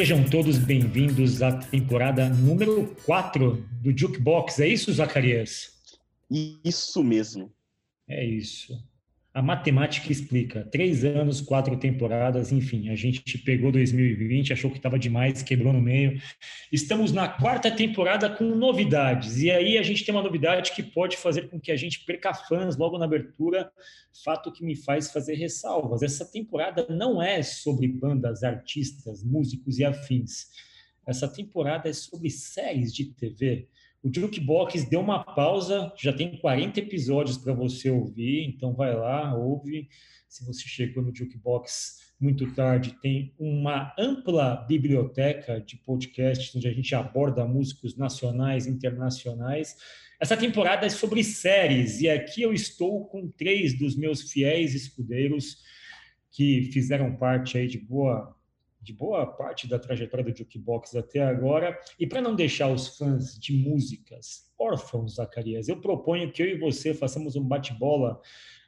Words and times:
Sejam 0.00 0.24
todos 0.24 0.56
bem-vindos 0.56 1.42
à 1.42 1.52
temporada 1.52 2.26
número 2.30 2.86
4 3.04 3.62
do 3.82 3.94
Jukebox. 3.94 4.58
É 4.58 4.66
isso, 4.66 4.90
Zacarias? 4.90 5.78
Isso 6.64 7.04
mesmo. 7.04 7.52
É 8.08 8.24
isso. 8.24 8.82
A 9.32 9.40
matemática 9.40 10.10
explica. 10.10 10.64
Três 10.64 11.04
anos, 11.04 11.40
quatro 11.40 11.76
temporadas, 11.76 12.50
enfim, 12.50 12.88
a 12.88 12.96
gente 12.96 13.38
pegou 13.38 13.70
2020, 13.70 14.52
achou 14.52 14.68
que 14.72 14.78
estava 14.78 14.98
demais, 14.98 15.40
quebrou 15.40 15.72
no 15.72 15.80
meio. 15.80 16.20
Estamos 16.72 17.12
na 17.12 17.28
quarta 17.28 17.70
temporada 17.70 18.28
com 18.28 18.44
novidades. 18.56 19.40
E 19.40 19.48
aí 19.48 19.78
a 19.78 19.84
gente 19.84 20.04
tem 20.04 20.12
uma 20.12 20.22
novidade 20.22 20.72
que 20.72 20.82
pode 20.82 21.16
fazer 21.16 21.48
com 21.48 21.60
que 21.60 21.70
a 21.70 21.76
gente 21.76 22.04
perca 22.04 22.34
fãs 22.34 22.76
logo 22.76 22.98
na 22.98 23.04
abertura, 23.04 23.70
fato 24.24 24.50
que 24.50 24.64
me 24.64 24.74
faz 24.74 25.12
fazer 25.12 25.34
ressalvas. 25.34 26.02
Essa 26.02 26.24
temporada 26.24 26.84
não 26.90 27.22
é 27.22 27.40
sobre 27.40 27.86
bandas, 27.86 28.42
artistas, 28.42 29.22
músicos 29.22 29.78
e 29.78 29.84
afins. 29.84 30.48
Essa 31.06 31.28
temporada 31.28 31.88
é 31.88 31.92
sobre 31.92 32.30
séries 32.30 32.92
de 32.92 33.04
TV. 33.04 33.68
O 34.02 34.10
Jukebox 34.12 34.84
deu 34.88 35.00
uma 35.00 35.22
pausa, 35.22 35.92
já 35.96 36.12
tem 36.12 36.38
40 36.38 36.80
episódios 36.80 37.36
para 37.36 37.52
você 37.52 37.90
ouvir, 37.90 38.44
então 38.44 38.74
vai 38.74 38.94
lá, 38.94 39.34
ouve. 39.34 39.88
Se 40.26 40.46
você 40.46 40.62
chegou 40.62 41.02
no 41.02 41.14
Jukebox 41.14 42.14
muito 42.18 42.50
tarde, 42.54 42.96
tem 43.02 43.34
uma 43.38 43.94
ampla 43.98 44.64
biblioteca 44.66 45.60
de 45.60 45.76
podcasts 45.76 46.54
onde 46.54 46.68
a 46.68 46.72
gente 46.72 46.94
aborda 46.94 47.44
músicos 47.44 47.96
nacionais 47.96 48.66
internacionais. 48.66 49.76
Essa 50.18 50.36
temporada 50.36 50.86
é 50.86 50.90
sobre 50.90 51.22
séries, 51.22 52.00
e 52.00 52.08
aqui 52.08 52.40
eu 52.40 52.54
estou 52.54 53.06
com 53.06 53.28
três 53.28 53.78
dos 53.78 53.96
meus 53.96 54.30
fiéis 54.30 54.74
escudeiros 54.74 55.58
que 56.30 56.70
fizeram 56.72 57.16
parte 57.16 57.58
aí 57.58 57.66
de 57.66 57.78
boa 57.78 58.34
de 58.80 58.92
boa 58.92 59.26
parte 59.26 59.68
da 59.68 59.78
trajetória 59.78 60.24
do 60.24 60.36
Jukebox 60.36 60.96
até 60.96 61.22
agora. 61.22 61.78
E 61.98 62.06
para 62.06 62.20
não 62.20 62.34
deixar 62.34 62.68
os 62.72 62.96
fãs 62.96 63.38
de 63.38 63.52
músicas 63.52 64.50
órfãos, 64.58 65.14
Zacarias, 65.14 65.68
eu 65.68 65.80
proponho 65.80 66.32
que 66.32 66.42
eu 66.42 66.46
e 66.46 66.58
você 66.58 66.94
façamos 66.94 67.36
um 67.36 67.44
bate-bola 67.44 68.20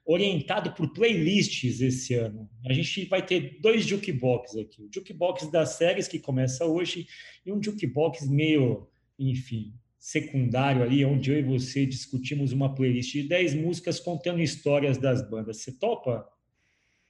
orientado 0.05 0.73
por 0.73 0.93
playlists 0.93 1.81
esse 1.81 2.15
ano. 2.15 2.49
A 2.67 2.73
gente 2.73 3.07
vai 3.07 3.25
ter 3.25 3.61
dois 3.61 3.85
jukebox 3.85 4.57
aqui. 4.57 4.83
O 4.83 4.91
jukebox 4.93 5.51
das 5.51 5.71
séries, 5.71 6.09
que 6.09 6.19
começa 6.19 6.67
hoje, 6.67 7.07
e 7.47 7.53
um 7.53 7.63
jukebox 7.63 8.29
meio, 8.29 8.89
enfim, 9.19 9.75
secundário 9.99 10.83
ali, 10.83 11.05
onde 11.05 11.31
eu 11.31 11.39
e 11.39 11.43
você 11.43 11.87
discutimos 11.87 12.53
uma 12.53 12.75
playlist 12.75 13.13
de 13.13 13.29
10 13.29 13.55
músicas 13.55 14.01
contando 14.01 14.41
histórias 14.41 14.99
das 14.99 15.29
bandas. 15.31 15.59
Você 15.59 15.71
topa? 15.71 16.29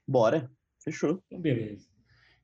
Bora, 0.06 0.50
fechou. 0.84 1.22
Então, 1.27 1.41
beleza. 1.41 1.92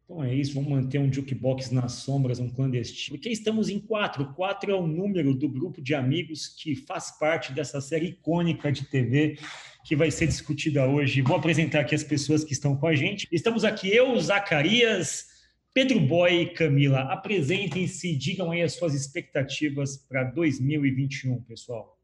Então 0.09 0.25
é 0.25 0.35
isso, 0.35 0.55
vamos 0.55 0.71
manter 0.71 0.99
um 0.99 1.13
jukebox 1.13 1.71
nas 1.71 1.93
sombras, 1.93 2.41
um 2.41 2.49
clandestino. 2.49 3.19
Porque 3.19 3.29
estamos 3.29 3.69
em 3.69 3.79
quatro. 3.79 4.33
Quatro 4.33 4.71
é 4.73 4.75
o 4.75 4.87
número 4.87 5.35
do 5.35 5.47
grupo 5.47 5.83
de 5.83 5.95
amigos 5.95 6.49
que 6.49 6.75
faz 6.75 7.11
parte 7.19 7.53
dessa 7.53 7.79
série 7.79 8.07
icônica 8.07 8.73
de 8.73 8.87
TV 8.87 9.39
que 9.85 9.95
vai 9.95 10.11
ser 10.11 10.27
discutida 10.27 10.87
hoje. 10.87 11.21
Vou 11.21 11.37
apresentar 11.37 11.81
aqui 11.81 11.95
as 11.95 12.03
pessoas 12.03 12.43
que 12.43 12.55
estão 12.55 12.75
com 12.75 12.87
a 12.87 12.95
gente. 12.95 13.29
Estamos 13.31 13.65
aqui 13.65 13.95
eu, 13.95 14.19
Zacarias, 14.19 15.27
Pedro 15.75 16.01
Boy 16.01 16.41
e 16.41 16.51
Camila. 16.55 17.01
Apresentem-se, 17.13 18.17
digam 18.17 18.51
aí 18.51 18.63
as 18.63 18.73
suas 18.73 18.95
expectativas 18.95 19.99
para 20.09 20.25
2021, 20.25 21.43
pessoal. 21.43 21.99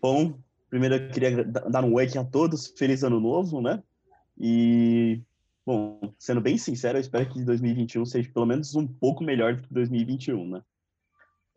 Bom, 0.00 0.38
primeiro 0.70 0.94
eu 0.94 1.08
queria 1.08 1.42
dar 1.42 1.84
um 1.84 1.98
aqui 1.98 2.16
a 2.16 2.22
todos. 2.22 2.72
Feliz 2.78 3.02
ano 3.02 3.18
novo, 3.18 3.60
né? 3.60 3.82
E 4.38 5.20
Bom, 5.64 6.12
sendo 6.18 6.40
bem 6.40 6.58
sincero, 6.58 6.98
eu 6.98 7.00
espero 7.00 7.28
que 7.28 7.44
2021 7.44 8.04
seja 8.04 8.30
pelo 8.32 8.46
menos 8.46 8.74
um 8.74 8.86
pouco 8.86 9.22
melhor 9.22 9.54
do 9.54 9.62
que 9.62 9.72
2021, 9.72 10.48
né? 10.48 10.62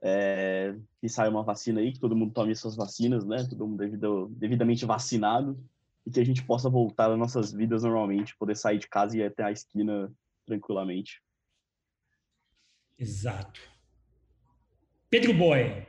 É, 0.01 0.75
que 1.01 1.09
saia 1.09 1.31
uma 1.31 1.43
vacina 1.43 1.79
aí, 1.79 1.91
que 1.91 1.99
todo 1.99 2.15
mundo 2.15 2.31
tome 2.31 2.55
suas 2.55 2.75
vacinas, 2.75 3.25
né? 3.25 3.43
Todo 3.49 3.67
mundo 3.67 3.77
devido, 3.77 4.27
devidamente 4.37 4.85
vacinado 4.85 5.59
e 6.05 6.11
que 6.11 6.19
a 6.19 6.23
gente 6.23 6.43
possa 6.43 6.69
voltar 6.69 7.11
às 7.11 7.17
nossas 7.17 7.51
vidas 7.51 7.81
normalmente, 7.81 8.37
poder 8.37 8.55
sair 8.55 8.77
de 8.77 8.87
casa 8.87 9.17
e 9.17 9.21
ir 9.21 9.23
até 9.23 9.43
a 9.43 9.51
esquina 9.51 10.13
tranquilamente. 10.45 11.19
Exato. 12.99 13.59
Pedro 15.09 15.33
Boy. 15.33 15.85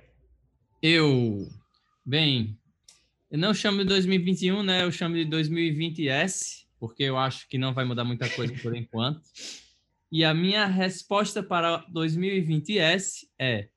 Eu, 0.80 1.46
bem, 2.04 2.58
eu 3.30 3.38
não 3.38 3.52
chamo 3.52 3.78
de 3.78 3.84
2021, 3.84 4.62
né? 4.62 4.84
Eu 4.84 4.90
chamo 4.90 5.16
de 5.16 5.26
2020S 5.26 6.65
porque 6.78 7.04
eu 7.04 7.16
acho 7.16 7.48
que 7.48 7.58
não 7.58 7.72
vai 7.72 7.84
mudar 7.84 8.04
muita 8.04 8.28
coisa 8.28 8.54
por 8.62 8.76
enquanto. 8.76 9.22
E 10.10 10.24
a 10.24 10.32
minha 10.32 10.66
resposta 10.66 11.42
para 11.42 11.84
2020S 11.92 13.26
é. 13.38 13.68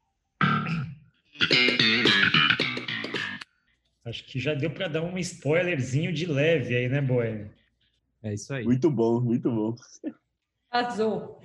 Acho 4.05 4.23
que 4.25 4.39
já 4.39 4.53
deu 4.53 4.71
para 4.71 4.87
dar 4.87 5.01
um 5.01 5.17
spoilerzinho 5.17 6.11
de 6.11 6.25
leve 6.25 6.75
aí, 6.75 6.89
né, 6.89 7.01
Boy? 7.01 7.45
É 8.23 8.33
isso 8.33 8.53
aí. 8.53 8.63
Muito 8.63 8.89
bom, 8.89 9.21
muito 9.21 9.49
bom. 9.51 9.75
Azul. 10.71 11.39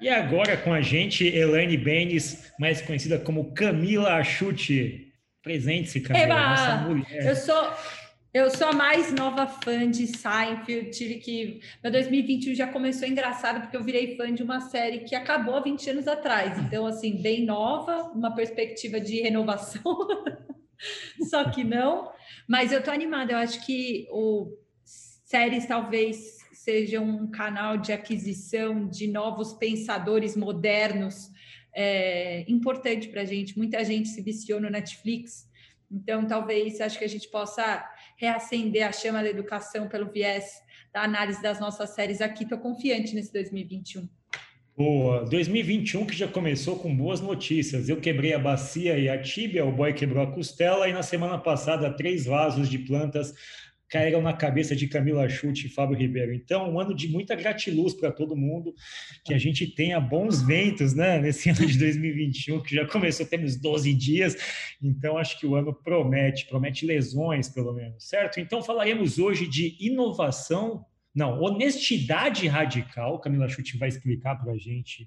E 0.00 0.08
agora 0.08 0.56
com 0.56 0.72
a 0.72 0.80
gente, 0.80 1.24
Elaine 1.24 1.76
Benes, 1.76 2.52
mais 2.58 2.82
conhecida 2.82 3.18
como 3.18 3.52
Camila 3.52 4.22
Chute. 4.24 5.12
Presente-se, 5.42 6.00
Camila, 6.00 6.24
Eba! 6.24 6.48
nossa 6.48 6.76
mulher. 6.88 7.26
Eu 7.26 7.36
sou, 7.36 7.72
eu 8.34 8.48
sou 8.50 8.68
a 8.68 8.72
mais 8.72 9.12
nova 9.12 9.46
fã 9.46 9.90
de 9.90 10.06
Seinfeld, 10.06 10.90
tive 10.90 11.16
que... 11.16 11.60
Meu 11.82 11.92
2021 11.92 12.54
já 12.54 12.66
começou 12.66 13.06
engraçado, 13.06 13.60
porque 13.60 13.76
eu 13.76 13.84
virei 13.84 14.16
fã 14.16 14.32
de 14.32 14.42
uma 14.42 14.60
série 14.60 15.00
que 15.00 15.14
acabou 15.14 15.54
há 15.56 15.60
20 15.60 15.90
anos 15.90 16.08
atrás. 16.08 16.58
Então, 16.58 16.86
assim, 16.86 17.20
bem 17.20 17.44
nova, 17.44 18.10
uma 18.14 18.34
perspectiva 18.34 18.98
de 18.98 19.20
renovação. 19.20 19.82
Só 21.28 21.50
que 21.50 21.62
não. 21.62 22.10
Mas 22.48 22.72
eu 22.72 22.82
tô 22.82 22.90
animada, 22.90 23.32
eu 23.32 23.38
acho 23.38 23.64
que 23.66 24.06
o 24.10 24.56
séries 24.84 25.66
talvez 25.66 26.38
seja 26.52 27.00
um 27.00 27.30
canal 27.30 27.76
de 27.76 27.92
aquisição 27.92 28.88
de 28.88 29.08
novos 29.08 29.52
pensadores 29.52 30.36
modernos 30.36 31.30
é, 31.74 32.44
importante 32.48 33.08
para 33.08 33.22
a 33.22 33.24
gente. 33.24 33.58
Muita 33.58 33.84
gente 33.84 34.08
se 34.08 34.22
viciou 34.22 34.60
no 34.60 34.70
Netflix, 34.70 35.48
então 35.90 36.26
talvez 36.26 36.80
acho 36.80 36.98
que 36.98 37.04
a 37.04 37.08
gente 37.08 37.28
possa 37.28 37.84
reacender 38.22 38.84
a 38.84 38.92
chama 38.92 39.20
da 39.20 39.28
educação 39.28 39.88
pelo 39.88 40.08
viés 40.08 40.44
da 40.92 41.02
análise 41.02 41.42
das 41.42 41.58
nossas 41.58 41.90
séries 41.90 42.20
aqui. 42.20 42.44
Estou 42.44 42.58
confiante 42.58 43.16
nesse 43.16 43.32
2021. 43.32 44.08
Boa, 44.76 45.24
2021 45.24 46.06
que 46.06 46.14
já 46.14 46.28
começou 46.28 46.78
com 46.78 46.96
boas 46.96 47.20
notícias. 47.20 47.88
Eu 47.88 48.00
quebrei 48.00 48.32
a 48.32 48.38
bacia 48.38 48.96
e 48.96 49.08
a 49.08 49.20
tíbia, 49.20 49.64
o 49.64 49.72
boy 49.72 49.92
quebrou 49.92 50.22
a 50.22 50.30
costela 50.30 50.88
e 50.88 50.92
na 50.92 51.02
semana 51.02 51.36
passada 51.36 51.92
três 51.92 52.24
vasos 52.24 52.68
de 52.68 52.78
plantas 52.78 53.34
caíram 53.92 54.22
na 54.22 54.32
cabeça 54.32 54.74
de 54.74 54.88
Camila 54.88 55.28
Chute 55.28 55.66
e 55.66 55.70
Fábio 55.70 55.94
Ribeiro. 55.94 56.32
Então, 56.32 56.72
um 56.72 56.80
ano 56.80 56.94
de 56.94 57.08
muita 57.08 57.34
gratiluz 57.34 57.92
para 57.92 58.10
todo 58.10 58.34
mundo, 58.34 58.74
que 59.22 59.34
a 59.34 59.38
gente 59.38 59.66
tenha 59.66 60.00
bons 60.00 60.40
ventos 60.40 60.94
né, 60.94 61.20
nesse 61.20 61.50
ano 61.52 61.66
de 61.66 61.78
2021, 61.78 62.62
que 62.62 62.74
já 62.74 62.86
começou, 62.86 63.26
temos 63.26 63.54
12 63.54 63.92
dias, 63.92 64.34
então 64.82 65.18
acho 65.18 65.38
que 65.38 65.46
o 65.46 65.54
ano 65.54 65.74
promete, 65.74 66.46
promete 66.46 66.86
lesões, 66.86 67.50
pelo 67.50 67.74
menos, 67.74 68.08
certo? 68.08 68.40
Então, 68.40 68.62
falaremos 68.62 69.18
hoje 69.18 69.46
de 69.46 69.76
inovação, 69.78 70.86
não, 71.14 71.38
honestidade 71.42 72.48
radical, 72.48 73.20
Camila 73.20 73.46
Chute 73.46 73.76
vai 73.76 73.90
explicar 73.90 74.36
para 74.36 74.54
a 74.54 74.56
gente 74.56 75.06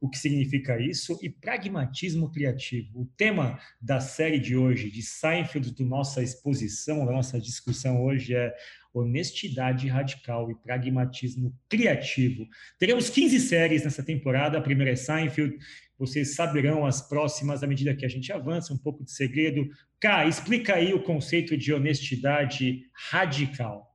o 0.00 0.08
que 0.08 0.18
significa 0.18 0.80
isso, 0.80 1.18
e 1.22 1.28
pragmatismo 1.28 2.30
criativo. 2.30 3.02
O 3.02 3.06
tema 3.16 3.60
da 3.80 4.00
série 4.00 4.38
de 4.38 4.56
hoje, 4.56 4.90
de 4.90 5.02
Seinfeld, 5.02 5.74
da 5.74 5.84
nossa 5.84 6.22
exposição, 6.22 7.04
da 7.04 7.12
nossa 7.12 7.38
discussão 7.38 8.02
hoje 8.02 8.34
é 8.34 8.54
honestidade 8.92 9.86
radical 9.88 10.50
e 10.50 10.54
pragmatismo 10.54 11.54
criativo. 11.68 12.48
Teremos 12.78 13.10
15 13.10 13.38
séries 13.40 13.84
nessa 13.84 14.02
temporada, 14.02 14.58
a 14.58 14.62
primeira 14.62 14.92
é 14.92 14.96
Seinfeld, 14.96 15.56
vocês 15.98 16.34
saberão 16.34 16.86
as 16.86 17.06
próximas 17.06 17.62
à 17.62 17.66
medida 17.66 17.94
que 17.94 18.06
a 18.06 18.08
gente 18.08 18.32
avança, 18.32 18.72
um 18.72 18.78
pouco 18.78 19.04
de 19.04 19.12
segredo. 19.12 19.68
Cá, 20.00 20.26
explica 20.26 20.76
aí 20.76 20.94
o 20.94 21.02
conceito 21.02 21.58
de 21.58 21.74
honestidade 21.74 22.84
radical. 23.10 23.89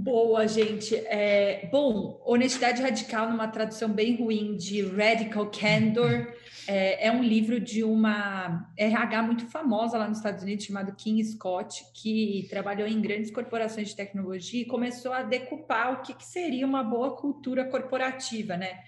Boa, 0.00 0.46
gente. 0.46 0.94
É, 0.94 1.68
bom, 1.72 2.22
honestidade 2.24 2.80
radical, 2.80 3.28
numa 3.28 3.48
tradução 3.48 3.88
bem 3.88 4.14
ruim 4.14 4.56
de 4.56 4.80
Radical 4.80 5.50
Candor, 5.50 6.32
é, 6.68 7.08
é, 7.08 7.10
um 7.10 7.20
livro 7.20 7.58
de 7.58 7.82
uma 7.82 8.70
RH 8.76 9.22
muito 9.22 9.46
famosa 9.46 9.98
lá 9.98 10.06
nos 10.06 10.18
Estados 10.18 10.44
Unidos, 10.44 10.66
chamado 10.66 10.94
Kim 10.94 11.20
Scott, 11.24 11.84
que 11.92 12.46
trabalhou 12.48 12.86
em 12.86 13.00
grandes 13.00 13.32
corporações 13.32 13.88
de 13.88 13.96
tecnologia 13.96 14.62
e 14.62 14.66
começou 14.66 15.12
a 15.12 15.24
decupar 15.24 15.94
o 15.94 16.02
que, 16.02 16.14
que 16.14 16.24
seria 16.24 16.64
uma 16.64 16.84
boa 16.84 17.16
cultura 17.16 17.64
corporativa, 17.64 18.56
né? 18.56 18.78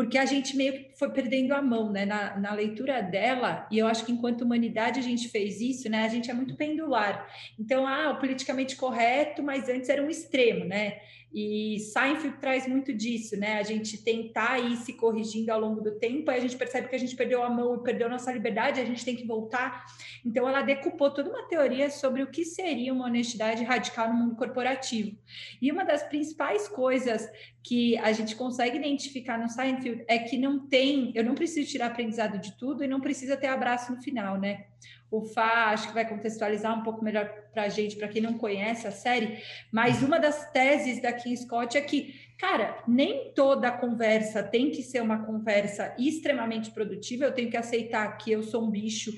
Porque 0.00 0.16
a 0.16 0.24
gente 0.24 0.56
meio 0.56 0.72
que 0.72 0.98
foi 0.98 1.10
perdendo 1.10 1.52
a 1.52 1.60
mão, 1.60 1.92
né? 1.92 2.06
Na, 2.06 2.34
na, 2.38 2.54
leitura 2.54 3.02
dela, 3.02 3.68
e 3.70 3.78
eu 3.78 3.86
acho 3.86 4.06
que 4.06 4.10
enquanto 4.10 4.40
humanidade 4.40 4.98
a 4.98 5.02
gente 5.02 5.28
fez 5.28 5.60
isso, 5.60 5.90
né? 5.90 6.06
A 6.06 6.08
gente 6.08 6.30
é 6.30 6.32
muito 6.32 6.56
pendular. 6.56 7.28
Então, 7.58 7.86
ah, 7.86 8.12
o 8.12 8.18
politicamente 8.18 8.76
correto, 8.76 9.42
mas 9.42 9.68
antes 9.68 9.90
era 9.90 10.02
um 10.02 10.08
extremo, 10.08 10.64
né? 10.64 11.00
E 11.32 11.78
Seinfeld 11.92 12.38
traz 12.38 12.66
muito 12.66 12.94
disso, 12.94 13.36
né? 13.36 13.58
A 13.58 13.62
gente 13.62 14.02
tentar 14.02 14.58
ir 14.58 14.74
se 14.78 14.94
corrigindo 14.94 15.52
ao 15.52 15.60
longo 15.60 15.82
do 15.82 15.92
tempo, 15.98 16.30
aí 16.30 16.38
a 16.38 16.40
gente 16.40 16.56
percebe 16.56 16.88
que 16.88 16.96
a 16.96 16.98
gente 16.98 17.14
perdeu 17.14 17.42
a 17.42 17.50
mão 17.50 17.76
e 17.76 17.82
perdeu 17.82 18.06
a 18.06 18.10
nossa 18.10 18.32
liberdade, 18.32 18.80
a 18.80 18.84
gente 18.86 19.04
tem 19.04 19.14
que 19.14 19.26
voltar. 19.26 19.84
Então, 20.24 20.48
ela 20.48 20.62
decupou 20.62 21.10
toda 21.10 21.28
uma 21.28 21.46
teoria 21.46 21.90
sobre 21.90 22.22
o 22.22 22.26
que 22.26 22.42
seria 22.42 22.92
uma 22.92 23.04
honestidade 23.04 23.62
radical 23.64 24.08
no 24.08 24.14
mundo 24.14 24.34
corporativo. 24.34 25.14
E 25.60 25.70
uma 25.70 25.84
das 25.84 26.02
principais 26.02 26.66
coisas 26.66 27.28
que 27.62 27.96
a 27.98 28.12
gente 28.12 28.34
consegue 28.36 28.78
identificar 28.78 29.38
no 29.38 29.48
Seinfeld 29.48 30.04
é 30.08 30.18
que 30.18 30.38
não 30.38 30.66
tem, 30.66 31.12
eu 31.14 31.22
não 31.22 31.34
preciso 31.34 31.70
tirar 31.70 31.86
aprendizado 31.86 32.38
de 32.38 32.52
tudo 32.56 32.82
e 32.82 32.88
não 32.88 33.00
precisa 33.00 33.36
ter 33.36 33.48
abraço 33.48 33.92
no 33.92 34.02
final, 34.02 34.38
né? 34.38 34.66
O 35.10 35.22
Fá 35.22 35.70
acho 35.70 35.88
que 35.88 35.94
vai 35.94 36.08
contextualizar 36.08 36.78
um 36.78 36.82
pouco 36.82 37.04
melhor 37.04 37.28
para 37.52 37.64
a 37.64 37.68
gente, 37.68 37.96
para 37.96 38.08
quem 38.08 38.22
não 38.22 38.38
conhece 38.38 38.86
a 38.86 38.92
série, 38.92 39.42
mas 39.70 40.02
uma 40.02 40.18
das 40.18 40.50
teses 40.52 41.02
da 41.02 41.12
Kim 41.12 41.36
Scott 41.36 41.76
é 41.76 41.80
que, 41.80 42.14
cara, 42.38 42.82
nem 42.86 43.32
toda 43.34 43.72
conversa 43.72 44.42
tem 44.42 44.70
que 44.70 44.82
ser 44.82 45.02
uma 45.02 45.26
conversa 45.26 45.94
extremamente 45.98 46.70
produtiva, 46.70 47.24
eu 47.24 47.34
tenho 47.34 47.50
que 47.50 47.56
aceitar 47.56 48.16
que 48.16 48.30
eu 48.30 48.42
sou 48.42 48.64
um 48.64 48.70
bicho 48.70 49.12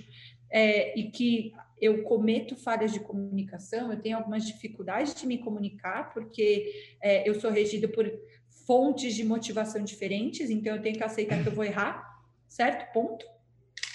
é, 0.50 0.99
e 0.99 1.11
que 1.11 1.53
eu 1.82 2.05
cometo 2.05 2.55
falhas 2.55 2.93
de 2.93 3.00
comunicação, 3.00 3.90
eu 3.90 4.00
tenho 4.00 4.17
algumas 4.17 4.46
dificuldades 4.46 5.17
de 5.17 5.26
me 5.26 5.38
comunicar, 5.38 6.14
porque 6.14 6.73
é, 7.02 7.29
eu 7.29 7.34
sou 7.34 7.50
regida 7.50 7.88
por 7.88 8.08
fontes 8.64 9.17
de 9.17 9.25
motivação 9.25 9.82
diferentes, 9.82 10.49
então 10.49 10.76
eu 10.76 10.81
tenho 10.81 10.96
que 10.96 11.02
aceitar 11.02 11.43
que 11.43 11.49
eu 11.49 11.55
vou 11.55 11.64
errar, 11.64 12.23
certo? 12.49 12.93
Ponto. 12.93 13.26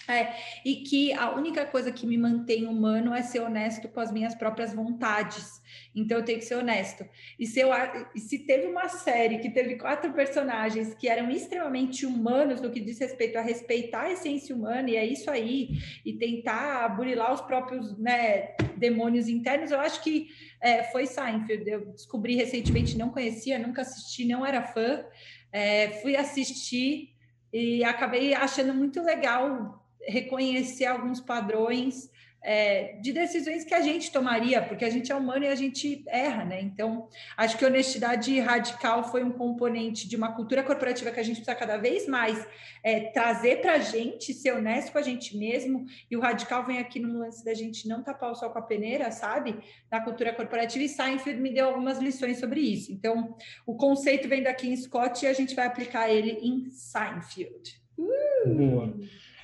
É, 0.07 0.33
e 0.63 0.77
que 0.77 1.11
a 1.11 1.31
única 1.35 1.65
coisa 1.65 1.91
que 1.91 2.07
me 2.07 2.17
mantém 2.17 2.65
humano 2.65 3.13
é 3.13 3.21
ser 3.21 3.41
honesto 3.41 3.89
com 3.89 3.99
as 3.99 4.09
minhas 4.09 4.33
próprias 4.33 4.73
vontades. 4.73 5.61
Então 5.93 6.19
eu 6.19 6.23
tenho 6.23 6.39
que 6.39 6.45
ser 6.45 6.55
honesto. 6.55 7.05
E 7.37 7.45
se, 7.45 7.59
eu, 7.59 7.69
se 8.15 8.39
teve 8.39 8.67
uma 8.67 8.87
série 8.87 9.39
que 9.39 9.49
teve 9.49 9.75
quatro 9.75 10.13
personagens 10.13 10.93
que 10.93 11.09
eram 11.09 11.29
extremamente 11.29 12.05
humanos 12.05 12.61
no 12.61 12.71
que 12.71 12.79
diz 12.79 12.99
respeito 12.99 13.37
a 13.37 13.41
respeitar 13.41 14.03
a 14.03 14.11
essência 14.11 14.55
humana, 14.55 14.89
e 14.89 14.95
é 14.95 15.05
isso 15.05 15.29
aí, 15.29 15.71
e 16.05 16.13
tentar 16.13 16.87
burilar 16.95 17.33
os 17.33 17.41
próprios 17.41 17.97
né, 17.97 18.55
demônios 18.77 19.27
internos, 19.27 19.71
eu 19.71 19.79
acho 19.79 20.01
que 20.01 20.29
é, 20.61 20.83
foi 20.85 21.05
Seinfeld. 21.05 21.69
Eu 21.69 21.85
descobri 21.91 22.35
recentemente, 22.35 22.97
não 22.97 23.09
conhecia, 23.09 23.59
nunca 23.59 23.81
assisti, 23.81 24.25
não 24.25 24.45
era 24.45 24.63
fã. 24.63 25.03
É, 25.51 25.89
fui 26.01 26.15
assistir 26.15 27.13
e 27.51 27.83
acabei 27.83 28.33
achando 28.33 28.73
muito 28.73 29.01
legal 29.01 29.83
reconhecer 30.05 30.85
alguns 30.85 31.19
padrões 31.19 32.09
é, 32.43 32.93
de 33.01 33.11
decisões 33.11 33.65
que 33.65 33.73
a 33.73 33.81
gente 33.81 34.09
tomaria, 34.11 34.61
porque 34.61 34.85
a 34.85 34.89
gente 34.89 35.11
é 35.11 35.15
humano 35.15 35.43
e 35.43 35.47
a 35.49 35.55
gente 35.55 36.03
erra, 36.07 36.45
né? 36.45 36.61
Então, 36.61 37.09
acho 37.35 37.57
que 37.57 37.65
honestidade 37.65 38.39
radical 38.39 39.11
foi 39.11 39.23
um 39.23 39.31
componente 39.31 40.07
de 40.07 40.15
uma 40.15 40.31
cultura 40.31 40.63
corporativa 40.63 41.11
que 41.11 41.19
a 41.19 41.23
gente 41.23 41.37
precisa 41.37 41.55
cada 41.57 41.75
vez 41.77 42.07
mais 42.07 42.47
é, 42.83 43.01
trazer 43.11 43.59
para 43.59 43.73
a 43.73 43.79
gente, 43.79 44.33
ser 44.33 44.53
honesto 44.53 44.93
com 44.93 44.97
a 44.97 45.01
gente 45.01 45.35
mesmo, 45.35 45.85
e 46.09 46.15
o 46.15 46.21
radical 46.21 46.65
vem 46.65 46.79
aqui 46.79 46.99
no 46.99 47.19
lance 47.19 47.43
da 47.43 47.53
gente 47.53 47.85
não 47.87 48.01
tapar 48.01 48.31
o 48.31 48.35
sol 48.35 48.49
com 48.49 48.59
a 48.59 48.61
peneira, 48.61 49.11
sabe? 49.11 49.59
Na 49.91 49.99
cultura 49.99 50.33
corporativa, 50.33 50.85
e 50.85 50.89
Seinfeld 50.89 51.41
me 51.41 51.53
deu 51.53 51.67
algumas 51.67 51.99
lições 51.99 52.39
sobre 52.39 52.61
isso. 52.61 52.93
Então, 52.93 53.35
o 53.65 53.75
conceito 53.75 54.29
vem 54.29 54.41
daqui 54.41 54.69
em 54.69 54.75
Scott 54.77 55.25
e 55.25 55.27
a 55.27 55.33
gente 55.33 55.53
vai 55.53 55.65
aplicar 55.65 56.09
ele 56.09 56.31
em 56.41 56.69
Seinfeld. 56.69 57.81
Uh! 57.97 58.55
Boa. 58.55 58.93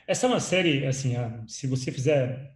Essa 0.06 0.26
é 0.26 0.30
uma 0.30 0.40
série, 0.40 0.86
assim, 0.86 1.16
se 1.48 1.66
você 1.66 1.92
fizer 1.92 2.54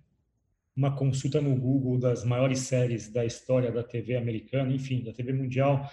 uma 0.75 0.95
consulta 0.95 1.39
no 1.39 1.55
Google 1.55 1.97
das 1.97 2.25
maiores 2.25 2.59
séries 2.59 3.09
da 3.09 3.25
história 3.25 3.71
da 3.71 3.83
TV 3.83 4.17
americana, 4.17 4.71
enfim, 4.71 5.01
da 5.01 5.13
TV 5.13 5.31
mundial, 5.31 5.89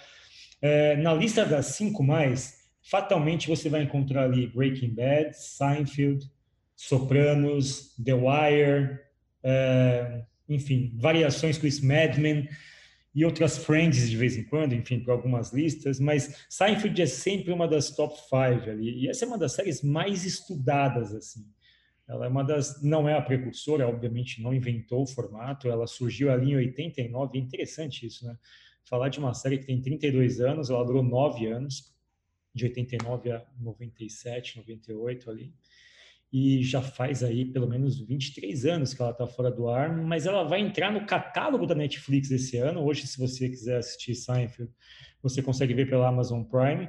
é, 0.60 0.96
na 0.96 1.14
lista 1.14 1.44
das 1.46 1.66
cinco 1.66 2.02
mais, 2.02 2.64
fatalmente 2.82 3.48
você 3.48 3.68
vai 3.68 3.82
encontrar 3.82 4.24
ali 4.24 4.48
Breaking 4.48 4.94
Bad, 4.94 5.32
Seinfeld, 5.32 6.28
Sopranos, 6.74 7.94
The 8.04 8.14
Wire, 8.14 8.98
é, 9.42 10.24
enfim, 10.48 10.92
variações 10.96 11.56
com 11.56 11.68
isso, 11.68 11.86
Mad 11.86 12.18
Men 12.18 12.48
e 13.14 13.24
outras 13.24 13.58
Friends 13.58 14.10
de 14.10 14.16
vez 14.16 14.36
em 14.36 14.44
quando, 14.44 14.74
enfim, 14.74 15.00
por 15.00 15.12
algumas 15.12 15.52
listas, 15.52 16.00
mas 16.00 16.46
Seinfeld 16.48 17.00
é 17.00 17.06
sempre 17.06 17.52
uma 17.52 17.68
das 17.68 17.90
top 17.94 18.18
five 18.28 18.68
ali, 18.68 19.04
e 19.04 19.08
essa 19.08 19.24
é 19.24 19.28
uma 19.28 19.38
das 19.38 19.52
séries 19.52 19.82
mais 19.82 20.24
estudadas, 20.24 21.14
assim. 21.14 21.46
Ela 22.06 22.26
é 22.26 22.28
uma 22.28 22.42
das, 22.42 22.82
não 22.82 23.08
é 23.08 23.14
a 23.14 23.22
precursora, 23.22 23.88
obviamente 23.88 24.42
não 24.42 24.52
inventou 24.52 25.02
o 25.02 25.06
formato, 25.06 25.68
ela 25.68 25.86
surgiu 25.86 26.30
ali 26.30 26.52
em 26.52 26.56
89, 26.56 27.38
é 27.38 27.40
interessante 27.40 28.06
isso, 28.06 28.26
né? 28.26 28.36
Falar 28.84 29.08
de 29.08 29.18
uma 29.18 29.32
série 29.32 29.58
que 29.58 29.64
tem 29.64 29.80
32 29.80 30.40
anos, 30.40 30.68
ela 30.68 30.84
durou 30.84 31.02
9 31.02 31.46
anos, 31.46 31.94
de 32.54 32.64
89 32.66 33.32
a 33.32 33.44
97, 33.58 34.58
98 34.58 35.30
ali 35.30 35.54
e 36.36 36.64
já 36.64 36.82
faz 36.82 37.22
aí 37.22 37.44
pelo 37.44 37.68
menos 37.68 38.00
23 38.00 38.66
anos 38.66 38.92
que 38.92 39.00
ela 39.00 39.12
está 39.12 39.24
fora 39.24 39.52
do 39.52 39.68
ar, 39.68 39.96
mas 39.96 40.26
ela 40.26 40.42
vai 40.42 40.58
entrar 40.58 40.90
no 40.90 41.06
catálogo 41.06 41.64
da 41.64 41.76
Netflix 41.76 42.28
esse 42.28 42.56
ano. 42.56 42.84
Hoje, 42.84 43.06
se 43.06 43.20
você 43.20 43.48
quiser 43.48 43.76
assistir 43.76 44.16
Seinfeld, 44.16 44.68
você 45.22 45.40
consegue 45.40 45.72
ver 45.74 45.88
pela 45.88 46.08
Amazon 46.08 46.42
Prime. 46.42 46.88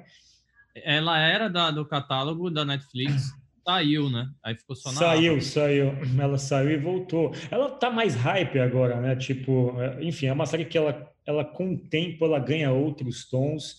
Ela 0.84 1.20
era 1.20 1.48
da, 1.48 1.70
do 1.70 1.86
catálogo 1.86 2.50
da 2.50 2.66
Netflix, 2.66 3.22
saiu, 3.64 4.10
né? 4.10 4.28
Aí 4.44 4.56
ficou 4.56 4.76
só 4.76 4.92
na 4.92 4.98
Saiu, 4.98 5.34
Amazon. 5.34 5.52
saiu. 5.52 5.92
Ela 6.20 6.38
saiu 6.40 6.72
e 6.72 6.78
voltou. 6.78 7.32
Ela 7.52 7.70
tá 7.70 7.92
mais 7.92 8.16
hype 8.16 8.58
agora, 8.58 9.00
né? 9.00 9.16
Tipo, 9.16 9.80
é, 9.80 10.04
enfim, 10.04 10.26
é 10.26 10.34
uma 10.34 10.48
série 10.48 10.66
que 10.66 10.76
ela, 10.76 11.08
ela 11.24 11.46
com 11.46 11.76
o 11.76 11.78
tempo 11.78 12.26
ela 12.26 12.40
ganha 12.40 12.72
outros 12.72 13.30
tons. 13.30 13.78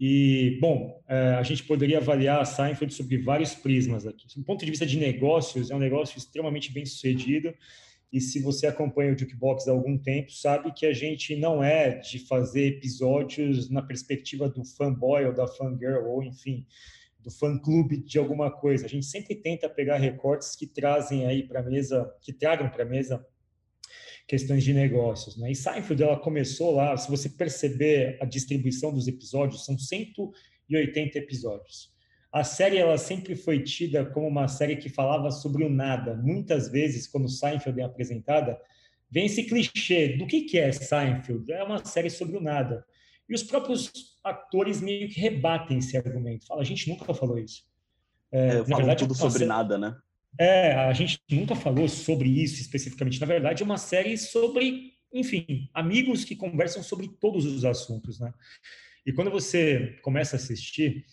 E, 0.00 0.56
bom, 0.62 0.98
é, 1.06 1.34
a 1.34 1.42
gente 1.42 1.62
poderia 1.64 1.98
avaliar 1.98 2.40
a 2.40 2.44
Seinfeld 2.46 2.94
sobre 2.94 3.18
vários 3.18 3.54
prismas 3.54 4.06
aqui. 4.06 4.26
Do 4.34 4.42
ponto 4.42 4.64
de 4.64 4.70
vista 4.70 4.86
de 4.86 4.98
negócios, 4.98 5.70
é 5.70 5.74
um 5.76 5.78
negócio 5.78 6.16
extremamente 6.16 6.72
bem 6.72 6.86
sucedido. 6.86 7.52
E 8.10 8.18
se 8.18 8.40
você 8.40 8.66
acompanha 8.66 9.12
o 9.12 9.18
Jukebox 9.18 9.68
há 9.68 9.72
algum 9.72 9.98
tempo, 9.98 10.32
sabe 10.32 10.72
que 10.72 10.86
a 10.86 10.92
gente 10.94 11.36
não 11.36 11.62
é 11.62 11.98
de 11.98 12.18
fazer 12.20 12.78
episódios 12.78 13.68
na 13.68 13.82
perspectiva 13.82 14.48
do 14.48 14.64
fanboy 14.64 15.26
ou 15.26 15.34
da 15.34 15.46
fangirl, 15.46 16.06
ou 16.06 16.22
enfim, 16.22 16.66
do 17.18 17.30
fã-clube 17.30 17.98
de 17.98 18.18
alguma 18.18 18.50
coisa. 18.50 18.86
A 18.86 18.88
gente 18.88 19.04
sempre 19.04 19.34
tenta 19.34 19.68
pegar 19.68 19.98
recortes 19.98 20.56
que 20.56 20.66
trazem 20.66 21.26
aí 21.26 21.46
para 21.46 21.62
mesa, 21.62 22.10
que 22.22 22.32
tragam 22.32 22.70
para 22.70 22.84
a 22.84 22.86
mesa 22.86 23.24
questões 24.30 24.62
de 24.62 24.72
negócios. 24.72 25.36
Né? 25.36 25.50
E 25.50 25.56
Seinfeld, 25.56 26.00
ela 26.00 26.16
começou 26.16 26.72
lá, 26.72 26.96
se 26.96 27.10
você 27.10 27.28
perceber 27.28 28.16
a 28.22 28.24
distribuição 28.24 28.94
dos 28.94 29.08
episódios, 29.08 29.64
são 29.64 29.76
180 29.76 31.18
episódios. 31.18 31.92
A 32.32 32.44
série 32.44 32.76
ela 32.76 32.96
sempre 32.96 33.34
foi 33.34 33.60
tida 33.60 34.06
como 34.06 34.28
uma 34.28 34.46
série 34.46 34.76
que 34.76 34.88
falava 34.88 35.32
sobre 35.32 35.64
o 35.64 35.68
nada. 35.68 36.14
Muitas 36.14 36.68
vezes, 36.68 37.08
quando 37.08 37.28
Seinfeld 37.28 37.80
é 37.80 37.82
apresentada, 37.82 38.56
vem 39.10 39.26
esse 39.26 39.42
clichê 39.42 40.16
do 40.16 40.28
que, 40.28 40.42
que 40.42 40.60
é 40.60 40.70
Seinfeld? 40.70 41.50
É 41.50 41.64
uma 41.64 41.84
série 41.84 42.08
sobre 42.08 42.36
o 42.36 42.40
nada. 42.40 42.84
E 43.28 43.34
os 43.34 43.42
próprios 43.42 43.90
atores 44.22 44.80
meio 44.80 45.08
que 45.08 45.18
rebatem 45.18 45.78
esse 45.78 45.96
argumento. 45.96 46.46
Fala, 46.46 46.60
a 46.60 46.64
gente 46.64 46.88
nunca 46.88 47.12
falou 47.12 47.36
isso. 47.36 47.64
É, 48.30 48.58
é 48.58 48.64
na 48.64 48.76
verdade, 48.76 49.00
tudo 49.00 49.14
sobre 49.16 49.44
nada, 49.44 49.76
né? 49.76 49.96
É, 50.38 50.72
a 50.74 50.92
gente 50.92 51.20
nunca 51.30 51.54
falou 51.54 51.88
sobre 51.88 52.28
isso 52.28 52.60
especificamente. 52.60 53.20
Na 53.20 53.26
verdade, 53.26 53.62
é 53.62 53.66
uma 53.66 53.78
série 53.78 54.16
sobre, 54.16 54.94
enfim, 55.12 55.68
amigos 55.74 56.24
que 56.24 56.36
conversam 56.36 56.82
sobre 56.82 57.08
todos 57.08 57.44
os 57.44 57.64
assuntos, 57.64 58.18
né? 58.20 58.32
E 59.04 59.12
quando 59.12 59.30
você 59.30 59.98
começa 60.02 60.36
a 60.36 60.38
assistir, 60.38 61.04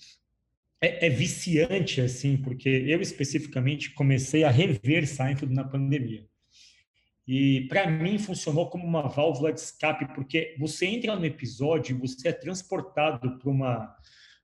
é, 0.81 1.07
é 1.07 1.09
viciante, 1.09 2.01
assim, 2.01 2.37
porque 2.37 2.69
eu 2.69 3.01
especificamente 3.01 3.93
comecei 3.93 4.43
a 4.43 4.51
rever 4.51 5.07
Seinfeld 5.07 5.53
na 5.53 5.63
pandemia. 5.63 6.25
E 7.27 7.67
para 7.67 7.89
mim 7.89 8.17
funcionou 8.17 8.69
como 8.69 8.85
uma 8.85 9.09
válvula 9.09 9.51
de 9.51 9.59
escape, 9.59 10.13
porque 10.15 10.55
você 10.57 10.85
entra 10.85 11.15
no 11.15 11.25
episódio 11.25 11.95
e 11.95 11.99
você 11.99 12.29
é 12.29 12.33
transportado 12.33 13.37
para 13.37 13.49
uma 13.49 13.95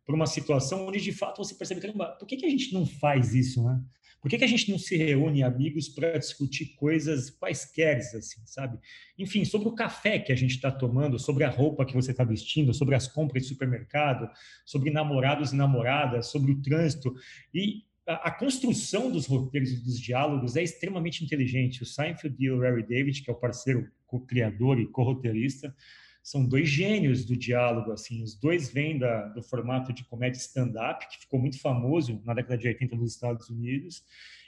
para 0.06 0.16
uma 0.16 0.28
situação 0.28 0.86
onde 0.86 1.00
de 1.00 1.14
fato 1.14 1.38
você 1.38 1.56
percebe, 1.56 1.80
caramba, 1.80 2.08
por 2.20 2.28
que, 2.28 2.36
que 2.36 2.46
a 2.46 2.50
gente 2.50 2.74
não 2.74 2.86
faz 2.86 3.34
isso, 3.34 3.64
né? 3.64 3.82
Por 4.24 4.30
que, 4.30 4.38
que 4.38 4.46
a 4.46 4.48
gente 4.48 4.72
não 4.72 4.80
se 4.80 4.96
reúne 4.96 5.44
amigos 5.44 5.90
para 5.90 6.18
discutir 6.18 6.76
coisas 6.78 7.30
quaisquer, 7.30 7.98
assim, 7.98 8.42
sabe? 8.46 8.80
Enfim, 9.20 9.44
sobre 9.44 9.68
o 9.68 9.76
café 9.76 10.18
que 10.18 10.32
a 10.32 10.36
gente 10.36 10.56
está 10.56 10.72
tomando, 10.72 11.20
sobre 11.20 11.44
a 11.44 11.50
roupa 11.50 11.86
que 11.86 11.94
você 11.94 12.12
está 12.12 12.24
vestindo, 12.24 12.74
sobre 12.74 12.96
as 12.96 13.06
compras 13.06 13.44
de 13.44 13.50
supermercado, 13.50 14.30
sobre 14.66 14.92
namorados 14.92 15.52
e 15.52 15.58
namoradas, 15.58 16.28
sobre 16.28 16.54
o 16.54 16.62
trânsito. 16.62 17.14
E 17.54 17.84
a, 18.08 18.32
construção 18.32 19.12
dos 19.12 19.26
roteiros 19.26 19.74
e 19.74 19.84
dos 19.84 20.00
diálogos 20.00 20.56
é 20.56 20.64
extremamente 20.64 21.22
inteligente. 21.22 21.84
O 21.84 21.86
Seinfeld 21.86 22.38
e 22.40 22.50
o 22.50 22.56
Larry 22.56 22.88
David, 22.88 23.24
que 23.24 23.30
é 23.30 23.34
o 23.34 23.38
parceiro 23.38 23.92
co-criador 24.08 24.80
e 24.80 24.88
co-roteirista, 24.88 25.76
são 26.24 26.46
dois 26.46 26.70
gênios 26.70 27.26
do 27.26 27.36
diálogo, 27.36 27.92
assim, 27.92 28.24
os 28.24 28.34
dois 28.34 28.70
vêm 28.70 28.98
da, 28.98 29.28
do 29.28 29.44
formato 29.44 29.92
de 29.92 30.06
comédia 30.06 30.40
stand-up, 30.40 31.06
que 31.10 31.20
ficou 31.20 31.38
muito 31.38 31.60
famoso 31.60 32.22
na 32.24 32.34
década 32.34 32.58
de 32.58 32.66
80 32.66 32.96
nos 32.96 33.12
Estados 33.12 33.50
Unidos, 33.50 34.06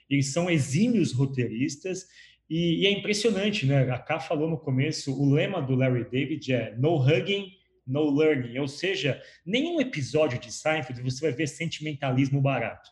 eles 0.09 0.27
são 0.31 0.49
exímios 0.49 1.11
roteiristas, 1.11 2.07
e, 2.49 2.83
e 2.83 2.87
é 2.87 2.91
impressionante, 2.91 3.65
né, 3.65 3.91
a 3.91 3.99
Ká 3.99 4.21
falou 4.21 4.49
no 4.49 4.57
começo, 4.57 5.13
o 5.21 5.29
lema 5.29 5.61
do 5.61 5.75
Larry 5.75 6.09
David 6.09 6.53
é 6.53 6.75
no 6.77 6.95
hugging, 6.95 7.51
no 7.85 8.09
learning, 8.09 8.57
ou 8.57 8.67
seja, 8.67 9.21
nenhum 9.45 9.81
episódio 9.81 10.39
de 10.39 10.51
Seinfeld 10.51 11.01
você 11.01 11.21
vai 11.21 11.31
ver 11.31 11.47
sentimentalismo 11.47 12.41
barato. 12.41 12.89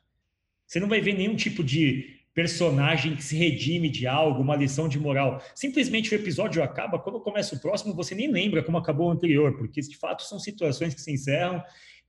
Você 0.68 0.80
não 0.80 0.90
vai 0.90 1.02
ver 1.02 1.14
nenhum 1.14 1.36
tipo 1.36 1.64
de 1.64 2.20
personagem 2.34 3.16
que 3.16 3.24
se 3.24 3.36
redime 3.36 3.90
de 3.90 4.08
algo, 4.08 4.42
uma 4.42 4.56
lição 4.56 4.88
de 4.88 5.00
moral. 5.00 5.42
Simplesmente 5.54 6.14
o 6.14 6.16
episódio 6.16 6.64
acaba, 6.64 6.98
quando 6.98 7.20
começa 7.20 7.56
o 7.56 7.60
próximo, 7.60 7.94
você 7.94 8.16
nem 8.16 8.32
lembra 8.32 8.64
como 8.64 8.78
acabou 8.78 9.08
o 9.08 9.12
anterior, 9.12 9.56
porque 9.58 9.82
de 9.82 9.96
fato 9.96 10.24
são 10.24 10.40
situações 10.40 10.94
que 10.94 11.02
se 11.02 11.12
encerram 11.12 11.64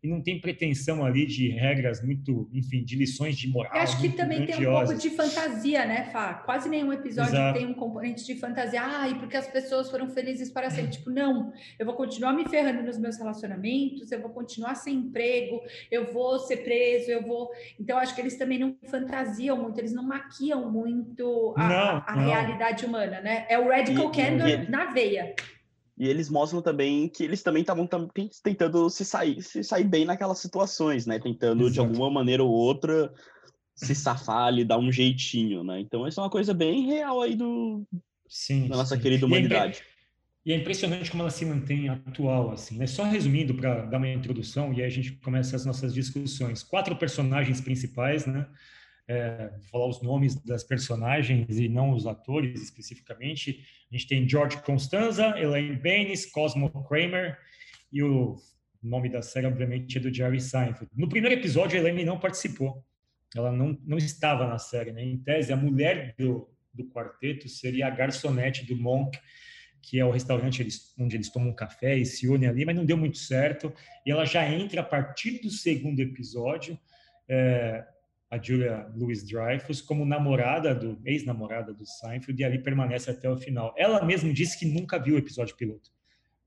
e 0.04 0.08
não 0.08 0.20
tem 0.20 0.38
pretensão 0.38 1.02
ali 1.02 1.24
de 1.24 1.48
regras 1.48 2.04
muito, 2.04 2.46
enfim, 2.52 2.84
de 2.84 2.94
lições 2.94 3.38
de 3.38 3.48
moral. 3.48 3.74
Eu 3.74 3.80
acho 3.80 3.98
que 3.98 4.10
também 4.10 4.44
tem 4.44 4.68
um 4.68 4.70
pouco 4.70 4.94
de 4.94 5.08
fantasia, 5.08 5.86
né, 5.86 6.10
Fá? 6.12 6.34
Quase 6.34 6.68
nenhum 6.68 6.92
episódio 6.92 7.32
Exato. 7.32 7.58
tem 7.58 7.66
um 7.66 7.72
componente 7.72 8.22
de 8.22 8.34
fantasia. 8.34 8.82
Ah, 8.84 9.08
e 9.08 9.14
porque 9.14 9.34
as 9.34 9.48
pessoas 9.48 9.90
foram 9.90 10.10
felizes 10.10 10.50
para 10.50 10.68
sempre. 10.68 10.90
tipo, 10.90 11.08
não, 11.08 11.50
eu 11.78 11.86
vou 11.86 11.94
continuar 11.94 12.34
me 12.34 12.46
ferrando 12.46 12.82
nos 12.82 12.98
meus 12.98 13.16
relacionamentos, 13.16 14.12
eu 14.12 14.20
vou 14.20 14.28
continuar 14.28 14.74
sem 14.74 14.94
emprego, 14.96 15.62
eu 15.90 16.12
vou 16.12 16.38
ser 16.38 16.58
preso, 16.58 17.10
eu 17.10 17.22
vou. 17.22 17.48
Então, 17.80 17.96
acho 17.96 18.14
que 18.14 18.20
eles 18.20 18.36
também 18.36 18.58
não 18.58 18.76
fantasiam 18.90 19.56
muito, 19.56 19.78
eles 19.78 19.94
não 19.94 20.02
maquiam 20.02 20.70
muito 20.70 21.54
a, 21.56 21.66
não, 21.66 22.04
a 22.06 22.16
não. 22.16 22.26
realidade 22.26 22.84
humana, 22.84 23.22
né? 23.22 23.46
É 23.48 23.58
o 23.58 23.70
Radical 23.70 24.12
e, 24.12 24.16
Candor 24.16 24.48
e... 24.48 24.70
na 24.70 24.84
veia. 24.92 25.34
E 25.96 26.08
eles 26.08 26.28
mostram 26.28 26.60
também 26.60 27.08
que 27.08 27.22
eles 27.22 27.42
também 27.42 27.60
estavam 27.60 27.88
tentando 28.42 28.90
se 28.90 29.04
sair, 29.04 29.40
se 29.42 29.62
sair 29.62 29.84
bem 29.84 30.04
naquelas 30.04 30.38
situações, 30.38 31.06
né? 31.06 31.20
Tentando, 31.20 31.62
Exato. 31.62 31.72
de 31.72 31.80
alguma 31.80 32.10
maneira 32.10 32.42
ou 32.42 32.50
outra, 32.50 33.12
se 33.74 33.94
safar 33.94 34.46
ali, 34.46 34.64
dar 34.64 34.78
um 34.78 34.90
jeitinho, 34.90 35.62
né? 35.62 35.80
Então, 35.80 36.06
isso 36.06 36.18
é 36.18 36.22
uma 36.22 36.30
coisa 36.30 36.52
bem 36.52 36.84
real 36.86 37.22
aí 37.22 37.36
do, 37.36 37.86
sim, 38.28 38.68
da 38.68 38.76
nossa 38.76 38.96
sim. 38.96 39.02
querida 39.02 39.26
humanidade. 39.26 39.82
E 40.44 40.52
é, 40.52 40.56
impressionante 40.56 41.10
como 41.10 41.22
ela 41.22 41.30
se 41.30 41.46
mantém 41.46 41.88
atual, 41.88 42.50
assim, 42.50 42.76
né? 42.76 42.86
Só 42.86 43.04
resumindo, 43.04 43.54
para 43.54 43.86
dar 43.86 43.96
uma 43.96 44.08
introdução, 44.08 44.74
e 44.74 44.80
aí 44.80 44.86
a 44.86 44.90
gente 44.90 45.12
começa 45.12 45.56
as 45.56 45.64
nossas 45.64 45.94
discussões. 45.94 46.62
Quatro 46.62 46.96
personagens 46.96 47.60
principais, 47.60 48.26
né? 48.26 48.46
É, 49.06 49.50
falar 49.70 49.86
os 49.86 50.02
nomes 50.02 50.34
das 50.34 50.64
personagens 50.64 51.58
e 51.58 51.68
não 51.68 51.92
os 51.92 52.06
atores 52.06 52.62
especificamente. 52.62 53.64
A 53.90 53.96
gente 53.96 54.08
tem 54.08 54.28
George 54.28 54.60
Constanza, 54.62 55.38
Elaine 55.38 55.76
Baines, 55.76 56.26
Cosmo 56.26 56.70
Kramer 56.84 57.38
e 57.92 58.02
o 58.02 58.36
nome 58.82 59.08
da 59.08 59.22
série, 59.22 59.46
obviamente, 59.46 59.96
é 59.98 60.00
do 60.00 60.12
Jerry 60.12 60.40
Seinfeld. 60.40 60.90
No 60.94 61.08
primeiro 61.08 61.38
episódio, 61.38 61.76
a 61.76 61.80
Elaine 61.80 62.04
não 62.04 62.18
participou. 62.18 62.84
Ela 63.34 63.50
não, 63.50 63.78
não 63.84 63.98
estava 63.98 64.46
na 64.46 64.58
série. 64.58 64.92
Né? 64.92 65.02
Em 65.04 65.18
tese, 65.18 65.52
a 65.52 65.56
mulher 65.56 66.14
do, 66.18 66.48
do 66.72 66.84
quarteto 66.90 67.48
seria 67.48 67.86
a 67.86 67.90
garçonete 67.90 68.64
do 68.66 68.76
Monk, 68.76 69.18
que 69.82 69.98
é 69.98 70.04
o 70.04 70.10
restaurante 70.10 70.66
onde 70.98 71.16
eles 71.16 71.30
tomam 71.30 71.50
um 71.50 71.54
café 71.54 71.96
e 71.96 72.06
se 72.06 72.28
unem 72.28 72.48
ali, 72.48 72.64
mas 72.64 72.76
não 72.76 72.84
deu 72.84 72.96
muito 72.96 73.18
certo. 73.18 73.72
E 74.06 74.10
ela 74.10 74.24
já 74.24 74.48
entra 74.48 74.80
a 74.80 74.84
partir 74.84 75.40
do 75.40 75.50
segundo 75.50 76.00
episódio. 76.00 76.78
É, 77.28 77.84
a 78.34 78.42
Julia 78.42 78.90
Louis-Dreyfus 78.96 79.80
como 79.80 80.04
namorada 80.04 80.74
do 80.74 81.00
ex-namorada 81.04 81.72
do 81.72 81.86
Seinfeld 81.86 82.40
e 82.40 82.44
ali 82.44 82.58
permanece 82.58 83.10
até 83.10 83.30
o 83.30 83.36
final. 83.36 83.72
Ela 83.78 84.04
mesma 84.04 84.32
disse 84.32 84.58
que 84.58 84.66
nunca 84.66 84.98
viu 84.98 85.14
o 85.14 85.18
episódio 85.18 85.56
piloto. 85.56 85.90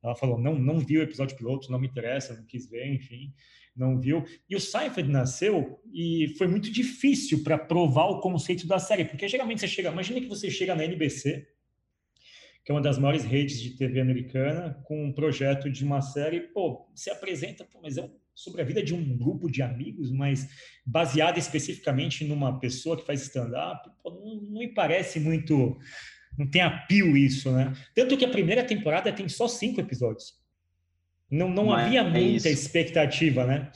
Ela 0.04 0.16
falou: 0.16 0.38
"Não, 0.38 0.56
não 0.56 0.80
viu 0.80 1.00
o 1.00 1.04
episódio 1.04 1.38
piloto, 1.38 1.72
não 1.72 1.80
me 1.80 1.88
interessa, 1.88 2.36
não 2.36 2.46
quis 2.46 2.70
ver, 2.70 2.88
enfim, 2.94 3.34
não 3.76 4.00
viu". 4.00 4.26
E 4.50 4.56
o 4.56 4.60
Seinfeld 4.60 5.10
nasceu 5.10 5.82
e 5.94 6.36
foi 6.38 6.48
muito 6.48 6.70
difícil 6.70 7.42
para 7.42 7.58
provar 7.58 8.08
o 8.08 8.20
conceito 8.20 8.68
da 8.68 8.80
série, 8.80 9.06
porque 9.06 9.28
geralmente 9.28 9.62
você 9.62 9.68
chega, 9.68 9.90
imagine 9.90 10.22
que 10.22 10.28
você 10.28 10.52
chega 10.52 10.76
na 10.76 10.84
NBC, 10.84 11.48
que 12.66 12.72
é 12.72 12.76
uma 12.76 12.82
das 12.82 12.98
maiores 12.98 13.24
redes 13.24 13.62
de 13.62 13.78
TV 13.78 14.02
americana, 14.02 14.78
com 14.84 15.06
um 15.06 15.14
projeto 15.14 15.70
de 15.70 15.86
uma 15.86 16.02
série, 16.02 16.42
pô, 16.42 16.86
se 16.94 17.10
apresenta, 17.10 17.64
pô, 17.64 17.80
mas 17.82 17.98
é 17.98 18.02
um 18.02 18.12
sobre 18.38 18.62
a 18.62 18.66
vida 18.66 18.84
de 18.84 18.94
um 18.94 19.18
grupo 19.18 19.50
de 19.50 19.64
amigos, 19.64 20.12
mas 20.12 20.48
baseada 20.86 21.40
especificamente 21.40 22.24
numa 22.24 22.60
pessoa 22.60 22.96
que 22.96 23.04
faz 23.04 23.24
stand-up, 23.24 23.90
não, 24.06 24.36
não, 24.36 24.60
me 24.60 24.68
parece 24.68 25.20
muito. 25.20 25.76
Não 26.38 26.48
tem 26.48 26.62
apio 26.62 27.18
isso, 27.18 27.52
né? 27.52 27.74
Tanto 27.96 28.16
que 28.16 28.24
a 28.24 28.30
primeira 28.30 28.64
temporada 28.64 29.12
tem 29.12 29.28
só 29.28 29.48
cinco 29.48 29.82
episódios. 29.82 30.36
Não, 31.32 31.50
não 31.50 31.74
havia 31.74 32.02
é 32.02 32.04
muita 32.04 32.48
expectativa, 32.48 33.44
né? 33.44 33.72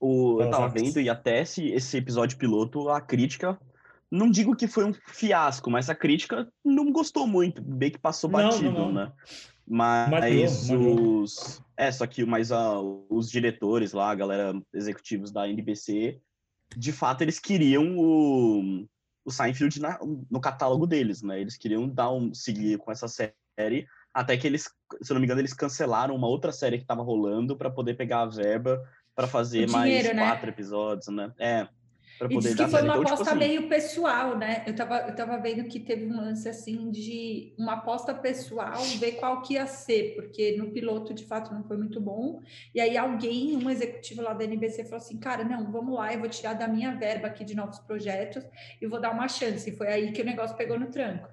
O, 0.00 0.42
eu 0.42 0.50
tava 0.50 0.68
vendo, 0.68 1.00
e 1.00 1.08
até 1.08 1.42
esse, 1.42 1.68
esse 1.68 1.96
episódio 1.96 2.36
piloto, 2.36 2.88
a 2.88 3.00
crítica 3.00 3.56
não 4.14 4.30
digo 4.30 4.54
que 4.54 4.68
foi 4.68 4.84
um 4.84 4.94
fiasco, 5.08 5.68
mas 5.70 5.90
a 5.90 5.94
crítica 5.94 6.48
não 6.64 6.92
gostou 6.92 7.26
muito, 7.26 7.60
bem 7.60 7.90
que 7.90 7.98
passou 7.98 8.30
batido, 8.30 8.70
não, 8.70 8.72
não, 8.72 8.92
não. 8.92 9.06
né? 9.06 9.12
Mas 9.66 10.70
os. 10.70 11.62
É, 11.76 11.90
só 11.90 12.06
que 12.06 12.24
mas, 12.24 12.50
uh, 12.50 13.04
os 13.10 13.28
diretores 13.30 13.92
lá, 13.92 14.10
a 14.10 14.14
galera 14.14 14.54
executivos 14.72 15.32
da 15.32 15.48
NBC, 15.48 16.20
de 16.76 16.92
fato, 16.92 17.22
eles 17.22 17.40
queriam 17.40 17.98
o, 17.98 18.86
o 19.24 19.30
Seinfeld 19.30 19.80
na, 19.80 19.98
no 20.30 20.40
catálogo 20.40 20.86
deles, 20.86 21.22
né? 21.22 21.40
Eles 21.40 21.56
queriam 21.56 21.88
dar 21.88 22.12
um, 22.12 22.32
seguir 22.32 22.78
com 22.78 22.92
essa 22.92 23.08
série, 23.08 23.86
até 24.12 24.36
que 24.36 24.46
eles, 24.46 24.70
se 25.02 25.10
eu 25.10 25.14
não 25.14 25.20
me 25.20 25.26
engano, 25.26 25.40
eles 25.40 25.54
cancelaram 25.54 26.14
uma 26.14 26.28
outra 26.28 26.52
série 26.52 26.76
que 26.76 26.84
estava 26.84 27.02
rolando 27.02 27.56
para 27.56 27.70
poder 27.70 27.94
pegar 27.94 28.20
a 28.20 28.26
verba 28.26 28.80
para 29.14 29.26
fazer 29.26 29.66
dinheiro, 29.66 29.72
mais 29.74 30.16
né? 30.16 30.22
quatro 30.22 30.48
episódios, 30.50 31.08
né? 31.08 31.32
É 31.38 31.66
para 32.18 32.28
poder 32.28 32.52
e 32.52 32.54
dar 32.54 32.64
que 32.64 32.70
foi 32.70 32.82
uma 32.82 32.92
então, 32.92 33.04
tipo 33.04 33.14
aposta 33.14 33.24
tipo 33.24 33.44
assim... 33.44 33.48
meio 33.48 33.68
pessoal, 33.68 34.38
né? 34.38 34.64
Eu 34.66 34.74
tava, 34.74 34.98
eu 35.08 35.14
tava 35.14 35.38
vendo 35.38 35.64
que 35.64 35.80
teve 35.80 36.06
um 36.06 36.16
lance 36.16 36.48
assim 36.48 36.90
de 36.90 37.54
uma 37.58 37.74
aposta 37.74 38.14
pessoal, 38.14 38.82
ver 38.98 39.12
qual 39.12 39.42
que 39.42 39.54
ia 39.54 39.66
ser, 39.66 40.14
porque 40.14 40.56
no 40.56 40.70
piloto 40.70 41.12
de 41.12 41.24
fato 41.24 41.52
não 41.52 41.64
foi 41.64 41.76
muito 41.76 42.00
bom. 42.00 42.40
E 42.74 42.80
aí 42.80 42.96
alguém, 42.96 43.56
um 43.56 43.68
executivo 43.68 44.22
lá 44.22 44.32
da 44.32 44.44
NBC, 44.44 44.84
falou 44.84 44.98
assim: 44.98 45.18
cara, 45.18 45.44
não, 45.44 45.70
vamos 45.70 45.94
lá, 45.94 46.12
eu 46.12 46.20
vou 46.20 46.28
tirar 46.28 46.54
da 46.54 46.68
minha 46.68 46.94
verba 46.94 47.26
aqui 47.26 47.44
de 47.44 47.54
novos 47.54 47.78
projetos 47.80 48.44
e 48.80 48.86
vou 48.86 49.00
dar 49.00 49.10
uma 49.10 49.28
chance. 49.28 49.68
E 49.68 49.76
foi 49.76 49.88
aí 49.88 50.12
que 50.12 50.22
o 50.22 50.24
negócio 50.24 50.56
pegou 50.56 50.78
no 50.78 50.90
tranco. 50.90 51.28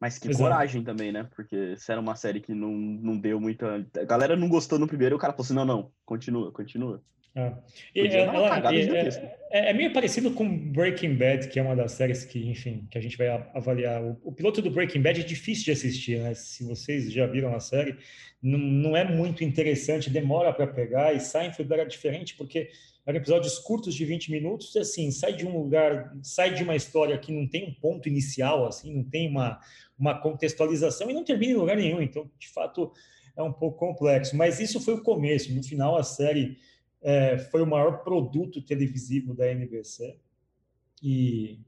Mas 0.00 0.18
que 0.18 0.28
Exato. 0.28 0.44
coragem 0.44 0.84
também, 0.84 1.10
né? 1.10 1.28
Porque 1.34 1.76
se 1.76 1.90
era 1.90 2.00
uma 2.00 2.14
série 2.14 2.40
que 2.40 2.54
não, 2.54 2.70
não 2.70 3.18
deu 3.18 3.40
muita. 3.40 3.84
A 3.96 4.04
galera 4.04 4.36
não 4.36 4.48
gostou 4.48 4.78
no 4.78 4.86
primeiro, 4.86 5.16
o 5.16 5.18
cara 5.18 5.32
falou 5.32 5.44
assim: 5.44 5.54
não, 5.54 5.64
não, 5.64 5.92
continua, 6.04 6.52
continua. 6.52 7.02
É. 7.34 7.52
E, 7.94 8.00
é, 8.00 8.20
ela, 8.20 8.72
é, 8.72 9.08
é, 9.50 9.70
é, 9.70 9.72
meio 9.72 9.92
parecido 9.92 10.30
com 10.32 10.48
Breaking 10.72 11.14
Bad, 11.14 11.48
que 11.48 11.58
é 11.58 11.62
uma 11.62 11.76
das 11.76 11.92
séries 11.92 12.24
que, 12.24 12.48
enfim, 12.48 12.86
que 12.90 12.98
a 12.98 13.00
gente 13.00 13.16
vai 13.16 13.28
avaliar. 13.54 14.02
O, 14.02 14.18
o, 14.24 14.32
piloto 14.32 14.60
do 14.60 14.70
Breaking 14.70 15.02
Bad 15.02 15.20
é 15.20 15.24
difícil 15.24 15.66
de 15.66 15.72
assistir, 15.72 16.18
né? 16.18 16.34
Se 16.34 16.64
vocês 16.64 17.12
já 17.12 17.26
viram 17.26 17.54
a 17.54 17.60
série, 17.60 17.96
não, 18.42 18.58
não 18.58 18.96
é 18.96 19.04
muito 19.04 19.44
interessante, 19.44 20.10
demora 20.10 20.52
para 20.52 20.66
pegar. 20.66 21.14
E 21.14 21.20
Seinfeld 21.20 21.72
era 21.72 21.84
diferente 21.84 22.34
porque 22.34 22.70
eram 23.06 23.18
episódios 23.18 23.58
curtos 23.58 23.94
de 23.94 24.04
20 24.04 24.30
minutos, 24.30 24.74
e 24.74 24.80
assim, 24.80 25.10
sai 25.10 25.32
de 25.32 25.46
um 25.46 25.56
lugar, 25.56 26.14
sai 26.22 26.52
de 26.52 26.62
uma 26.62 26.76
história 26.76 27.16
que 27.16 27.32
não 27.32 27.48
tem 27.48 27.66
um 27.66 27.72
ponto 27.72 28.06
inicial, 28.06 28.66
assim, 28.66 28.94
não 28.94 29.02
tem 29.02 29.30
uma, 29.30 29.58
uma 29.98 30.20
contextualização 30.20 31.10
e 31.10 31.14
não 31.14 31.24
termina 31.24 31.52
em 31.52 31.56
lugar 31.56 31.76
nenhum. 31.76 32.02
Então, 32.02 32.30
de 32.38 32.48
fato, 32.48 32.92
é 33.36 33.42
um 33.42 33.52
pouco 33.52 33.78
complexo. 33.78 34.36
Mas 34.36 34.60
isso 34.60 34.80
foi 34.80 34.94
o 34.94 35.02
começo. 35.02 35.54
No 35.54 35.62
final, 35.62 35.96
a 35.96 36.02
série 36.02 36.58
é, 37.02 37.38
foi 37.38 37.62
o 37.62 37.66
maior 37.66 38.02
produto 38.02 38.60
televisivo 38.62 39.34
da 39.34 39.50
NBC 39.50 40.18
e 41.02 41.60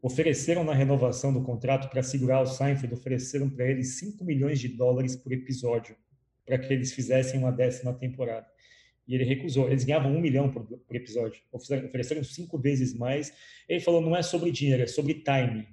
ofereceram 0.00 0.64
na 0.64 0.74
renovação 0.74 1.32
do 1.32 1.42
contrato 1.42 1.88
para 1.88 2.02
segurar 2.02 2.40
o 2.40 2.46
Seinfeld, 2.46 2.94
ofereceram 2.94 3.48
para 3.48 3.66
ele 3.66 3.84
5 3.84 4.24
milhões 4.24 4.58
de 4.58 4.68
dólares 4.68 5.14
por 5.14 5.32
episódio 5.32 5.96
para 6.44 6.58
que 6.58 6.72
eles 6.72 6.92
fizessem 6.92 7.38
uma 7.38 7.52
décima 7.52 7.92
temporada. 7.92 8.46
E 9.06 9.14
ele 9.14 9.24
recusou. 9.24 9.68
Eles 9.68 9.84
ganhavam 9.84 10.14
um 10.14 10.20
milhão 10.20 10.50
por, 10.50 10.64
por 10.64 10.96
episódio, 10.96 11.40
ofereceram 11.52 12.22
cinco 12.22 12.58
vezes 12.58 12.94
mais. 12.94 13.32
Ele 13.68 13.80
falou: 13.80 14.00
não 14.00 14.16
é 14.16 14.22
sobre 14.22 14.50
dinheiro, 14.50 14.82
é 14.82 14.86
sobre 14.86 15.14
timing. 15.14 15.66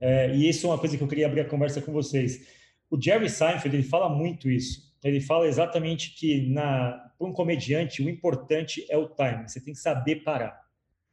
É, 0.00 0.34
e 0.34 0.48
isso 0.48 0.66
é 0.66 0.70
uma 0.70 0.78
coisa 0.78 0.96
que 0.96 1.02
eu 1.02 1.08
queria 1.08 1.26
abrir 1.26 1.40
a 1.40 1.48
conversa 1.48 1.82
com 1.82 1.92
vocês. 1.92 2.46
O 2.90 3.00
Jerry 3.00 3.28
Seinfeld 3.28 3.76
ele 3.76 3.82
fala 3.82 4.08
muito 4.08 4.50
isso. 4.50 4.89
Ele 5.02 5.20
fala 5.20 5.46
exatamente 5.46 6.14
que 6.14 6.52
para 6.54 7.12
um 7.20 7.32
comediante, 7.32 8.02
o 8.02 8.08
importante 8.08 8.86
é 8.90 8.96
o 8.96 9.08
time. 9.08 9.48
Você 9.48 9.60
tem 9.60 9.72
que 9.72 9.80
saber 9.80 10.16
parar. 10.16 10.60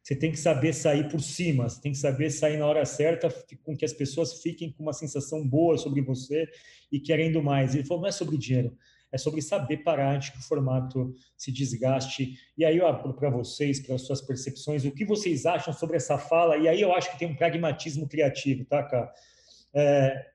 Você 0.02 0.16
tem 0.16 0.30
que 0.30 0.38
saber 0.38 0.72
sair 0.72 1.08
por 1.08 1.20
cima. 1.20 1.68
Você 1.68 1.80
tem 1.80 1.92
que 1.92 1.98
saber 1.98 2.30
sair 2.30 2.56
na 2.56 2.66
hora 2.66 2.84
certa, 2.84 3.28
com 3.62 3.76
que 3.76 3.84
as 3.84 3.92
pessoas 3.92 4.40
fiquem 4.40 4.72
com 4.72 4.82
uma 4.82 4.92
sensação 4.92 5.46
boa 5.46 5.76
sobre 5.76 6.00
você 6.00 6.48
e 6.90 6.98
querendo 6.98 7.42
mais. 7.42 7.74
Ele 7.74 7.84
falou: 7.84 8.02
não 8.02 8.08
é 8.08 8.12
sobre 8.12 8.38
dinheiro, 8.38 8.76
é 9.12 9.18
sobre 9.18 9.42
saber 9.42 9.78
parar 9.78 10.14
antes 10.14 10.30
que 10.30 10.38
o 10.38 10.42
formato 10.42 11.14
se 11.36 11.52
desgaste. 11.52 12.38
E 12.56 12.64
aí 12.64 12.78
eu 12.78 12.86
abro 12.86 13.14
para 13.14 13.30
vocês, 13.30 13.80
para 13.80 13.96
as 13.96 14.02
suas 14.02 14.22
percepções, 14.22 14.84
o 14.84 14.92
que 14.92 15.04
vocês 15.04 15.44
acham 15.44 15.72
sobre 15.72 15.96
essa 15.96 16.18
fala. 16.18 16.56
E 16.56 16.68
aí 16.68 16.80
eu 16.80 16.94
acho 16.94 17.10
que 17.12 17.18
tem 17.18 17.28
um 17.28 17.36
pragmatismo 17.36 18.08
criativo, 18.08 18.64
tá, 18.64 18.82
cara? 18.82 19.12
É, 19.74 20.26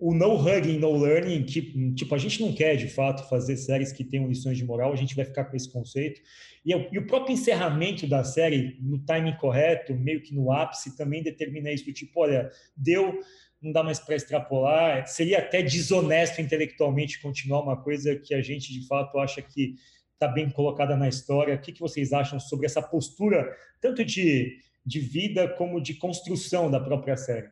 o 0.00 0.14
no 0.14 0.34
hugging, 0.36 0.78
no 0.78 0.92
learning, 0.92 1.44
que 1.44 1.92
tipo, 1.94 2.14
a 2.14 2.18
gente 2.18 2.40
não 2.40 2.52
quer 2.52 2.76
de 2.76 2.88
fato 2.88 3.28
fazer 3.28 3.56
séries 3.56 3.92
que 3.92 4.04
tenham 4.04 4.28
lições 4.28 4.58
de 4.58 4.64
moral, 4.64 4.92
a 4.92 4.96
gente 4.96 5.16
vai 5.16 5.24
ficar 5.24 5.44
com 5.44 5.56
esse 5.56 5.70
conceito. 5.72 6.20
E, 6.64 6.72
e 6.72 6.98
o 6.98 7.06
próprio 7.06 7.32
encerramento 7.32 8.06
da 8.06 8.22
série, 8.22 8.76
no 8.80 8.98
timing 8.98 9.36
correto, 9.36 9.94
meio 9.94 10.22
que 10.22 10.34
no 10.34 10.52
ápice, 10.52 10.96
também 10.96 11.22
determina 11.22 11.72
isso, 11.72 11.90
tipo, 11.92 12.20
olha, 12.20 12.50
deu, 12.76 13.20
não 13.60 13.72
dá 13.72 13.82
mais 13.82 13.98
para 13.98 14.16
extrapolar, 14.16 15.06
seria 15.06 15.38
até 15.38 15.62
desonesto 15.62 16.42
intelectualmente 16.42 17.20
continuar 17.20 17.62
uma 17.62 17.82
coisa 17.82 18.16
que 18.16 18.34
a 18.34 18.42
gente 18.42 18.72
de 18.72 18.86
fato 18.86 19.18
acha 19.18 19.40
que 19.40 19.76
está 20.12 20.28
bem 20.28 20.50
colocada 20.50 20.94
na 20.94 21.08
história. 21.08 21.54
O 21.54 21.60
que, 21.60 21.72
que 21.72 21.80
vocês 21.80 22.12
acham 22.12 22.38
sobre 22.38 22.66
essa 22.66 22.82
postura, 22.82 23.50
tanto 23.80 24.04
de, 24.04 24.58
de 24.84 25.00
vida 25.00 25.48
como 25.48 25.80
de 25.80 25.94
construção 25.94 26.70
da 26.70 26.78
própria 26.78 27.16
série? 27.16 27.48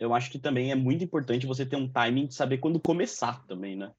Eu 0.00 0.14
acho 0.14 0.30
que 0.30 0.38
também 0.38 0.72
é 0.72 0.74
muito 0.74 1.04
importante 1.04 1.46
você 1.46 1.66
ter 1.66 1.76
um 1.76 1.86
timing 1.86 2.26
de 2.26 2.34
saber 2.34 2.56
quando 2.56 2.80
começar 2.80 3.44
também, 3.46 3.76
né? 3.76 3.92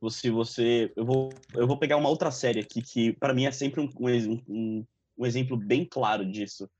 Você, 0.00 0.30
você, 0.30 0.92
eu 0.94 1.04
vou, 1.04 1.30
eu 1.52 1.66
vou 1.66 1.76
pegar 1.76 1.96
uma 1.96 2.08
outra 2.08 2.30
série 2.30 2.60
aqui 2.60 2.80
que 2.80 3.12
para 3.14 3.34
mim 3.34 3.44
é 3.44 3.50
sempre 3.50 3.80
um, 3.80 3.90
um, 3.98 4.86
um, 5.18 5.26
exemplo 5.26 5.56
bem 5.56 5.84
claro 5.84 6.24
disso. 6.24 6.70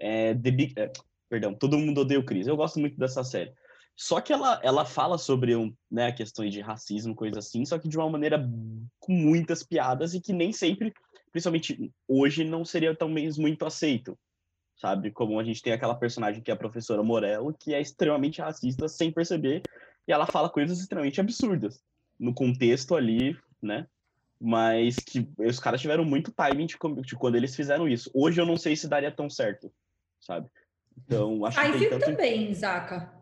É 0.00 0.34
The 0.34 0.50
Big, 0.50 0.72
é, 0.76 0.90
perdão, 1.28 1.54
Todo 1.54 1.78
Mundo 1.78 2.00
Odeia 2.00 2.18
o 2.18 2.24
Chris. 2.24 2.46
Eu 2.46 2.56
gosto 2.56 2.80
muito 2.80 2.98
dessa 2.98 3.22
série. 3.22 3.52
Só 3.94 4.20
que 4.20 4.32
ela, 4.32 4.60
ela 4.64 4.84
fala 4.84 5.18
sobre 5.18 5.54
um, 5.54 5.72
né, 5.90 6.10
questões 6.10 6.52
de 6.52 6.60
racismo, 6.60 7.14
coisa 7.14 7.38
assim, 7.38 7.64
só 7.64 7.78
que 7.78 7.88
de 7.88 7.96
uma 7.96 8.10
maneira 8.10 8.38
com 8.98 9.12
muitas 9.12 9.62
piadas 9.62 10.12
e 10.14 10.20
que 10.20 10.32
nem 10.32 10.52
sempre, 10.52 10.92
principalmente 11.30 11.92
hoje, 12.08 12.44
não 12.44 12.64
seria 12.64 12.96
talvez 12.96 13.38
muito 13.38 13.64
aceito 13.64 14.18
sabe? 14.76 15.10
Como 15.10 15.40
a 15.40 15.44
gente 15.44 15.62
tem 15.62 15.72
aquela 15.72 15.94
personagem 15.94 16.42
que 16.42 16.50
é 16.50 16.54
a 16.54 16.58
professora 16.58 17.02
Morello, 17.02 17.54
que 17.58 17.74
é 17.74 17.80
extremamente 17.80 18.40
racista 18.40 18.88
sem 18.88 19.10
perceber, 19.10 19.62
e 20.06 20.12
ela 20.12 20.26
fala 20.26 20.48
coisas 20.48 20.78
extremamente 20.78 21.20
absurdas 21.20 21.82
no 22.18 22.32
contexto 22.32 22.94
ali, 22.94 23.36
né? 23.60 23.86
Mas 24.40 24.96
que 24.96 25.26
os 25.38 25.58
caras 25.58 25.80
tiveram 25.80 26.04
muito 26.04 26.30
timing 26.30 26.66
de, 26.66 26.76
de 27.02 27.16
quando 27.16 27.36
eles 27.36 27.56
fizeram 27.56 27.88
isso. 27.88 28.10
Hoje 28.14 28.40
eu 28.40 28.46
não 28.46 28.56
sei 28.56 28.76
se 28.76 28.86
daria 28.86 29.10
tão 29.10 29.30
certo, 29.30 29.72
sabe? 30.20 30.48
Então, 30.96 31.44
acho 31.44 31.58
Aí 31.58 31.72
que 31.72 31.78
tem 31.78 31.90
tanto... 31.90 32.04
também, 32.04 32.54
Zaca. 32.54 33.12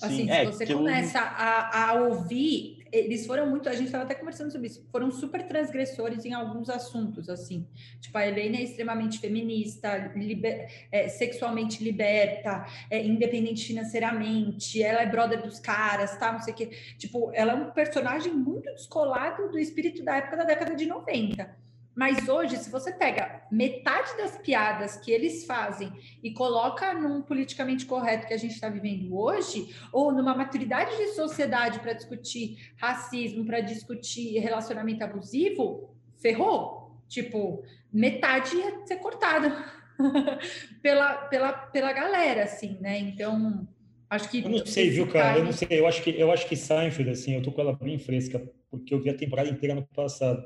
Assim, 0.00 0.24
Sim, 0.24 0.30
é, 0.30 0.46
se 0.46 0.52
você 0.52 0.66
começa 0.72 1.18
eu... 1.18 1.24
a, 1.24 1.90
a 1.90 1.94
ouvir 1.94 2.79
eles 2.92 3.26
foram 3.26 3.48
muito, 3.48 3.68
a 3.68 3.72
gente 3.72 3.86
estava 3.86 4.04
até 4.04 4.14
conversando 4.14 4.50
sobre 4.50 4.68
isso, 4.68 4.86
foram 4.90 5.10
super 5.10 5.46
transgressores 5.46 6.24
em 6.24 6.32
alguns 6.32 6.68
assuntos, 6.68 7.28
assim. 7.28 7.66
Tipo, 8.00 8.18
a 8.18 8.26
Helena 8.26 8.56
é 8.56 8.62
extremamente 8.62 9.18
feminista, 9.18 10.12
liber, 10.16 10.70
é, 10.90 11.08
sexualmente 11.08 11.82
liberta, 11.82 12.66
é, 12.90 13.04
independente 13.04 13.66
financeiramente, 13.66 14.82
ela 14.82 15.02
é 15.02 15.06
brother 15.06 15.42
dos 15.42 15.58
caras, 15.58 16.16
tá? 16.16 16.32
Não 16.32 16.40
sei 16.40 16.52
o 16.52 16.56
quê. 16.56 16.70
Tipo, 16.98 17.30
ela 17.34 17.52
é 17.52 17.54
um 17.54 17.70
personagem 17.70 18.32
muito 18.32 18.72
descolado 18.74 19.48
do 19.50 19.58
espírito 19.58 20.02
da 20.02 20.16
época 20.16 20.36
da 20.36 20.44
década 20.44 20.74
de 20.74 20.86
90. 20.86 21.69
Mas 22.00 22.30
hoje, 22.30 22.56
se 22.56 22.70
você 22.70 22.92
pega 22.92 23.42
metade 23.52 24.16
das 24.16 24.38
piadas 24.38 24.96
que 24.96 25.12
eles 25.12 25.44
fazem 25.44 25.92
e 26.22 26.30
coloca 26.30 26.94
num 26.94 27.20
politicamente 27.20 27.84
correto 27.84 28.26
que 28.26 28.32
a 28.32 28.38
gente 28.38 28.54
está 28.54 28.70
vivendo 28.70 29.14
hoje, 29.14 29.68
ou 29.92 30.10
numa 30.10 30.34
maturidade 30.34 30.96
de 30.96 31.08
sociedade 31.08 31.78
para 31.80 31.92
discutir 31.92 32.72
racismo, 32.78 33.44
para 33.44 33.60
discutir 33.60 34.38
relacionamento 34.38 35.04
abusivo, 35.04 35.94
ferrou. 36.16 36.96
Tipo, 37.06 37.62
metade 37.92 38.56
ia 38.56 38.86
ser 38.86 38.96
cortada 38.96 39.62
pela, 40.80 41.16
pela, 41.26 41.52
pela 41.52 41.92
galera, 41.92 42.44
assim, 42.44 42.78
né? 42.80 42.98
Então, 42.98 43.68
acho 44.08 44.30
que. 44.30 44.42
Eu 44.42 44.48
não 44.48 44.64
sei, 44.64 44.88
viu, 44.88 45.06
cara? 45.06 45.36
Eu 45.36 45.44
não 45.44 45.52
sei. 45.52 45.68
Eu 45.70 45.86
acho 45.86 46.02
que, 46.02 46.18
eu 46.18 46.32
acho 46.32 46.48
que 46.48 46.56
Seinfeld, 46.56 47.10
assim, 47.10 47.34
eu 47.34 47.42
tô 47.42 47.52
com 47.52 47.60
ela 47.60 47.74
bem 47.74 47.98
fresca, 47.98 48.42
porque 48.70 48.94
eu 48.94 49.00
vi 49.00 49.10
a 49.10 49.16
temporada 49.16 49.50
inteira 49.50 49.74
no 49.74 49.86
passado. 49.86 50.44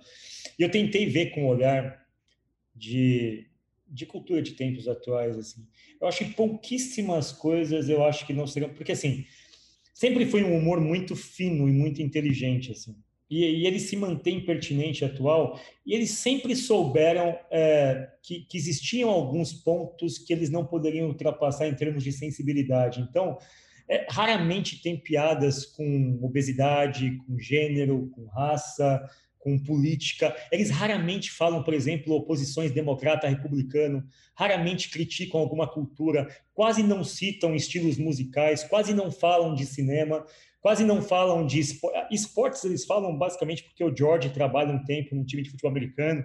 E 0.58 0.62
eu 0.62 0.70
tentei 0.70 1.06
ver 1.06 1.30
com 1.30 1.44
o 1.44 1.48
olhar 1.48 2.04
de, 2.74 3.46
de 3.87 4.06
cultura 4.06 4.42
de 4.42 4.52
tempos 4.52 4.88
atuais, 4.88 5.38
assim. 5.38 5.66
Eu 6.00 6.08
acho 6.08 6.24
que 6.24 6.34
pouquíssimas 6.34 7.32
coisas 7.32 7.88
eu 7.88 8.02
acho 8.04 8.26
que 8.26 8.32
não 8.32 8.46
seriam... 8.46 8.72
Porque, 8.72 8.92
assim, 8.92 9.24
sempre 9.92 10.26
foi 10.26 10.42
um 10.42 10.56
humor 10.56 10.80
muito 10.80 11.14
fino 11.14 11.68
e 11.68 11.72
muito 11.72 12.02
inteligente, 12.02 12.72
assim. 12.72 12.96
E, 13.30 13.42
e 13.42 13.66
ele 13.66 13.80
se 13.80 13.96
mantém 13.96 14.44
pertinente 14.44 15.04
atual, 15.04 15.58
e 15.84 15.94
eles 15.94 16.10
sempre 16.10 16.54
souberam 16.54 17.38
é, 17.50 18.08
que, 18.22 18.40
que 18.42 18.56
existiam 18.56 19.08
alguns 19.08 19.52
pontos 19.52 20.18
que 20.18 20.32
eles 20.32 20.50
não 20.50 20.64
poderiam 20.64 21.08
ultrapassar 21.08 21.66
em 21.66 21.74
termos 21.74 22.04
de 22.04 22.12
sensibilidade. 22.12 23.00
Então, 23.00 23.38
é, 23.88 24.07
raramente 24.11 24.83
tem 24.83 24.97
piadas 24.97 25.66
com 25.66 26.18
obesidade, 26.23 27.18
com 27.27 27.38
gênero, 27.38 28.11
com 28.14 28.27
raça, 28.27 29.03
com 29.44 29.59
política. 29.59 30.35
Eles 30.51 30.70
raramente 30.70 31.31
falam, 31.31 31.62
por 31.62 31.75
exemplo, 31.75 32.14
oposições 32.14 32.73
democrata-republicano, 32.73 34.03
raramente 34.35 34.90
criticam 34.90 35.38
alguma 35.38 35.68
cultura, 35.68 36.27
quase 36.55 36.83
não 36.83 37.05
citam 37.05 37.55
estilos 37.55 37.99
musicais, 37.99 38.64
quase 38.64 38.94
não 38.94 39.12
falam 39.12 39.55
de 39.55 39.66
cinema, 39.66 40.25
quase 40.62 40.83
não 40.83 41.03
falam 41.03 41.47
de 41.47 41.61
esportes. 42.11 42.64
Eles 42.64 42.87
falam 42.87 43.16
basicamente 43.18 43.64
porque 43.64 43.85
o 43.85 43.94
George 43.94 44.31
trabalha 44.31 44.73
um 44.73 44.83
tempo 44.83 45.14
no 45.14 45.27
time 45.27 45.42
de 45.42 45.51
futebol 45.51 45.70
americano, 45.70 46.25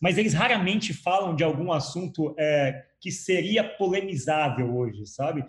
mas 0.00 0.16
eles 0.16 0.32
raramente 0.32 0.94
falam 0.94 1.34
de 1.34 1.42
algum 1.42 1.72
assunto 1.72 2.32
é, 2.38 2.84
que 3.00 3.10
seria 3.10 3.64
polemizável 3.64 4.76
hoje, 4.76 5.04
sabe? 5.06 5.44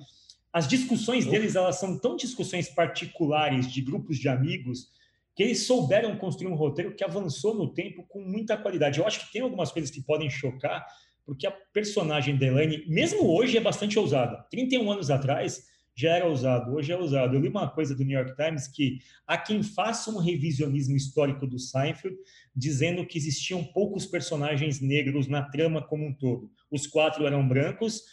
As 0.53 0.67
discussões 0.67 1.25
deles 1.25 1.55
elas 1.55 1.79
são 1.79 1.97
tão 1.97 2.15
discussões 2.15 2.69
particulares 2.69 3.71
de 3.71 3.81
grupos 3.81 4.19
de 4.19 4.29
amigos 4.29 4.87
que 5.35 5.41
eles 5.41 5.65
souberam 5.65 6.15
construir 6.15 6.51
um 6.51 6.55
roteiro 6.55 6.95
que 6.95 7.03
avançou 7.03 7.55
no 7.55 7.73
tempo 7.73 8.05
com 8.07 8.21
muita 8.21 8.55
qualidade. 8.55 8.99
Eu 8.99 9.07
acho 9.07 9.25
que 9.25 9.33
tem 9.33 9.41
algumas 9.41 9.71
coisas 9.71 9.89
que 9.89 10.03
podem 10.03 10.29
chocar, 10.29 10.85
porque 11.25 11.47
a 11.47 11.51
personagem 11.51 12.37
da 12.37 12.45
Elaine, 12.45 12.85
mesmo 12.87 13.27
hoje, 13.27 13.57
é 13.57 13.61
bastante 13.61 13.97
ousada. 13.97 14.45
31 14.51 14.91
anos 14.91 15.09
atrás 15.09 15.63
já 15.95 16.15
era 16.15 16.27
ousado, 16.27 16.75
hoje 16.75 16.91
é 16.91 16.97
ousado. 16.97 17.35
Eu 17.35 17.41
li 17.41 17.47
uma 17.47 17.69
coisa 17.69 17.95
do 17.95 18.03
New 18.03 18.17
York 18.17 18.35
Times 18.35 18.67
que 18.67 18.99
há 19.25 19.37
quem 19.37 19.63
faça 19.63 20.11
um 20.11 20.17
revisionismo 20.17 20.95
histórico 20.95 21.47
do 21.47 21.57
Seinfeld, 21.57 22.15
dizendo 22.55 23.05
que 23.05 23.17
existiam 23.17 23.63
poucos 23.63 24.05
personagens 24.05 24.81
negros 24.81 25.27
na 25.27 25.43
trama 25.43 25.81
como 25.81 26.05
um 26.05 26.13
todo. 26.13 26.51
Os 26.69 26.85
quatro 26.85 27.25
eram 27.25 27.47
brancos, 27.47 28.03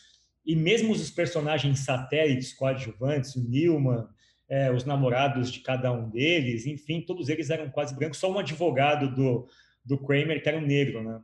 e 0.45 0.57
mesmo 0.57 0.93
os 0.93 1.11
personagens 1.11 1.81
satélites, 1.81 2.53
coadjuvantes, 2.53 3.37
o 3.37 3.49
Newman, 3.49 4.07
é, 4.49 4.71
os 4.73 4.85
namorados 4.85 5.53
de 5.53 5.61
cada 5.61 5.93
um 5.93 6.11
deles, 6.11 6.67
enfim, 6.67 7.01
todos 7.01 7.29
eles 7.29 7.51
eram 7.51 7.71
quase 7.71 7.95
brancos, 7.95 8.19
só 8.19 8.31
um 8.31 8.39
advogado 8.39 9.15
do, 9.15 9.47
do 9.85 9.99
Kramer 9.99 10.43
que 10.43 10.49
era 10.49 10.59
um 10.59 10.67
negro, 10.67 11.03
né? 11.03 11.21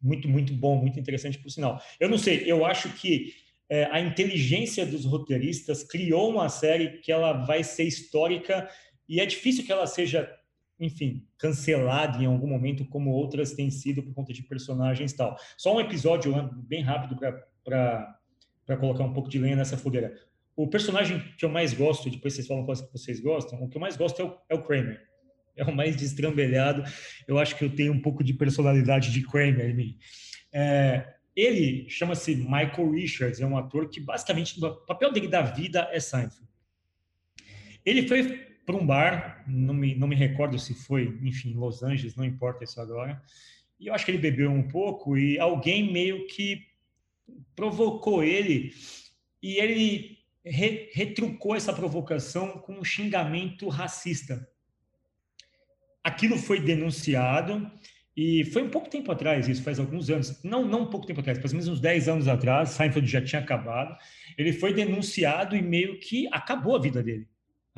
Muito, 0.00 0.28
muito 0.28 0.52
bom, 0.52 0.76
muito 0.76 0.98
interessante 0.98 1.38
por 1.38 1.50
sinal. 1.50 1.80
Eu 1.98 2.08
não 2.08 2.18
sei, 2.18 2.42
eu 2.46 2.64
acho 2.64 2.88
que 2.94 3.32
é, 3.68 3.84
a 3.92 4.00
inteligência 4.00 4.86
dos 4.86 5.04
roteiristas 5.04 5.82
criou 5.84 6.30
uma 6.30 6.48
série 6.48 6.98
que 6.98 7.12
ela 7.12 7.32
vai 7.32 7.62
ser 7.62 7.84
histórica 7.84 8.68
e 9.08 9.20
é 9.20 9.26
difícil 9.26 9.64
que 9.64 9.72
ela 9.72 9.86
seja, 9.86 10.30
enfim, 10.80 11.26
cancelada 11.36 12.22
em 12.22 12.26
algum 12.26 12.46
momento, 12.46 12.84
como 12.86 13.10
outras 13.10 13.52
têm 13.52 13.70
sido 13.70 14.02
por 14.02 14.14
conta 14.14 14.32
de 14.32 14.42
personagens 14.42 15.12
e 15.12 15.16
tal. 15.16 15.36
Só 15.56 15.76
um 15.76 15.80
episódio 15.80 16.32
bem 16.66 16.82
rápido 16.82 17.16
para 17.64 18.17
colocar 18.76 19.04
um 19.04 19.12
pouco 19.12 19.28
de 19.28 19.38
lenha 19.38 19.56
nessa 19.56 19.76
fogueira. 19.76 20.14
O 20.56 20.66
personagem 20.66 21.22
que 21.36 21.44
eu 21.44 21.48
mais 21.48 21.72
gosto, 21.72 22.10
depois 22.10 22.34
vocês 22.34 22.46
falam 22.46 22.64
quais 22.64 22.80
que 22.80 22.92
vocês 22.92 23.20
gostam, 23.20 23.62
o 23.62 23.68
que 23.68 23.76
eu 23.76 23.80
mais 23.80 23.96
gosto 23.96 24.20
é 24.20 24.24
o, 24.24 24.36
é 24.50 24.54
o 24.54 24.62
Kramer. 24.62 25.00
É 25.56 25.64
o 25.64 25.74
mais 25.74 25.96
destrambelhado. 25.96 26.84
Eu 27.26 27.38
acho 27.38 27.56
que 27.56 27.64
eu 27.64 27.74
tenho 27.74 27.92
um 27.92 28.00
pouco 28.00 28.22
de 28.22 28.34
personalidade 28.34 29.10
de 29.10 29.22
Kramer 29.22 29.70
em 29.70 29.74
mim. 29.74 29.98
É, 30.52 31.14
ele 31.34 31.88
chama-se 31.88 32.34
Michael 32.34 32.90
Richards, 32.90 33.40
é 33.40 33.46
um 33.46 33.56
ator 33.56 33.88
que 33.88 34.00
basicamente 34.00 34.62
o 34.62 34.74
papel 34.86 35.12
dele 35.12 35.28
da 35.28 35.42
vida 35.42 35.88
é 35.92 36.00
Seinfeld. 36.00 36.48
Ele 37.84 38.06
foi 38.08 38.48
para 38.66 38.76
um 38.76 38.84
bar, 38.84 39.44
não 39.46 39.72
me, 39.72 39.94
não 39.94 40.08
me 40.08 40.16
recordo 40.16 40.58
se 40.58 40.74
foi, 40.74 41.18
enfim, 41.22 41.54
Los 41.54 41.82
Angeles, 41.82 42.16
não 42.16 42.24
importa 42.24 42.64
isso 42.64 42.80
agora, 42.80 43.22
e 43.80 43.86
eu 43.86 43.94
acho 43.94 44.04
que 44.04 44.10
ele 44.10 44.18
bebeu 44.18 44.50
um 44.50 44.66
pouco 44.66 45.16
e 45.16 45.38
alguém 45.38 45.92
meio 45.92 46.26
que 46.26 46.67
provocou 47.54 48.22
ele 48.22 48.72
e 49.42 49.56
ele 49.56 50.18
re, 50.44 50.90
retrucou 50.92 51.54
essa 51.54 51.72
provocação 51.72 52.58
com 52.58 52.74
um 52.74 52.84
xingamento 52.84 53.68
racista. 53.68 54.48
Aquilo 56.02 56.38
foi 56.38 56.60
denunciado 56.60 57.70
e 58.16 58.44
foi 58.46 58.62
um 58.62 58.70
pouco 58.70 58.90
tempo 58.90 59.12
atrás, 59.12 59.46
isso 59.46 59.62
faz 59.62 59.78
alguns 59.78 60.10
anos, 60.10 60.42
não, 60.42 60.64
não 60.66 60.82
um 60.82 60.90
pouco 60.90 61.06
tempo 61.06 61.20
atrás, 61.20 61.38
faz 61.38 61.52
menos 61.52 61.68
uns 61.68 61.80
10 61.80 62.08
anos 62.08 62.28
atrás, 62.28 62.70
Seinfeld 62.70 63.06
já 63.06 63.22
tinha 63.22 63.40
acabado, 63.40 63.96
ele 64.36 64.52
foi 64.52 64.72
denunciado 64.72 65.54
e 65.54 65.62
meio 65.62 66.00
que 66.00 66.28
acabou 66.32 66.74
a 66.74 66.80
vida 66.80 67.02
dele. 67.02 67.28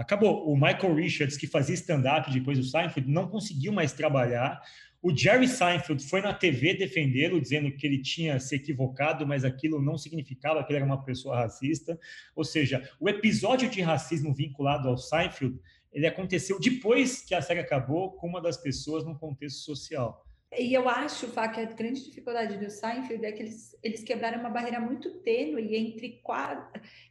Acabou. 0.00 0.50
O 0.50 0.56
Michael 0.56 0.94
Richards, 0.94 1.36
que 1.36 1.46
fazia 1.46 1.74
stand-up 1.74 2.32
depois 2.32 2.56
do 2.56 2.64
Seinfeld, 2.64 3.06
não 3.10 3.28
conseguiu 3.28 3.70
mais 3.70 3.92
trabalhar. 3.92 4.58
O 5.02 5.16
Jerry 5.16 5.48
Seinfeld 5.48 6.04
foi 6.04 6.20
na 6.20 6.34
TV 6.34 6.74
defendê-lo, 6.74 7.40
dizendo 7.40 7.72
que 7.72 7.86
ele 7.86 8.02
tinha 8.02 8.38
se 8.38 8.54
equivocado, 8.54 9.26
mas 9.26 9.44
aquilo 9.44 9.80
não 9.80 9.96
significava 9.96 10.62
que 10.62 10.70
ele 10.70 10.78
era 10.78 10.84
uma 10.86 11.02
pessoa 11.02 11.36
racista. 11.36 11.98
Ou 12.36 12.44
seja, 12.44 12.86
o 13.00 13.08
episódio 13.08 13.70
de 13.70 13.80
racismo 13.80 14.34
vinculado 14.34 14.88
ao 14.88 14.98
Seinfeld, 14.98 15.58
ele 15.90 16.06
aconteceu 16.06 16.60
depois 16.60 17.22
que 17.22 17.34
a 17.34 17.40
série 17.40 17.60
acabou 17.60 18.12
com 18.12 18.28
uma 18.28 18.42
das 18.42 18.58
pessoas 18.58 19.04
num 19.04 19.14
contexto 19.14 19.60
social. 19.60 20.22
E 20.58 20.74
eu 20.74 20.88
acho, 20.88 21.28
Fá, 21.28 21.46
que 21.46 21.60
a 21.60 21.64
grande 21.64 22.04
dificuldade 22.04 22.58
do 22.58 22.68
Seinfeld 22.68 23.24
é 23.24 23.30
que 23.30 23.40
eles, 23.40 23.78
eles 23.84 24.02
quebraram 24.02 24.40
uma 24.40 24.50
barreira 24.50 24.80
muito 24.80 25.20
tênue 25.20 25.76
entre, 25.76 26.20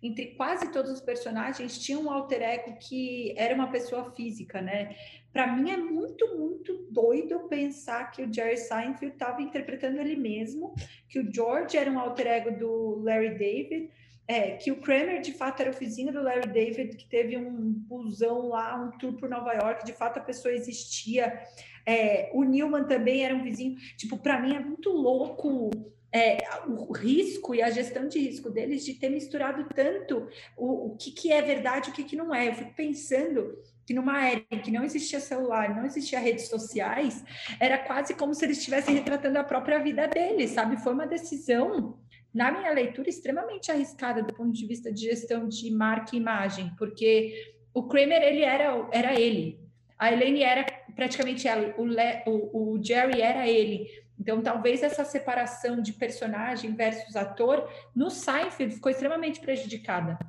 entre 0.03 0.25
quase 0.35 0.69
todos 0.73 0.91
os 0.91 0.99
personagens 0.99 1.79
tinha 1.79 1.97
um 1.97 2.11
alter 2.11 2.41
ego 2.41 2.77
que 2.77 3.33
era 3.37 3.55
uma 3.55 3.71
pessoa 3.71 4.11
física, 4.11 4.61
né? 4.61 4.93
Para 5.31 5.47
mim 5.47 5.71
é 5.71 5.77
muito, 5.77 6.37
muito 6.37 6.85
doido 6.91 7.47
pensar 7.47 8.11
que 8.11 8.23
o 8.23 8.33
Jerry 8.33 8.57
Seinfeld 8.57 9.13
estava 9.13 9.41
interpretando 9.41 10.01
ele 10.01 10.17
mesmo, 10.17 10.75
que 11.07 11.19
o 11.21 11.33
George 11.33 11.77
era 11.77 11.89
um 11.89 11.97
alter 11.97 12.27
ego 12.27 12.59
do 12.59 13.01
Larry 13.05 13.37
David, 13.37 13.89
é, 14.27 14.51
que 14.57 14.71
o 14.71 14.81
Kramer 14.81 15.21
de 15.21 15.33
fato 15.33 15.61
era 15.61 15.71
o 15.71 15.73
vizinho 15.73 16.13
do 16.13 16.21
Larry 16.21 16.49
David, 16.49 16.95
que 16.97 17.07
teve 17.07 17.35
um 17.35 17.71
busão 17.71 18.49
lá, 18.49 18.75
um 18.75 18.91
tour 18.97 19.13
por 19.13 19.27
Nova 19.27 19.53
York, 19.53 19.85
de 19.85 19.93
fato 19.93 20.17
a 20.17 20.23
pessoa 20.23 20.53
existia. 20.53 21.41
É, 21.89 22.29
o 22.35 22.43
Newman 22.43 22.83
também 22.83 23.25
era 23.25 23.33
um 23.33 23.41
vizinho. 23.41 23.75
Tipo, 23.97 24.15
para 24.19 24.39
mim 24.39 24.55
é 24.55 24.59
muito 24.59 24.91
louco 24.91 25.71
é, 26.13 26.37
o 26.67 26.93
risco 26.93 27.55
e 27.55 27.63
a 27.63 27.71
gestão 27.71 28.07
de 28.07 28.19
risco 28.19 28.51
deles 28.51 28.85
de 28.85 28.93
ter 28.93 29.09
misturado 29.09 29.67
tanto 29.73 30.27
o, 30.55 30.91
o 30.91 30.97
que, 30.97 31.09
que 31.09 31.31
é 31.31 31.41
verdade 31.41 31.89
e 31.89 31.91
o 31.91 31.95
que, 31.95 32.03
que 32.03 32.15
não 32.15 32.33
é. 32.33 32.47
Eu 32.47 32.53
fico 32.53 32.75
pensando 32.75 33.57
que 33.87 33.93
numa 33.95 34.23
era 34.23 34.45
em 34.51 34.59
que 34.59 34.69
não 34.69 34.83
existia 34.83 35.19
celular, 35.19 35.75
não 35.75 35.83
existia 35.83 36.19
redes 36.19 36.47
sociais, 36.47 37.23
era 37.59 37.79
quase 37.79 38.13
como 38.13 38.35
se 38.35 38.45
eles 38.45 38.59
estivessem 38.59 38.93
retratando 38.93 39.39
a 39.39 39.43
própria 39.43 39.79
vida 39.79 40.07
deles, 40.07 40.51
sabe? 40.51 40.77
Foi 40.77 40.93
uma 40.93 41.07
decisão, 41.07 41.97
na 42.31 42.51
minha 42.51 42.71
leitura, 42.71 43.09
extremamente 43.09 43.71
arriscada 43.71 44.21
do 44.21 44.31
ponto 44.31 44.51
de 44.51 44.67
vista 44.67 44.93
de 44.93 45.05
gestão 45.05 45.47
de 45.47 45.71
marca 45.71 46.15
e 46.15 46.19
imagem, 46.19 46.71
porque 46.77 47.33
o 47.73 47.87
Kramer, 47.87 48.21
ele 48.21 48.43
era, 48.43 48.87
era 48.91 49.19
ele, 49.19 49.59
a 49.97 50.13
Elaine 50.13 50.43
era 50.43 50.78
praticamente 50.95 51.47
ela, 51.47 51.73
o, 51.77 51.85
Le, 51.85 52.23
o, 52.25 52.73
o 52.73 52.83
Jerry 52.83 53.21
era 53.21 53.47
ele. 53.47 53.87
Então, 54.19 54.41
talvez 54.41 54.83
essa 54.83 55.05
separação 55.05 55.81
de 55.81 55.93
personagem 55.93 56.75
versus 56.75 57.15
ator 57.15 57.71
no 57.95 58.09
Seinfeld 58.09 58.75
ficou 58.75 58.91
extremamente 58.91 59.39
prejudicada. 59.39 60.19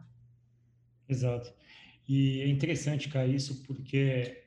Exato. 1.09 1.53
E 2.09 2.41
é 2.43 2.49
interessante, 2.49 3.09
cara, 3.09 3.27
isso 3.27 3.63
porque 3.65 4.43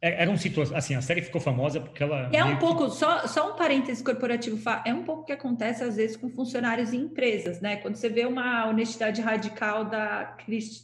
é, 0.00 0.22
era 0.22 0.30
um 0.30 0.36
situação, 0.36 0.76
assim, 0.76 0.94
a 0.94 1.02
série 1.02 1.22
ficou 1.22 1.40
famosa 1.40 1.80
porque 1.80 2.02
ela... 2.02 2.30
É 2.32 2.44
um 2.44 2.56
pouco, 2.58 2.86
que... 2.86 2.96
só, 2.96 3.26
só 3.26 3.52
um 3.52 3.56
parênteses 3.56 4.02
corporativo, 4.02 4.58
é 4.84 4.94
um 4.94 5.02
pouco 5.02 5.22
o 5.22 5.24
que 5.24 5.32
acontece 5.32 5.82
às 5.82 5.96
vezes 5.96 6.16
com 6.16 6.30
funcionários 6.30 6.92
em 6.92 7.00
empresas, 7.00 7.60
né? 7.60 7.76
Quando 7.76 7.96
você 7.96 8.08
vê 8.08 8.24
uma 8.24 8.66
honestidade 8.68 9.20
radical 9.20 9.84
da, 9.84 10.36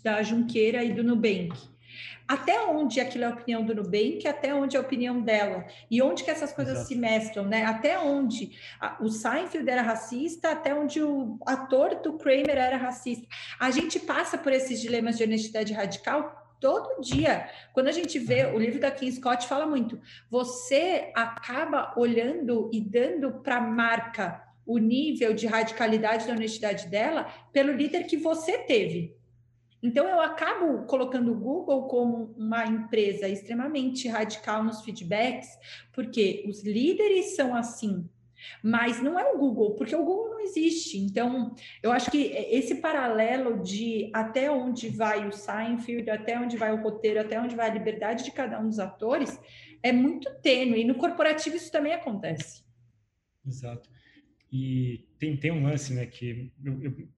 da 0.03 0.23
Junqueira 0.23 0.83
e 0.83 0.93
do 0.93 1.05
Nubank, 1.05 1.57
até 2.27 2.61
onde 2.65 3.01
aquilo 3.01 3.25
é 3.25 3.27
a 3.27 3.31
opinião 3.31 3.65
do 3.65 3.75
Nubank, 3.75 4.27
até 4.27 4.55
onde 4.55 4.77
é 4.77 4.79
a 4.79 4.83
opinião 4.83 5.21
dela, 5.21 5.67
e 5.91 6.01
onde 6.03 6.25
que 6.25 6.31
essas 6.31 6.53
coisas 6.53 6.75
Exato. 6.75 6.89
se 6.89 6.97
mesclam, 6.97 7.47
né? 7.47 7.65
Até 7.65 7.99
onde 7.99 8.53
o 9.01 9.09
Seinfeld 9.09 9.69
era 9.69 9.83
racista, 9.83 10.51
até 10.51 10.75
onde 10.75 11.03
o 11.03 11.39
ator 11.47 11.97
do 11.97 12.15
Kramer 12.15 12.57
era 12.57 12.77
racista. 12.77 13.27
A 13.59 13.71
gente 13.71 14.01
passa 14.01 14.39
por 14.39 14.53
esses 14.53 14.81
dilemas 14.81 15.17
de 15.19 15.25
honestidade 15.25 15.73
radical 15.73 16.45
todo 16.61 17.01
dia. 17.03 17.49
Quando 17.75 17.89
a 17.89 17.93
gente 17.93 18.19
vê, 18.19 18.47
o 18.47 18.59
livro 18.59 18.81
da 18.81 18.91
Kim 18.91 19.13
Scott 19.13 19.47
fala 19.47 19.67
muito, 19.67 20.01
você 20.31 21.13
acaba 21.15 21.93
olhando 21.95 22.71
e 22.73 22.81
dando 22.81 23.43
para 23.43 23.57
a 23.57 23.61
marca 23.61 24.43
o 24.67 24.79
nível 24.79 25.35
de 25.35 25.47
radicalidade 25.47 26.27
da 26.27 26.33
honestidade 26.33 26.87
dela 26.87 27.31
pelo 27.53 27.73
líder 27.73 28.05
que 28.05 28.17
você 28.17 28.59
teve. 28.59 29.15
Então, 29.85 30.09
eu 30.09 30.19
acabo 30.19 30.87
colocando 30.87 31.31
o 31.31 31.39
Google 31.39 31.87
como 31.89 32.35
uma 32.39 32.65
empresa 32.65 33.29
extremamente 33.29 34.09
radical 34.09 34.65
nos 34.65 34.81
feedbacks, 34.81 35.47
porque 35.93 36.43
os 36.49 36.65
líderes 36.65 37.37
são 37.37 37.55
assim, 37.55 38.09
mas 38.63 39.03
não 39.03 39.19
é 39.19 39.31
o 39.31 39.37
Google, 39.37 39.75
porque 39.75 39.95
o 39.95 40.03
Google 40.03 40.31
não 40.31 40.41
existe. 40.41 40.97
Então, 40.97 41.55
eu 41.83 41.93
acho 41.93 42.11
que 42.11 42.33
esse 42.33 42.77
paralelo 42.77 43.63
de 43.63 44.11
até 44.15 44.51
onde 44.51 44.89
vai 44.89 45.29
o 45.29 45.33
Seinfeld, 45.33 46.09
até 46.09 46.41
onde 46.41 46.57
vai 46.57 46.73
o 46.73 46.83
roteiro, 46.83 47.21
até 47.21 47.39
onde 47.39 47.55
vai 47.55 47.69
a 47.69 47.75
liberdade 47.75 48.25
de 48.25 48.33
cada 48.33 48.59
um 48.59 48.71
dos 48.71 48.79
atores, 48.79 49.39
é 49.83 49.93
muito 49.93 50.33
tênue. 50.41 50.81
E 50.81 50.85
no 50.87 50.95
corporativo 50.95 51.57
isso 51.57 51.71
também 51.71 51.93
acontece. 51.93 52.65
Exato. 53.47 53.91
E 54.51 55.07
tem, 55.19 55.37
tem 55.37 55.53
um 55.53 55.63
lance, 55.63 55.93
né, 55.93 56.07
que 56.07 56.51
eu, 56.65 56.83
eu 56.83 57.09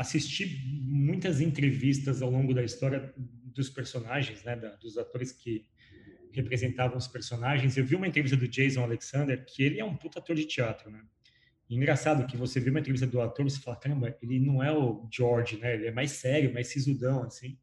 assisti 0.00 0.64
muitas 0.66 1.42
entrevistas 1.42 2.22
ao 2.22 2.30
longo 2.30 2.54
da 2.54 2.64
história 2.64 3.12
dos 3.16 3.68
personagens, 3.68 4.42
né, 4.42 4.56
dos 4.80 4.96
atores 4.96 5.30
que 5.30 5.66
representavam 6.32 6.96
os 6.96 7.06
personagens. 7.06 7.76
Eu 7.76 7.84
vi 7.84 7.96
uma 7.96 8.08
entrevista 8.08 8.36
do 8.36 8.48
Jason 8.48 8.82
Alexander, 8.82 9.44
que 9.44 9.62
ele 9.62 9.78
é 9.78 9.84
um 9.84 9.94
puta 9.94 10.18
ator 10.18 10.34
de 10.34 10.46
teatro, 10.46 10.90
né? 10.90 11.02
E 11.68 11.76
engraçado 11.76 12.26
que 12.26 12.36
você 12.36 12.58
vê 12.58 12.70
uma 12.70 12.80
entrevista 12.80 13.06
do 13.06 13.20
ator 13.20 13.44
você 13.44 13.60
fala, 13.60 13.76
caramba, 13.76 14.16
ele 14.22 14.40
não 14.40 14.62
é 14.62 14.72
o 14.72 15.06
George, 15.12 15.58
né? 15.58 15.74
Ele 15.74 15.88
é 15.88 15.92
mais 15.92 16.12
sério, 16.12 16.52
mais 16.52 16.68
sisudão, 16.68 17.22
assim. 17.24 17.58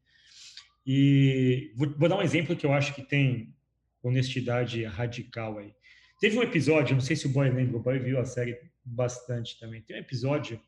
E 0.86 1.72
vou, 1.74 1.90
vou 1.98 2.08
dar 2.08 2.18
um 2.18 2.22
exemplo 2.22 2.54
que 2.54 2.64
eu 2.64 2.72
acho 2.72 2.94
que 2.94 3.02
tem 3.02 3.52
honestidade 4.00 4.84
radical 4.84 5.58
aí. 5.58 5.74
Teve 6.20 6.38
um 6.38 6.42
episódio, 6.42 6.94
não 6.94 7.00
sei 7.00 7.16
se 7.16 7.26
o 7.26 7.30
Boy 7.30 7.50
lembra, 7.50 7.76
o 7.76 7.82
Boy 7.82 7.98
viu 7.98 8.20
a 8.20 8.24
série 8.24 8.56
bastante 8.84 9.58
também. 9.58 9.82
Tem 9.82 9.96
um 9.96 10.00
episódio 10.00 10.60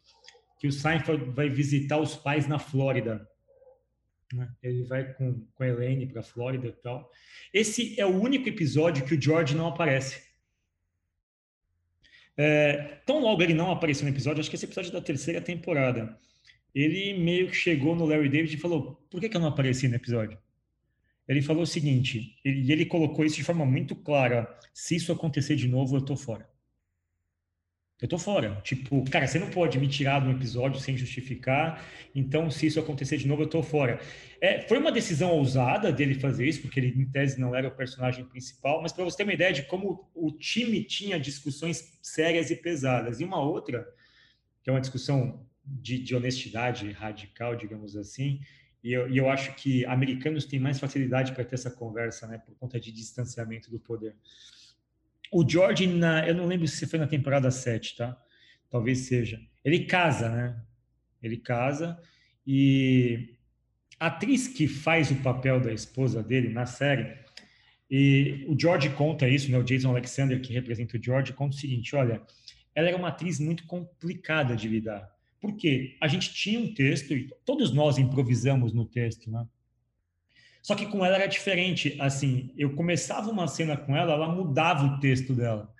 que 0.60 0.68
o 0.68 0.72
Seinfeld 0.72 1.24
vai 1.30 1.48
visitar 1.48 1.98
os 1.98 2.14
pais 2.14 2.46
na 2.46 2.58
Flórida. 2.58 3.26
Né? 4.30 4.46
Ele 4.62 4.84
vai 4.84 5.14
com, 5.14 5.40
com 5.54 5.62
a 5.64 5.66
Elaine 5.66 6.06
para 6.06 6.20
a 6.20 6.22
Flórida 6.22 6.66
e 6.68 6.72
tal. 6.72 7.10
Esse 7.52 7.98
é 7.98 8.04
o 8.04 8.20
único 8.20 8.46
episódio 8.46 9.06
que 9.06 9.14
o 9.14 9.20
George 9.20 9.56
não 9.56 9.66
aparece. 9.66 10.22
É, 12.36 13.00
tão 13.06 13.20
logo 13.20 13.42
ele 13.42 13.54
não 13.54 13.70
apareceu 13.70 14.04
no 14.04 14.12
episódio, 14.12 14.40
acho 14.40 14.50
que 14.50 14.56
esse 14.56 14.66
episódio 14.66 14.90
é 14.90 14.92
da 14.92 15.00
terceira 15.00 15.40
temporada. 15.40 16.18
Ele 16.74 17.14
meio 17.18 17.48
que 17.48 17.56
chegou 17.56 17.96
no 17.96 18.04
Larry 18.04 18.28
David 18.28 18.54
e 18.54 18.60
falou: 18.60 18.96
Por 19.10 19.18
que, 19.18 19.30
que 19.30 19.36
eu 19.36 19.40
não 19.40 19.48
apareci 19.48 19.88
no 19.88 19.96
episódio? 19.96 20.38
Ele 21.26 21.40
falou 21.40 21.62
o 21.62 21.66
seguinte, 21.66 22.36
e 22.44 22.48
ele, 22.48 22.72
ele 22.72 22.86
colocou 22.86 23.24
isso 23.24 23.36
de 23.36 23.44
forma 23.44 23.64
muito 23.64 23.96
clara: 23.96 24.58
se 24.74 24.96
isso 24.96 25.10
acontecer 25.10 25.56
de 25.56 25.66
novo, 25.66 25.96
eu 25.96 26.02
tô 26.02 26.16
fora 26.16 26.49
eu 28.00 28.08
tô 28.08 28.18
fora. 28.18 28.60
Tipo, 28.62 29.04
cara, 29.10 29.26
você 29.26 29.38
não 29.38 29.50
pode 29.50 29.78
me 29.78 29.86
tirar 29.86 30.20
de 30.20 30.28
um 30.28 30.32
episódio 30.32 30.80
sem 30.80 30.96
justificar, 30.96 31.84
então 32.14 32.50
se 32.50 32.66
isso 32.66 32.80
acontecer 32.80 33.18
de 33.18 33.28
novo, 33.28 33.42
eu 33.42 33.46
tô 33.46 33.62
fora. 33.62 34.00
É, 34.40 34.62
foi 34.62 34.78
uma 34.78 34.90
decisão 34.90 35.32
ousada 35.32 35.92
dele 35.92 36.14
fazer 36.14 36.46
isso, 36.46 36.62
porque 36.62 36.80
ele, 36.80 36.98
em 37.00 37.04
tese, 37.04 37.38
não 37.38 37.54
era 37.54 37.68
o 37.68 37.70
personagem 37.70 38.24
principal, 38.24 38.80
mas 38.80 38.92
para 38.92 39.04
você 39.04 39.18
ter 39.18 39.24
uma 39.24 39.34
ideia 39.34 39.52
de 39.52 39.64
como 39.64 40.10
o 40.14 40.32
time 40.32 40.82
tinha 40.82 41.20
discussões 41.20 41.98
sérias 42.00 42.50
e 42.50 42.56
pesadas. 42.56 43.20
E 43.20 43.24
uma 43.24 43.40
outra, 43.40 43.86
que 44.62 44.70
é 44.70 44.72
uma 44.72 44.80
discussão 44.80 45.46
de, 45.62 45.98
de 45.98 46.16
honestidade 46.16 46.90
radical, 46.92 47.54
digamos 47.54 47.96
assim, 47.96 48.40
e 48.82 48.94
eu, 48.94 49.10
e 49.10 49.18
eu 49.18 49.28
acho 49.28 49.54
que 49.56 49.84
americanos 49.84 50.46
têm 50.46 50.58
mais 50.58 50.80
facilidade 50.80 51.32
para 51.32 51.44
ter 51.44 51.54
essa 51.54 51.70
conversa, 51.70 52.26
né, 52.26 52.38
por 52.38 52.54
conta 52.54 52.80
de 52.80 52.90
distanciamento 52.90 53.70
do 53.70 53.78
poder. 53.78 54.16
O 55.30 55.48
George, 55.48 55.86
na, 55.86 56.26
eu 56.26 56.34
não 56.34 56.46
lembro 56.46 56.66
se 56.66 56.86
foi 56.86 56.98
na 56.98 57.06
temporada 57.06 57.50
7, 57.50 57.96
tá? 57.96 58.20
Talvez 58.68 58.98
seja. 59.00 59.40
Ele 59.64 59.84
casa, 59.84 60.28
né? 60.28 60.60
Ele 61.22 61.36
casa 61.36 62.00
e 62.46 63.36
a 63.98 64.06
atriz 64.06 64.48
que 64.48 64.66
faz 64.66 65.10
o 65.10 65.16
papel 65.16 65.60
da 65.60 65.72
esposa 65.72 66.22
dele 66.22 66.48
na 66.48 66.64
série, 66.64 67.20
e 67.90 68.46
o 68.48 68.58
George 68.58 68.88
conta 68.90 69.28
isso, 69.28 69.50
né? 69.50 69.58
O 69.58 69.64
Jason 69.64 69.90
Alexander, 69.90 70.40
que 70.40 70.52
representa 70.52 70.96
o 70.96 71.02
George, 71.02 71.32
conta 71.32 71.56
o 71.56 71.58
seguinte: 71.58 71.94
olha, 71.96 72.22
ela 72.74 72.88
era 72.88 72.96
uma 72.96 73.08
atriz 73.08 73.40
muito 73.40 73.66
complicada 73.66 74.54
de 74.54 74.68
lidar. 74.68 75.10
Por 75.40 75.56
quê? 75.56 75.96
A 76.00 76.06
gente 76.06 76.32
tinha 76.32 76.60
um 76.60 76.72
texto 76.72 77.12
e 77.12 77.28
todos 77.44 77.72
nós 77.72 77.98
improvisamos 77.98 78.72
no 78.72 78.84
texto, 78.84 79.30
né? 79.30 79.46
Só 80.62 80.74
que 80.74 80.86
com 80.86 81.04
ela 81.04 81.16
era 81.16 81.26
diferente. 81.26 81.96
Assim, 82.00 82.52
eu 82.56 82.74
começava 82.74 83.30
uma 83.30 83.48
cena 83.48 83.76
com 83.76 83.96
ela, 83.96 84.12
ela 84.12 84.28
mudava 84.28 84.86
o 84.86 85.00
texto 85.00 85.34
dela. 85.34 85.72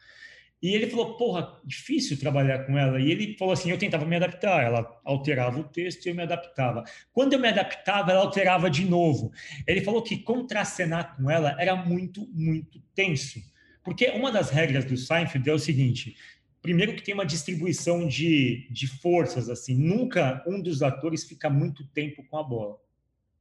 E 0.62 0.74
ele 0.74 0.88
falou, 0.88 1.16
porra, 1.16 1.58
difícil 1.64 2.18
trabalhar 2.18 2.66
com 2.66 2.76
ela. 2.76 3.00
E 3.00 3.10
ele 3.10 3.34
falou 3.38 3.52
assim, 3.52 3.70
eu 3.70 3.78
tentava 3.78 4.04
me 4.04 4.16
adaptar. 4.16 4.62
Ela 4.62 5.00
alterava 5.04 5.58
o 5.58 5.64
texto 5.64 6.04
e 6.04 6.10
eu 6.10 6.14
me 6.14 6.22
adaptava. 6.22 6.84
Quando 7.12 7.32
eu 7.32 7.38
me 7.38 7.48
adaptava, 7.48 8.10
ela 8.10 8.20
alterava 8.20 8.68
de 8.68 8.84
novo. 8.84 9.32
Ele 9.66 9.80
falou 9.80 10.02
que 10.02 10.18
contracenar 10.18 11.16
com 11.16 11.30
ela 11.30 11.56
era 11.58 11.74
muito, 11.74 12.28
muito 12.32 12.78
tenso. 12.94 13.40
Porque 13.82 14.10
uma 14.10 14.30
das 14.30 14.50
regras 14.50 14.84
do 14.84 14.98
Seinfeld 14.98 15.48
é 15.48 15.54
o 15.54 15.58
seguinte, 15.58 16.14
primeiro 16.60 16.94
que 16.94 17.02
tem 17.02 17.14
uma 17.14 17.24
distribuição 17.24 18.06
de, 18.06 18.68
de 18.70 18.86
forças, 18.86 19.48
assim. 19.48 19.74
Nunca 19.74 20.44
um 20.46 20.60
dos 20.60 20.82
atores 20.82 21.24
fica 21.24 21.48
muito 21.48 21.86
tempo 21.88 22.22
com 22.28 22.36
a 22.36 22.42
bola. 22.42 22.76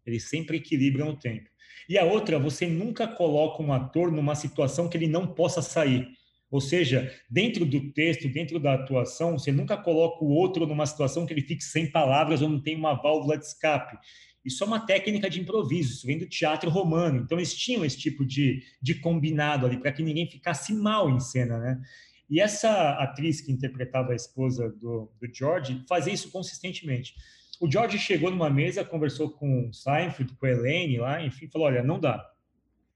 Eles 0.10 0.30
sempre 0.30 0.58
equilibram 0.58 1.10
o 1.10 1.16
tempo. 1.16 1.50
E 1.88 1.98
a 1.98 2.04
outra, 2.04 2.38
você 2.38 2.68
nunca 2.68 3.08
coloca 3.08 3.64
um 3.64 3.74
ator 3.74 4.12
numa 4.12 4.36
situação 4.36 4.88
que 4.88 4.98
ele 4.98 5.08
não 5.08 5.28
possa 5.28 5.62
sair. 5.62 6.08
Ou 6.52 6.60
seja, 6.60 7.12
dentro 7.30 7.66
do 7.66 7.92
texto, 7.94 8.28
dentro 8.28 8.60
da 8.60 8.74
atuação, 8.74 9.38
você 9.38 9.52
nunca 9.52 9.78
coloca 9.78 10.24
o 10.24 10.30
outro 10.30 10.66
numa 10.66 10.86
situação 10.86 11.26
que 11.26 11.34
ele 11.34 11.42
fique 11.42 11.64
sem 11.64 11.92
palavras 11.92 12.42
ou 12.42 12.50
não 12.50 12.62
tem 12.62 12.76
uma 12.76 12.94
válvula 12.94 13.38
de 13.38 13.46
escape. 13.46 13.98
Isso 14.44 14.64
é 14.64 14.68
uma 14.68 14.86
técnica 14.86 15.30
de 15.30 15.40
improviso, 15.40 15.94
isso 15.94 16.08
vem 16.08 16.18
do 16.18 16.28
teatro 16.28 16.70
romano. 16.70 17.22
Então, 17.22 17.38
eles 17.38 17.54
tinham 17.54 17.86
esse 17.86 17.98
tipo 17.98 18.26
de, 18.26 18.64
de 18.82 18.96
combinado 18.96 19.66
ali, 19.66 19.78
para 19.78 19.92
que 19.92 20.02
ninguém 20.02 20.30
ficasse 20.30 20.74
mal 20.74 21.10
em 21.10 21.20
cena, 21.20 21.58
né? 21.58 21.82
E 22.30 22.40
essa 22.40 22.92
atriz 22.94 23.42
que 23.42 23.52
interpretava 23.52 24.12
a 24.12 24.16
esposa 24.16 24.70
do, 24.70 25.12
do 25.20 25.34
George 25.34 25.84
fazia 25.90 26.14
isso 26.14 26.30
consistentemente. 26.32 27.16
O 27.60 27.70
George 27.70 28.00
chegou 28.00 28.32
numa 28.32 28.50
mesa, 28.50 28.86
conversou 28.86 29.32
com 29.32 29.68
o 29.68 29.74
Seinfeld, 29.74 30.34
com 30.36 30.46
a 30.46 30.50
Elaine 30.50 30.98
lá, 30.98 31.22
enfim, 31.22 31.48
falou: 31.48 31.68
olha, 31.68 31.84
não 31.84 32.00
dá, 32.00 32.26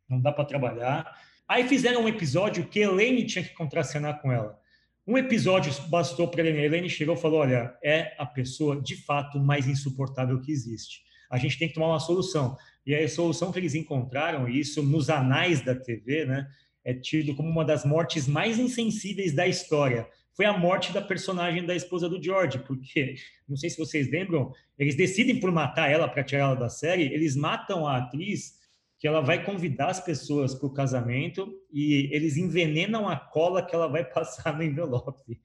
não 0.07 0.21
dá 0.21 0.31
para 0.31 0.45
trabalhar. 0.45 1.05
Aí 1.47 1.67
fizeram 1.67 2.03
um 2.03 2.07
episódio 2.07 2.65
que 2.67 2.81
a 2.81 2.87
Elaine 2.87 3.25
tinha 3.25 3.43
que 3.43 3.53
contracenar 3.53 4.21
com 4.21 4.31
ela. 4.31 4.57
Um 5.05 5.17
episódio 5.17 5.73
bastou 5.89 6.29
para 6.29 6.41
a 6.41 6.45
Elaine. 6.45 6.59
A 6.59 6.65
Elaine 6.65 6.89
chegou 6.89 7.15
e 7.15 7.19
falou: 7.19 7.41
olha, 7.41 7.77
é 7.83 8.15
a 8.17 8.25
pessoa 8.25 8.81
de 8.81 8.95
fato 8.95 9.37
mais 9.37 9.67
insuportável 9.67 10.39
que 10.39 10.51
existe. 10.51 11.03
A 11.29 11.37
gente 11.37 11.59
tem 11.59 11.67
que 11.67 11.73
tomar 11.73 11.87
uma 11.87 11.99
solução. 11.99 12.55
E 12.85 12.95
a 12.95 13.09
solução 13.09 13.51
que 13.51 13.59
eles 13.59 13.75
encontraram, 13.75 14.47
e 14.47 14.59
isso 14.59 14.83
nos 14.83 15.09
anais 15.09 15.61
da 15.61 15.73
TV, 15.73 16.25
né, 16.25 16.47
é 16.83 16.93
tido 16.93 17.33
como 17.35 17.49
uma 17.49 17.63
das 17.63 17.85
mortes 17.85 18.27
mais 18.27 18.59
insensíveis 18.59 19.33
da 19.33 19.47
história. 19.47 20.07
Foi 20.35 20.45
a 20.45 20.57
morte 20.57 20.91
da 20.91 21.01
personagem 21.01 21.65
da 21.65 21.75
esposa 21.75 22.09
do 22.09 22.21
George, 22.21 22.59
porque, 22.59 23.15
não 23.47 23.55
sei 23.55 23.69
se 23.69 23.77
vocês 23.77 24.09
lembram, 24.09 24.51
eles 24.77 24.95
decidem 24.95 25.39
por 25.39 25.51
matar 25.51 25.91
ela 25.91 26.07
para 26.07 26.23
tirar 26.23 26.41
ela 26.41 26.55
da 26.55 26.69
série, 26.69 27.13
eles 27.13 27.35
matam 27.35 27.87
a 27.87 27.97
atriz 27.97 28.62
que 29.03 29.07
ela 29.09 29.19
vai 29.19 29.43
convidar 29.43 29.89
as 29.89 29.99
pessoas 29.99 30.55
para 30.55 30.65
o 30.65 30.73
casamento 30.73 31.53
e 31.73 32.07
eles 32.15 32.37
envenenam 32.37 33.09
a 33.09 33.17
cola 33.17 33.61
que 33.61 33.75
ela 33.75 33.89
vai 33.89 34.01
passar 34.09 34.55
no 34.55 34.63
envelope. 34.63 35.41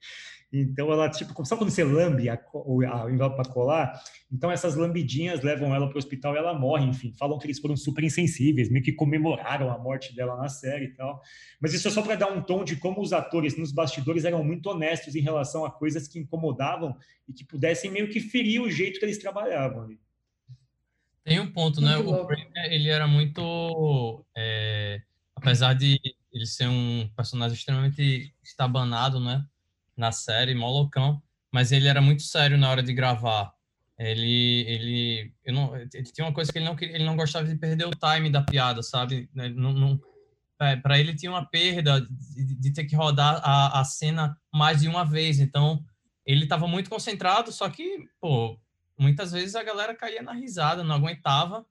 Então 0.49 0.89
ela, 0.89 1.09
tipo, 1.09 1.33
sabe 1.45 1.59
quando 1.59 1.69
você 1.69 1.83
lambe 1.83 2.29
a, 2.29 2.39
o, 2.53 2.81
envelope 2.81 3.35
para 3.35 3.51
colar? 3.51 4.01
Então 4.31 4.49
essas 4.49 4.75
lambidinhas 4.75 5.41
levam 5.41 5.75
ela 5.75 5.87
para 5.89 5.95
o 5.95 5.97
hospital 5.97 6.35
e 6.35 6.37
ela 6.37 6.57
morre, 6.57 6.85
enfim. 6.85 7.13
Falam 7.19 7.37
que 7.37 7.47
eles 7.47 7.59
foram 7.59 7.75
super 7.75 8.01
insensíveis, 8.01 8.69
meio 8.69 8.81
que 8.83 8.93
comemoraram 8.93 9.69
a 9.69 9.77
morte 9.77 10.15
dela 10.15 10.37
na 10.37 10.47
série 10.47 10.85
e 10.85 10.93
tal. 10.93 11.21
Mas 11.59 11.73
isso 11.73 11.89
é 11.89 11.91
só 11.91 12.01
para 12.01 12.15
dar 12.15 12.31
um 12.31 12.41
tom 12.41 12.63
de 12.63 12.77
como 12.77 13.01
os 13.01 13.11
atores 13.11 13.57
nos 13.57 13.73
bastidores 13.73 14.23
eram 14.23 14.41
muito 14.41 14.69
honestos 14.69 15.17
em 15.17 15.21
relação 15.21 15.65
a 15.65 15.69
coisas 15.69 16.07
que 16.07 16.17
incomodavam 16.17 16.95
e 17.27 17.33
que 17.33 17.43
pudessem 17.43 17.91
meio 17.91 18.09
que 18.09 18.21
ferir 18.21 18.61
o 18.61 18.71
jeito 18.71 19.01
que 19.01 19.05
eles 19.05 19.17
trabalhavam 19.17 19.83
ali. 19.83 19.99
Tem 21.29 21.39
um 21.39 21.51
ponto, 21.51 21.79
né? 21.79 21.97
O 21.97 22.25
Kramer, 22.25 22.73
ele 22.73 22.89
era 22.89 23.07
muito... 23.07 24.25
É, 24.35 25.01
apesar 25.35 25.73
de 25.73 25.99
ele 26.33 26.45
ser 26.45 26.67
um 26.67 27.09
personagem 27.15 27.55
extremamente 27.55 28.33
estabanado, 28.43 29.19
né? 29.19 29.45
na 29.99 30.13
série, 30.13 30.55
mó 30.55 30.71
loucão, 30.71 31.21
mas 31.51 31.73
ele 31.73 31.89
era 31.89 32.01
muito 32.01 32.23
sério 32.23 32.57
na 32.57 32.71
hora 32.71 32.81
de 32.81 32.93
gravar. 32.93 33.53
Ele, 33.97 34.63
ele, 34.65 35.33
eu 35.43 35.53
não, 35.53 35.75
ele 35.75 35.89
tinha 35.89 36.25
uma 36.25 36.33
coisa 36.33 36.49
que 36.51 36.57
ele 36.57 36.65
não 36.65 36.77
ele 36.79 37.03
não 37.03 37.17
gostava 37.17 37.45
de 37.45 37.55
perder 37.57 37.85
o 37.85 37.91
time 37.91 38.29
da 38.29 38.41
piada, 38.41 38.81
sabe? 38.81 39.29
Não, 39.33 39.73
não 39.73 39.99
é, 40.61 40.77
para 40.77 40.97
ele 40.97 41.13
tinha 41.13 41.31
uma 41.31 41.45
perda 41.45 42.01
de, 42.09 42.55
de, 42.55 42.73
ter 42.73 42.85
que 42.85 42.95
rodar 42.95 43.41
a, 43.43 43.81
a 43.81 43.83
cena 43.83 44.37
mais 44.53 44.79
de 44.79 44.87
uma 44.87 45.03
vez. 45.03 45.39
Então 45.39 45.83
ele 46.25 46.43
estava 46.43 46.65
muito 46.65 46.89
concentrado, 46.89 47.51
só 47.51 47.69
que 47.69 48.05
pô, 48.21 48.57
muitas 48.99 49.31
vezes 49.31 49.55
a 49.55 49.63
galera 49.63 49.95
caía 49.95 50.21
na 50.21 50.33
risada, 50.33 50.83
não 50.83 50.95
aguentava. 50.95 51.65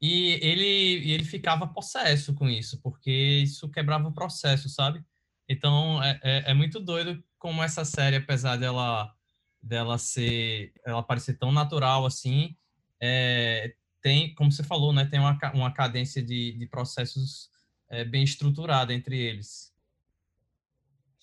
E 0.00 0.32
ele, 0.42 1.12
ele 1.12 1.24
ficava 1.24 1.66
possesso 1.66 2.34
com 2.34 2.48
isso, 2.48 2.80
porque 2.82 3.10
isso 3.10 3.70
quebrava 3.70 4.08
o 4.08 4.12
processo, 4.12 4.68
sabe? 4.68 5.04
Então 5.48 6.02
é, 6.02 6.18
é, 6.22 6.50
é 6.50 6.54
muito 6.54 6.80
doido 6.80 7.22
como 7.38 7.62
essa 7.62 7.84
série, 7.84 8.16
apesar 8.16 8.56
dela, 8.56 9.14
dela 9.62 9.98
ser, 9.98 10.72
ela 10.84 11.02
parecer 11.02 11.34
tão 11.34 11.52
natural 11.52 12.04
assim, 12.04 12.56
é, 13.00 13.74
tem, 14.00 14.34
como 14.34 14.50
você 14.50 14.64
falou, 14.64 14.92
né, 14.92 15.04
tem 15.04 15.20
uma, 15.20 15.38
uma 15.54 15.72
cadência 15.72 16.22
de, 16.22 16.52
de 16.52 16.66
processos 16.66 17.48
é, 17.88 18.04
bem 18.04 18.24
estruturada 18.24 18.92
entre 18.92 19.18
eles. 19.18 19.71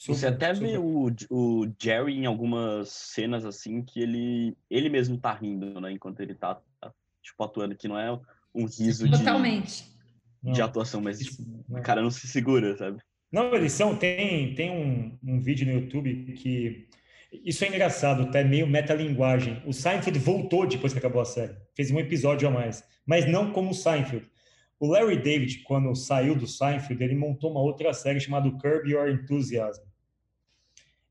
Você 0.07 0.27
até 0.27 0.53
vê 0.53 0.77
o, 0.77 1.11
o 1.29 1.67
Jerry 1.77 2.13
em 2.13 2.25
algumas 2.25 2.89
cenas 2.89 3.45
assim 3.45 3.81
que 3.81 3.99
ele 3.99 4.57
ele 4.69 4.89
mesmo 4.89 5.17
tá 5.17 5.33
rindo, 5.33 5.81
né, 5.81 5.91
enquanto 5.91 6.21
ele 6.21 6.33
tá, 6.33 6.61
tá 6.79 6.93
tipo 7.21 7.43
atuando 7.43 7.75
que 7.75 7.87
não 7.87 7.99
é 7.99 8.17
um 8.55 8.65
riso 8.65 9.09
Totalmente. 9.11 9.83
de, 10.41 10.53
de 10.53 10.61
atuação, 10.61 11.01
mas 11.01 11.19
o 11.69 11.81
cara 11.81 12.01
não 12.01 12.09
se 12.09 12.27
segura, 12.27 12.77
sabe? 12.77 13.01
Não, 13.31 13.53
eles 13.53 13.73
são. 13.73 13.95
Tem, 13.95 14.55
tem 14.55 14.71
um, 14.71 15.17
um 15.23 15.39
vídeo 15.39 15.67
no 15.67 15.73
YouTube 15.73 16.33
que. 16.33 16.87
Isso 17.31 17.63
é 17.63 17.67
engraçado, 17.67 18.23
até 18.23 18.41
tá? 18.41 18.49
meio 18.49 18.65
metalinguagem. 18.65 19.61
O 19.63 19.71
Seinfeld 19.71 20.17
voltou 20.17 20.65
depois 20.65 20.93
que 20.93 20.97
acabou 20.97 21.21
a 21.21 21.25
série. 21.25 21.55
Fez 21.75 21.91
um 21.91 21.99
episódio 21.99 22.47
a 22.47 22.51
mais. 22.51 22.83
Mas 23.05 23.29
não 23.29 23.51
como 23.51 23.69
o 23.69 23.75
Seinfeld. 23.75 24.25
O 24.79 24.87
Larry 24.87 25.21
David, 25.21 25.59
quando 25.59 25.93
saiu 25.93 26.35
do 26.35 26.47
Seinfeld, 26.47 27.03
ele 27.03 27.15
montou 27.15 27.51
uma 27.51 27.59
outra 27.59 27.93
série 27.93 28.19
chamada 28.19 28.49
Curb 28.49 28.89
Your 28.89 29.09
Enthusiasm. 29.09 29.83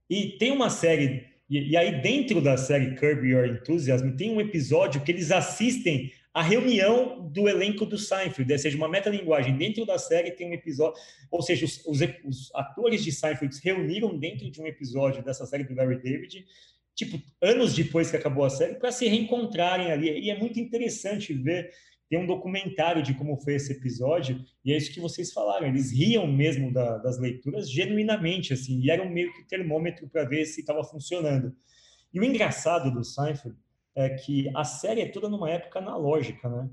E 0.08 0.36
tem 0.38 0.50
uma 0.50 0.70
série. 0.70 1.26
E, 1.48 1.70
e 1.70 1.76
aí, 1.76 2.00
dentro 2.00 2.40
da 2.40 2.56
série 2.56 2.94
Curb 2.96 3.26
Your 3.26 3.46
Enthusiasm, 3.46 4.10
tem 4.16 4.30
um 4.30 4.40
episódio 4.40 5.02
que 5.02 5.12
eles 5.12 5.30
assistem 5.30 6.12
a 6.32 6.42
reunião 6.42 7.28
do 7.28 7.48
elenco 7.48 7.84
do 7.84 7.98
Seinfeld, 7.98 8.52
ou 8.52 8.58
seja, 8.58 8.76
uma 8.76 8.88
metalinguagem 8.88 9.56
dentro 9.56 9.84
da 9.84 9.98
série 9.98 10.30
tem 10.30 10.48
um 10.48 10.52
episódio, 10.52 11.00
ou 11.32 11.42
seja, 11.42 11.64
os, 11.64 11.82
os, 11.84 12.00
os, 12.24 12.54
atores 12.54 13.02
de 13.02 13.10
Seinfeld 13.10 13.54
se 13.56 13.64
reuniram 13.64 14.16
dentro 14.16 14.48
de 14.48 14.60
um 14.60 14.66
episódio 14.66 15.20
dessa 15.22 15.44
série 15.46 15.64
do 15.64 15.74
Larry 15.74 16.00
David, 16.00 16.46
tipo, 16.94 17.20
anos 17.42 17.74
depois 17.74 18.10
que 18.10 18.16
acabou 18.16 18.44
a 18.44 18.50
série, 18.50 18.74
para 18.74 18.92
se 18.92 19.08
reencontrarem 19.08 19.90
ali, 19.90 20.20
e 20.20 20.30
é 20.30 20.38
muito 20.38 20.60
interessante 20.60 21.32
ver, 21.32 21.70
tem 22.08 22.18
um 22.18 22.26
documentário 22.26 23.02
de 23.02 23.14
como 23.14 23.36
foi 23.36 23.54
esse 23.54 23.72
episódio, 23.72 24.42
e 24.64 24.72
é 24.72 24.76
isso 24.76 24.92
que 24.92 25.00
vocês 25.00 25.32
falaram, 25.32 25.66
eles 25.66 25.92
riam 25.92 26.26
mesmo 26.26 26.72
da, 26.72 26.96
das 26.98 27.18
leituras 27.18 27.70
genuinamente, 27.70 28.52
assim, 28.52 28.80
e 28.80 28.90
eram 28.90 29.10
meio 29.10 29.32
que 29.34 29.46
termômetro 29.46 30.08
para 30.08 30.24
ver 30.24 30.46
se 30.46 30.60
estava 30.60 30.82
funcionando. 30.82 31.54
E 32.12 32.18
o 32.18 32.24
engraçado 32.24 32.90
do 32.90 33.04
Seinfeld 33.04 33.56
é 33.94 34.08
que 34.10 34.50
a 34.56 34.64
série 34.64 35.02
é 35.02 35.06
toda 35.08 35.28
numa 35.28 35.50
época 35.50 35.80
analógica, 35.80 36.48
né? 36.48 36.70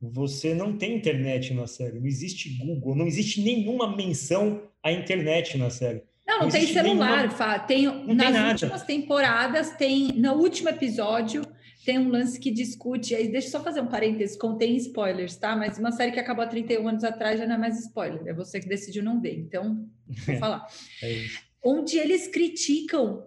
Você 0.00 0.54
não 0.54 0.76
tem 0.76 0.96
internet 0.96 1.52
na 1.54 1.66
série, 1.66 2.00
não 2.00 2.06
existe 2.06 2.48
Google, 2.56 2.96
não 2.96 3.06
existe 3.06 3.40
nenhuma 3.42 3.94
menção 3.94 4.62
à 4.82 4.90
internet 4.90 5.56
na 5.58 5.70
série. 5.70 6.02
Não, 6.26 6.38
não, 6.38 6.42
não 6.44 6.50
tem 6.50 6.66
celular, 6.66 7.16
nenhuma... 7.18 7.30
Fá. 7.30 7.58
Tem, 7.58 7.84
não 7.84 8.14
nas 8.14 8.32
tem 8.32 8.48
últimas 8.48 8.82
temporadas, 8.84 9.70
tem 9.76 10.12
no 10.12 10.32
último 10.34 10.70
episódio 10.70 11.42
tem 11.84 11.98
um 11.98 12.08
lance 12.08 12.38
que 12.38 12.50
discute, 12.50 13.14
aí 13.14 13.28
deixa 13.28 13.48
eu 13.48 13.50
só 13.52 13.60
fazer 13.62 13.80
um 13.80 13.86
parênteses, 13.86 14.36
contém 14.36 14.76
spoilers, 14.76 15.36
tá? 15.36 15.56
Mas 15.56 15.78
uma 15.78 15.92
série 15.92 16.12
que 16.12 16.20
acabou 16.20 16.44
há 16.44 16.48
31 16.48 16.86
anos 16.86 17.04
atrás 17.04 17.38
já 17.38 17.46
não 17.46 17.56
é 17.56 17.58
mais 17.58 17.78
spoiler, 17.80 18.22
é 18.26 18.32
você 18.32 18.60
que 18.60 18.68
decidiu 18.68 19.02
não 19.02 19.20
ver, 19.20 19.38
então 19.38 19.88
vou 20.26 20.36
falar. 20.38 20.66
é 21.02 21.26
Onde 21.64 21.98
eles 21.98 22.28
criticam 22.28 23.24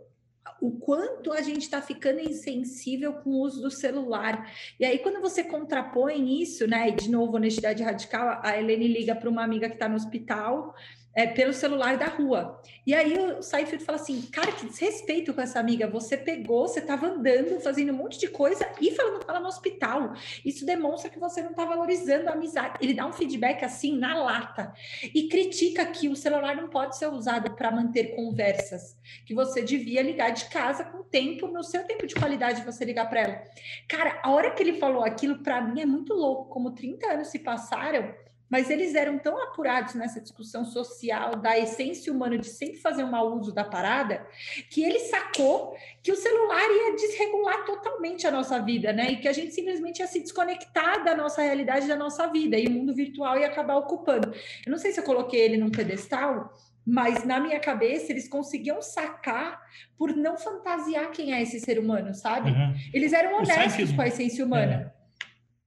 o 0.61 0.71
quanto 0.71 1.31
a 1.31 1.41
gente 1.41 1.61
está 1.61 1.81
ficando 1.81 2.19
insensível 2.19 3.13
com 3.13 3.31
o 3.31 3.41
uso 3.41 3.61
do 3.61 3.69
celular. 3.69 4.51
E 4.79 4.85
aí, 4.85 4.99
quando 4.99 5.21
você 5.21 5.43
contrapõe 5.43 6.41
isso, 6.41 6.67
né? 6.67 6.89
E 6.89 6.91
de 6.93 7.09
novo, 7.09 7.35
honestidade 7.35 7.83
radical, 7.83 8.39
a 8.41 8.57
Helene 8.57 8.87
liga 8.87 9.15
para 9.15 9.29
uma 9.29 9.43
amiga 9.43 9.67
que 9.67 9.75
está 9.75 9.87
no 9.87 9.95
hospital 9.95 10.73
é, 11.15 11.25
pelo 11.25 11.53
celular 11.53 11.97
da 11.97 12.07
rua. 12.07 12.61
E 12.85 12.93
aí 12.93 13.17
o 13.17 13.41
Seinfeld 13.41 13.83
fala 13.83 13.97
assim, 13.97 14.21
cara, 14.23 14.51
que 14.51 14.67
desrespeito 14.67 15.33
com 15.33 15.39
essa 15.39 15.59
amiga. 15.59 15.87
Você 15.87 16.17
pegou, 16.17 16.67
você 16.67 16.81
estava 16.81 17.07
andando, 17.07 17.59
fazendo 17.61 17.93
um 17.93 17.95
monte 17.95 18.19
de 18.19 18.27
coisa 18.27 18.69
e 18.81 18.91
falando 18.91 19.23
com 19.23 19.31
ela 19.31 19.39
no 19.39 19.47
hospital. 19.47 20.13
Isso 20.43 20.65
demonstra 20.65 21.09
que 21.09 21.17
você 21.17 21.41
não 21.41 21.51
está 21.51 21.63
valorizando 21.63 22.27
a 22.27 22.33
amizade. 22.33 22.77
Ele 22.81 22.93
dá 22.93 23.07
um 23.07 23.13
feedback 23.13 23.63
assim 23.63 23.97
na 23.97 24.21
lata 24.21 24.73
e 25.01 25.29
critica 25.29 25.85
que 25.85 26.09
o 26.09 26.15
celular 26.15 26.55
não 26.55 26.67
pode 26.67 26.97
ser 26.97 27.07
usado 27.07 27.55
para 27.55 27.71
manter 27.71 28.15
conversas, 28.15 28.97
que 29.25 29.33
você 29.33 29.61
devia 29.61 30.01
ligar 30.01 30.31
de 30.31 30.45
casa 30.45 30.83
com 30.83 31.01
tempo, 31.03 31.47
no 31.47 31.63
seu 31.63 31.85
tempo 31.85 32.05
de 32.05 32.15
qualidade 32.15 32.65
você 32.65 32.83
ligar 32.83 33.09
para 33.09 33.21
ela. 33.21 33.43
Cara, 33.87 34.19
a 34.21 34.31
hora 34.31 34.51
que 34.51 34.61
ele 34.61 34.77
falou 34.79 35.03
aquilo 35.03 35.39
para 35.39 35.61
mim 35.61 35.79
é 35.79 35.85
muito 35.85 36.13
louco, 36.13 36.49
como 36.49 36.71
30 36.71 37.07
anos 37.07 37.27
se 37.29 37.39
passaram 37.39 38.13
mas 38.55 38.69
eles 38.69 38.95
eram 38.95 39.19
tão 39.19 39.37
apurados 39.43 39.95
nessa 39.95 40.21
discussão 40.21 40.63
social 40.63 41.35
da 41.35 41.59
essência 41.59 42.13
humana 42.13 42.37
de 42.37 42.47
sempre 42.47 42.77
fazer 42.77 43.03
um 43.03 43.11
mau 43.11 43.37
uso 43.37 43.51
da 43.51 43.65
parada, 43.65 44.25
que 44.69 44.81
ele 44.81 44.99
sacou 44.99 45.75
que 46.01 46.09
o 46.09 46.15
celular 46.15 46.61
ia 46.61 46.95
desregular 46.95 47.65
totalmente 47.65 48.25
a 48.25 48.31
nossa 48.31 48.57
vida, 48.61 48.93
né? 48.93 49.11
E 49.11 49.17
que 49.17 49.27
a 49.27 49.33
gente 49.33 49.53
simplesmente 49.53 49.99
ia 49.99 50.07
se 50.07 50.21
desconectar 50.21 51.03
da 51.03 51.13
nossa 51.13 51.41
realidade, 51.41 51.85
da 51.85 51.97
nossa 51.97 52.27
vida, 52.27 52.57
e 52.57 52.65
o 52.67 52.71
mundo 52.71 52.95
virtual 52.95 53.37
ia 53.37 53.47
acabar 53.47 53.75
ocupando. 53.75 54.33
Eu 54.65 54.71
não 54.71 54.77
sei 54.77 54.93
se 54.93 55.01
eu 55.01 55.03
coloquei 55.03 55.41
ele 55.41 55.57
num 55.57 55.69
pedestal, 55.69 56.57
mas 56.87 57.25
na 57.25 57.41
minha 57.41 57.59
cabeça 57.59 58.13
eles 58.13 58.29
conseguiam 58.29 58.81
sacar 58.81 59.59
por 59.97 60.15
não 60.15 60.37
fantasiar 60.37 61.11
quem 61.11 61.33
é 61.33 61.41
esse 61.41 61.59
ser 61.59 61.77
humano, 61.77 62.13
sabe? 62.13 62.51
Uhum. 62.51 62.73
Eles 62.93 63.11
eram 63.11 63.37
honestos 63.37 63.91
com 63.91 64.01
a 64.01 64.07
essência 64.07 64.45
humana. 64.45 64.93
É. 64.93 64.94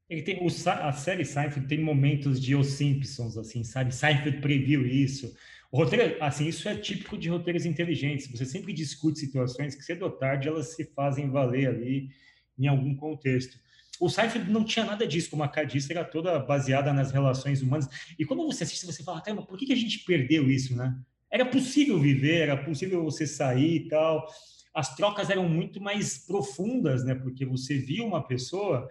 Ele 0.09 0.23
tem, 0.23 0.39
o, 0.43 0.47
a 0.47 0.93
série 0.93 1.25
Seinfeld 1.25 1.69
tem 1.69 1.81
momentos 1.81 2.41
de 2.41 2.57
Os 2.57 2.69
Simpsons, 2.69 3.37
assim, 3.37 3.63
sabe? 3.63 3.95
Seinfeld 3.95 4.41
previu 4.41 4.87
isso. 4.87 5.35
O 5.71 5.77
roteiro, 5.77 6.17
assim, 6.23 6.47
isso 6.49 6.67
é 6.67 6.77
típico 6.77 7.19
de 7.19 7.29
roteiros 7.29 7.67
inteligentes. 7.67 8.27
Você 8.31 8.47
sempre 8.47 8.73
discute 8.73 9.19
situações 9.19 9.75
que, 9.75 9.83
cedo 9.83 10.07
ou 10.07 10.11
tarde, 10.11 10.49
elas 10.49 10.75
se 10.75 10.85
fazem 10.95 11.31
valer 11.31 11.69
ali 11.69 12.09
em 12.59 12.67
algum 12.67 12.97
contexto. 12.97 13.59
O 14.01 14.09
Seinfeld 14.09 14.51
não 14.51 14.65
tinha 14.65 14.85
nada 14.85 15.07
disso, 15.07 15.29
como 15.29 15.43
a 15.43 15.65
disse, 15.65 15.93
era 15.93 16.05
toda 16.05 16.39
baseada 16.39 16.93
nas 16.93 17.11
relações 17.11 17.61
humanas. 17.61 17.89
E 18.19 18.25
quando 18.25 18.47
você 18.47 18.65
assiste, 18.65 18.87
você 18.87 19.03
fala, 19.03 19.21
por 19.21 19.59
que, 19.59 19.67
que 19.67 19.73
a 19.73 19.77
gente 19.77 20.05
perdeu 20.05 20.49
isso, 20.49 20.75
né? 20.75 20.97
Era 21.31 21.45
possível 21.45 22.01
viver, 22.01 22.43
era 22.43 22.57
possível 22.57 23.03
você 23.03 23.27
sair 23.27 23.77
e 23.77 23.89
tal. 23.89 24.27
As 24.73 24.95
trocas 24.97 25.29
eram 25.29 25.49
muito 25.49 25.81
mais 25.81 26.25
profundas, 26.27 27.05
né? 27.05 27.15
Porque 27.15 27.45
você 27.45 27.77
via 27.77 28.05
uma 28.05 28.27
pessoa 28.27 28.89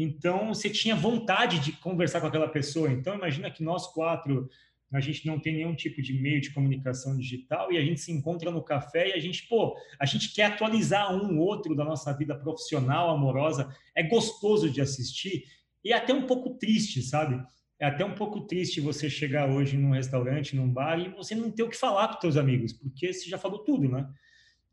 então, 0.00 0.54
você 0.54 0.70
tinha 0.70 0.94
vontade 0.94 1.58
de 1.58 1.72
conversar 1.72 2.20
com 2.20 2.28
aquela 2.28 2.46
pessoa. 2.46 2.88
Então, 2.88 3.16
imagina 3.16 3.50
que 3.50 3.64
nós 3.64 3.92
quatro, 3.92 4.48
a 4.92 5.00
gente 5.00 5.26
não 5.26 5.40
tem 5.40 5.54
nenhum 5.54 5.74
tipo 5.74 6.00
de 6.00 6.12
meio 6.12 6.40
de 6.40 6.52
comunicação 6.52 7.16
digital 7.16 7.72
e 7.72 7.76
a 7.76 7.84
gente 7.84 8.00
se 8.00 8.12
encontra 8.12 8.48
no 8.48 8.62
café 8.62 9.08
e 9.08 9.12
a 9.12 9.18
gente, 9.18 9.48
pô, 9.48 9.76
a 9.98 10.06
gente 10.06 10.32
quer 10.32 10.44
atualizar 10.44 11.12
um 11.12 11.40
outro 11.40 11.74
da 11.74 11.84
nossa 11.84 12.12
vida 12.12 12.32
profissional, 12.36 13.10
amorosa. 13.10 13.74
É 13.92 14.04
gostoso 14.04 14.70
de 14.70 14.80
assistir 14.80 15.44
e 15.84 15.92
é 15.92 15.96
até 15.96 16.14
um 16.14 16.26
pouco 16.26 16.50
triste, 16.58 17.02
sabe? 17.02 17.44
É 17.80 17.86
até 17.86 18.04
um 18.04 18.14
pouco 18.14 18.42
triste 18.42 18.80
você 18.80 19.10
chegar 19.10 19.50
hoje 19.50 19.76
num 19.76 19.90
restaurante, 19.90 20.54
num 20.54 20.72
bar 20.72 20.98
e 21.00 21.08
você 21.08 21.34
não 21.34 21.50
ter 21.50 21.64
o 21.64 21.68
que 21.68 21.76
falar 21.76 22.14
com 22.14 22.20
seus 22.20 22.36
amigos, 22.36 22.72
porque 22.72 23.12
você 23.12 23.28
já 23.28 23.36
falou 23.36 23.64
tudo, 23.64 23.88
né? 23.88 24.08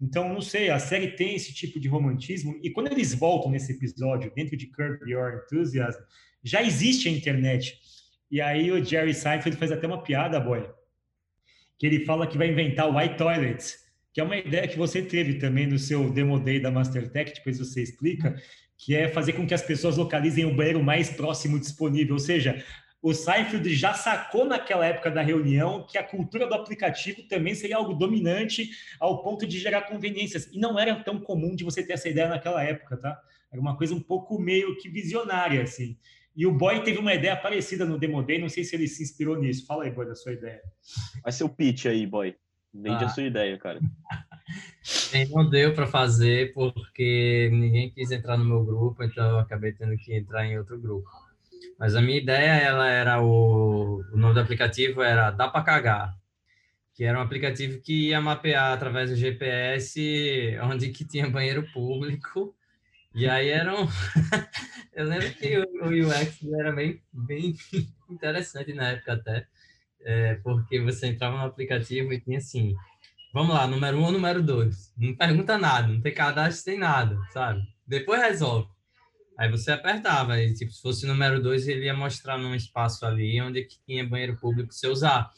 Então, 0.02 0.28
não 0.28 0.42
sei, 0.42 0.70
a 0.70 0.80
série 0.80 1.12
tem 1.12 1.36
esse 1.36 1.54
tipo 1.54 1.80
de 1.80 1.88
romantismo, 1.88 2.60
e 2.62 2.70
quando 2.70 2.92
eles 2.92 3.14
voltam 3.14 3.52
nesse 3.52 3.72
episódio, 3.72 4.32
dentro 4.36 4.58
de 4.58 4.68
Curb 4.68 5.10
Your 5.10 5.42
Enthusiasm, 5.44 6.00
já 6.44 6.62
existe 6.62 7.08
a 7.08 7.12
internet. 7.12 7.80
E 8.30 8.42
aí 8.42 8.72
o 8.72 8.84
Jerry 8.84 9.14
Seinfeld 9.14 9.58
faz 9.58 9.72
até 9.72 9.88
uma 9.88 10.04
piada, 10.04 10.40
boy, 10.40 10.70
que 11.80 11.86
ele 11.86 12.06
fala 12.06 12.28
que 12.28 12.38
vai 12.38 12.50
inventar 12.50 12.90
o 12.90 12.98
White 12.98 13.18
Toilet, 13.18 13.64
que 14.14 14.22
é 14.22 14.24
uma 14.24 14.38
ideia 14.38 14.68
que 14.68 14.78
você 14.78 15.02
teve 15.02 15.36
também 15.36 15.68
no 15.68 15.80
seu 15.80 16.10
Demo 16.10 16.40
Day 16.40 16.60
da 16.60 16.72
Mastertech, 16.72 17.34
depois 17.34 17.60
você 17.60 17.82
explica, 17.82 18.36
que 18.78 18.96
é 18.96 19.08
fazer 19.08 19.34
com 19.34 19.48
que 19.48 19.54
as 19.54 19.62
pessoas 19.62 19.98
localizem 19.98 20.46
o 20.46 20.56
banheiro 20.56 20.84
mais 20.84 21.10
próximo 21.10 21.60
disponível, 21.60 22.14
ou 22.14 22.20
seja, 22.20 22.64
o 23.06 23.14
Seinfeld 23.14 23.72
já 23.76 23.94
sacou 23.94 24.46
naquela 24.46 24.84
época 24.84 25.12
da 25.12 25.22
reunião 25.22 25.86
que 25.86 25.96
a 25.96 26.04
cultura 26.04 26.48
do 26.48 26.56
aplicativo 26.56 27.22
também 27.28 27.54
seria 27.54 27.78
algo 27.78 27.94
dominante 27.94 28.72
ao 29.00 29.22
ponto 29.22 29.46
de 29.46 29.60
gerar 29.60 29.84
conveniências. 29.84 30.50
E 30.52 30.58
não 30.58 30.80
era 30.80 30.96
tão 31.04 31.20
comum 31.22 31.56
de 31.56 31.64
você 31.64 31.86
ter 31.86 31.94
essa 31.94 32.10
ideia 32.10 32.28
naquela 32.28 32.64
época, 32.64 32.98
tá? 32.98 33.16
Era 33.52 33.62
uma 33.62 33.78
coisa 33.78 33.94
um 33.94 34.00
pouco 34.00 34.40
meio 34.40 34.76
que 34.78 34.90
visionária, 34.90 35.62
assim. 35.62 35.96
E 36.36 36.48
o 36.48 36.52
Boy 36.52 36.82
teve 36.82 36.98
uma 36.98 37.14
ideia 37.14 37.36
parecida 37.36 37.86
no 37.86 38.00
Demo 38.00 38.24
Day, 38.24 38.40
não 38.40 38.50
sei 38.50 38.64
se 38.64 38.76
ele 38.76 38.88
se 38.88 39.04
inspirou 39.04 39.38
nisso. 39.38 39.68
Fala 39.68 39.84
aí, 39.84 39.92
Boy, 39.92 40.08
da 40.08 40.16
sua 40.16 40.34
ideia. 40.34 40.64
Vai 41.22 41.32
ser 41.32 41.44
o 41.44 41.50
pitch 41.50 41.86
aí, 41.86 42.08
Boy. 42.08 42.36
Vende 42.74 43.04
ah. 43.04 43.06
a 43.06 43.10
sua 43.10 43.24
ideia, 43.24 43.56
cara. 43.60 43.80
Não 45.32 45.48
deu 45.48 45.76
para 45.76 45.86
fazer 45.86 46.54
porque 46.54 47.52
ninguém 47.54 47.92
quis 47.92 48.10
entrar 48.10 48.36
no 48.36 48.46
meu 48.46 48.66
grupo, 48.66 49.04
então 49.04 49.30
eu 49.30 49.40
acabei 49.40 49.74
tendo 49.74 49.96
que 49.96 50.12
entrar 50.16 50.46
em 50.46 50.58
outro 50.58 50.80
grupo. 50.80 51.08
Mas 51.78 51.96
a 51.96 52.02
minha 52.02 52.18
ideia, 52.18 52.62
ela 52.62 52.88
era 52.88 53.22
o, 53.22 54.02
o 54.14 54.18
nome 54.18 54.34
do 54.34 54.40
aplicativo 54.40 55.02
era 55.02 55.32
Dá 55.32 55.48
para 55.48 55.64
cagar, 55.64 56.16
que 56.94 57.04
era 57.04 57.20
um 57.20 57.22
aplicativo 57.22 57.82
que 57.82 58.10
ia 58.10 58.22
mapear 58.22 58.74
através 58.74 59.10
do 59.10 59.16
GPS 59.16 60.58
onde 60.64 60.90
que 60.90 61.06
tinha 61.06 61.30
banheiro 61.30 61.70
público. 61.74 62.56
E 63.14 63.28
aí 63.30 63.50
era 63.50 63.74
um... 63.74 63.88
eu 64.94 65.06
lembro 65.06 65.34
que 65.36 65.58
o, 65.58 66.08
UX 66.08 66.40
era 66.60 66.72
bem, 66.72 67.02
bem 67.12 67.56
interessante 68.10 68.74
na 68.74 68.90
época 68.90 69.14
até, 69.14 69.48
é, 70.02 70.36
porque 70.36 70.80
você 70.82 71.08
entrava 71.08 71.38
no 71.38 71.46
aplicativo 71.46 72.12
e 72.12 72.20
tinha 72.20 72.38
assim, 72.38 72.76
vamos 73.34 73.56
lá, 73.56 73.68
número 73.68 73.98
um 73.98 74.04
ou 74.04 74.12
número 74.12 74.42
dois. 74.42 74.94
Não 74.98 75.16
pergunta 75.16 75.58
nada, 75.58 75.88
não 75.88 76.02
tem 76.02 76.14
cadastro, 76.14 76.66
tem 76.66 76.80
nada, 76.80 77.18
sabe? 77.32 77.62
Depois 77.88 78.22
resolve. 78.22 78.75
Aí 79.38 79.50
você 79.50 79.72
apertava, 79.72 80.40
e 80.40 80.54
tipo, 80.54 80.72
se 80.72 80.82
fosse 80.82 81.06
número 81.06 81.42
2, 81.42 81.68
ele 81.68 81.86
ia 81.86 81.94
mostrar 81.94 82.38
num 82.38 82.56
espaço 82.56 83.06
ali 83.06 83.42
onde 83.42 83.68
tinha 83.86 84.08
banheiro 84.08 84.38
público 84.38 84.70
para 84.70 84.78
você 84.78 84.88
usar. 84.88 85.32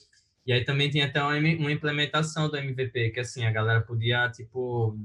E 0.45 0.53
aí 0.53 0.63
também 0.63 0.89
tinha 0.89 1.05
até 1.05 1.21
uma, 1.21 1.35
uma 1.35 1.71
implementação 1.71 2.49
do 2.49 2.55
MVP, 2.55 3.09
que 3.09 3.19
assim, 3.19 3.45
a 3.45 3.51
galera 3.51 3.81
podia, 3.81 4.29
tipo, 4.29 4.97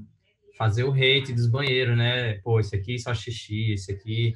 fazer 0.57 0.83
o 0.83 0.91
rate 0.91 1.33
dos 1.33 1.47
banheiros, 1.47 1.97
né? 1.97 2.35
Pô, 2.35 2.59
esse 2.59 2.75
aqui 2.75 2.99
só 2.99 3.13
xixi, 3.13 3.73
esse 3.73 3.91
aqui 3.91 4.35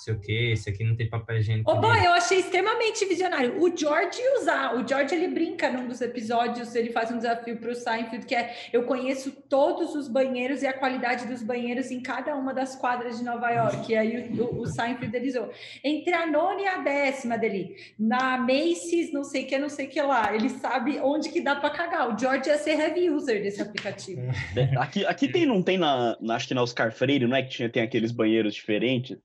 sei 0.00 0.14
o 0.14 0.20
que, 0.20 0.52
esse 0.52 0.70
aqui 0.70 0.84
não 0.84 0.96
tem 0.96 1.08
papel 1.08 1.38
higiênico. 1.38 1.70
Ô, 1.70 1.74
oh, 1.74 1.80
boy, 1.80 1.98
eu 1.98 2.12
achei 2.12 2.38
extremamente 2.38 3.04
visionário. 3.04 3.60
O 3.62 3.76
George 3.76 4.20
usar, 4.40 4.74
o 4.76 4.86
George 4.86 5.14
ele 5.14 5.28
brinca 5.28 5.70
num 5.70 5.86
dos 5.86 6.00
episódios, 6.00 6.74
ele 6.74 6.90
faz 6.90 7.10
um 7.10 7.16
desafio 7.16 7.56
para 7.58 7.70
o 7.70 7.74
Seinfeld, 7.74 8.26
que 8.26 8.34
é 8.34 8.54
eu 8.72 8.84
conheço 8.84 9.30
todos 9.48 9.94
os 9.94 10.08
banheiros 10.08 10.62
e 10.62 10.66
a 10.66 10.72
qualidade 10.72 11.26
dos 11.26 11.42
banheiros 11.42 11.90
em 11.90 12.00
cada 12.00 12.34
uma 12.34 12.54
das 12.54 12.76
quadras 12.76 13.18
de 13.18 13.24
Nova 13.24 13.50
York. 13.50 13.92
E 13.92 13.96
aí 13.96 14.30
o, 14.30 14.44
o, 14.44 14.60
o 14.62 14.66
Seinfeld 14.66 15.14
ele 15.16 15.28
usou. 15.28 15.50
Entre 15.82 16.12
a 16.12 16.26
nona 16.26 16.60
e 16.60 16.66
a 16.66 16.78
décima 16.78 17.36
dele, 17.36 17.76
na 17.98 18.38
Macy's, 18.38 19.12
não 19.12 19.24
sei 19.24 19.44
o 19.44 19.46
que, 19.46 19.58
não 19.58 19.68
sei 19.68 19.86
o 19.86 19.88
que 19.88 20.00
lá, 20.00 20.34
ele 20.34 20.48
sabe 20.48 20.98
onde 21.00 21.28
que 21.30 21.40
dá 21.40 21.56
para 21.56 21.70
cagar. 21.70 22.14
O 22.14 22.18
George 22.18 22.48
ia 22.48 22.58
ser 22.58 22.78
heavy 22.78 23.10
user 23.10 23.42
desse 23.42 23.60
aplicativo. 23.60 24.22
É, 24.56 24.76
aqui, 24.78 25.04
aqui 25.06 25.28
tem, 25.28 25.46
não 25.46 25.62
tem 25.62 25.78
na, 25.78 26.16
na, 26.20 26.36
acho 26.36 26.48
que 26.48 26.54
na 26.54 26.62
Oscar 26.62 26.92
Freire, 26.92 27.26
não 27.26 27.36
é 27.36 27.42
que 27.42 27.50
tinha, 27.50 27.68
tem 27.68 27.82
aqueles 27.82 28.12
banheiros 28.12 28.54
diferentes? 28.54 29.16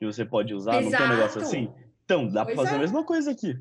Que 0.00 0.06
você 0.06 0.24
pode 0.24 0.54
usar, 0.54 0.80
Exato. 0.80 0.90
não 0.90 0.98
tem 0.98 1.06
um 1.06 1.18
negócio 1.18 1.42
assim? 1.42 1.70
Então, 2.04 2.26
dá 2.26 2.44
para 2.44 2.56
fazer 2.56 2.72
é. 2.72 2.76
a 2.76 2.78
mesma 2.78 3.04
coisa 3.04 3.30
aqui. 3.30 3.56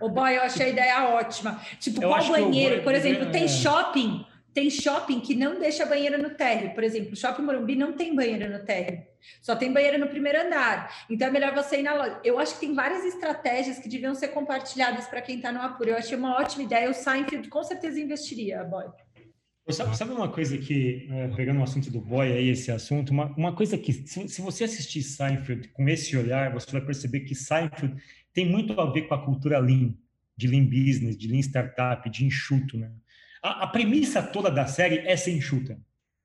O 0.00 0.10
boy, 0.10 0.36
eu 0.36 0.42
achei 0.42 0.66
a 0.66 0.68
ideia 0.68 1.08
ótima. 1.08 1.60
Tipo, 1.80 2.02
eu 2.02 2.10
qual 2.10 2.28
banheiro? 2.28 2.82
Por 2.84 2.94
exemplo, 2.94 3.32
tem 3.32 3.48
shopping, 3.48 4.24
tem 4.52 4.68
shopping 4.68 5.18
que 5.18 5.34
não 5.34 5.58
deixa 5.58 5.86
banheiro 5.86 6.22
no 6.22 6.30
térreo. 6.30 6.74
Por 6.74 6.84
exemplo, 6.84 7.16
shopping 7.16 7.42
Morumbi 7.42 7.74
não 7.74 7.94
tem 7.94 8.14
banheiro 8.14 8.52
no 8.52 8.62
térreo. 8.64 9.02
Só 9.40 9.56
tem 9.56 9.72
banheiro 9.72 9.98
no 9.98 10.08
primeiro 10.08 10.42
andar. 10.42 11.06
Então 11.08 11.26
é 11.26 11.30
melhor 11.30 11.54
você 11.54 11.80
ir 11.80 11.82
na 11.82 11.94
loja. 11.94 12.20
Eu 12.22 12.38
acho 12.38 12.54
que 12.54 12.60
tem 12.60 12.74
várias 12.74 13.02
estratégias 13.04 13.78
que 13.78 13.88
deviam 13.88 14.14
ser 14.14 14.28
compartilhadas 14.28 15.06
para 15.06 15.22
quem 15.22 15.36
está 15.36 15.50
no 15.50 15.62
apuro. 15.62 15.90
Eu 15.90 15.96
achei 15.96 16.16
uma 16.16 16.38
ótima 16.38 16.64
ideia. 16.64 16.90
O 16.90 16.94
Seinfeld 16.94 17.48
com 17.48 17.64
certeza 17.64 17.98
investiria, 17.98 18.62
boy. 18.62 18.84
Sabe, 19.70 19.96
sabe, 19.96 20.12
uma 20.12 20.28
coisa 20.28 20.58
que, 20.58 21.06
é, 21.08 21.28
pegando 21.28 21.60
o 21.60 21.62
assunto 21.62 21.88
do 21.88 22.00
boy 22.00 22.32
aí, 22.32 22.48
esse 22.48 22.72
assunto, 22.72 23.10
uma, 23.10 23.26
uma 23.36 23.54
coisa 23.54 23.78
que, 23.78 23.92
se, 23.92 24.28
se, 24.28 24.42
você 24.42 24.64
assistir 24.64 25.02
Seinfeld 25.02 25.68
com 25.68 25.88
esse 25.88 26.16
olhar, 26.16 26.52
você 26.52 26.70
vai 26.72 26.80
perceber 26.80 27.20
que 27.20 27.34
Seinfeld 27.34 27.94
tem 28.32 28.44
muito 28.44 28.78
a 28.80 28.90
ver 28.90 29.02
com 29.02 29.14
a 29.14 29.24
cultura 29.24 29.60
Lean, 29.60 29.94
de 30.36 30.48
Lean 30.48 30.64
Business, 30.64 31.16
de 31.16 31.28
Lean 31.28 31.40
Startup, 31.40 32.10
de 32.10 32.24
enxuto, 32.24 32.76
né? 32.76 32.90
A, 33.40 33.64
a 33.64 33.66
premissa 33.68 34.20
toda 34.20 34.50
da 34.50 34.66
série 34.66 34.98
é 35.06 35.16
ser 35.16 35.30
enxuta. 35.30 35.78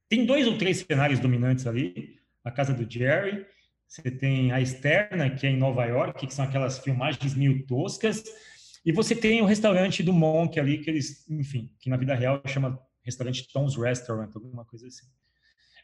Tem 0.09 0.25
dois 0.25 0.47
ou 0.47 0.57
três 0.57 0.77
cenários 0.77 1.19
dominantes 1.19 1.67
ali, 1.67 2.15
a 2.43 2.49
casa 2.49 2.73
do 2.73 2.91
Jerry, 2.91 3.45
você 3.87 4.09
tem 4.09 4.51
a 4.51 4.59
externa, 4.59 5.29
que 5.29 5.45
é 5.45 5.49
em 5.51 5.57
Nova 5.57 5.85
York, 5.85 6.25
que 6.25 6.33
são 6.33 6.43
aquelas 6.43 6.79
filmagens 6.79 7.35
meio 7.35 7.65
toscas, 7.67 8.23
e 8.85 8.91
você 8.91 9.15
tem 9.15 9.41
o 9.41 9.45
restaurante 9.45 10.01
do 10.01 10.11
Monk 10.11 10.59
ali, 10.59 10.79
que 10.79 10.89
eles, 10.89 11.25
enfim, 11.29 11.71
que 11.79 11.89
na 11.89 11.97
vida 11.97 12.15
real 12.15 12.41
chama 12.45 12.79
restaurante 13.07 13.47
Tom's 13.51 13.75
Restaurant, 13.75 14.29
alguma 14.35 14.63
coisa 14.65 14.87
assim. 14.87 15.07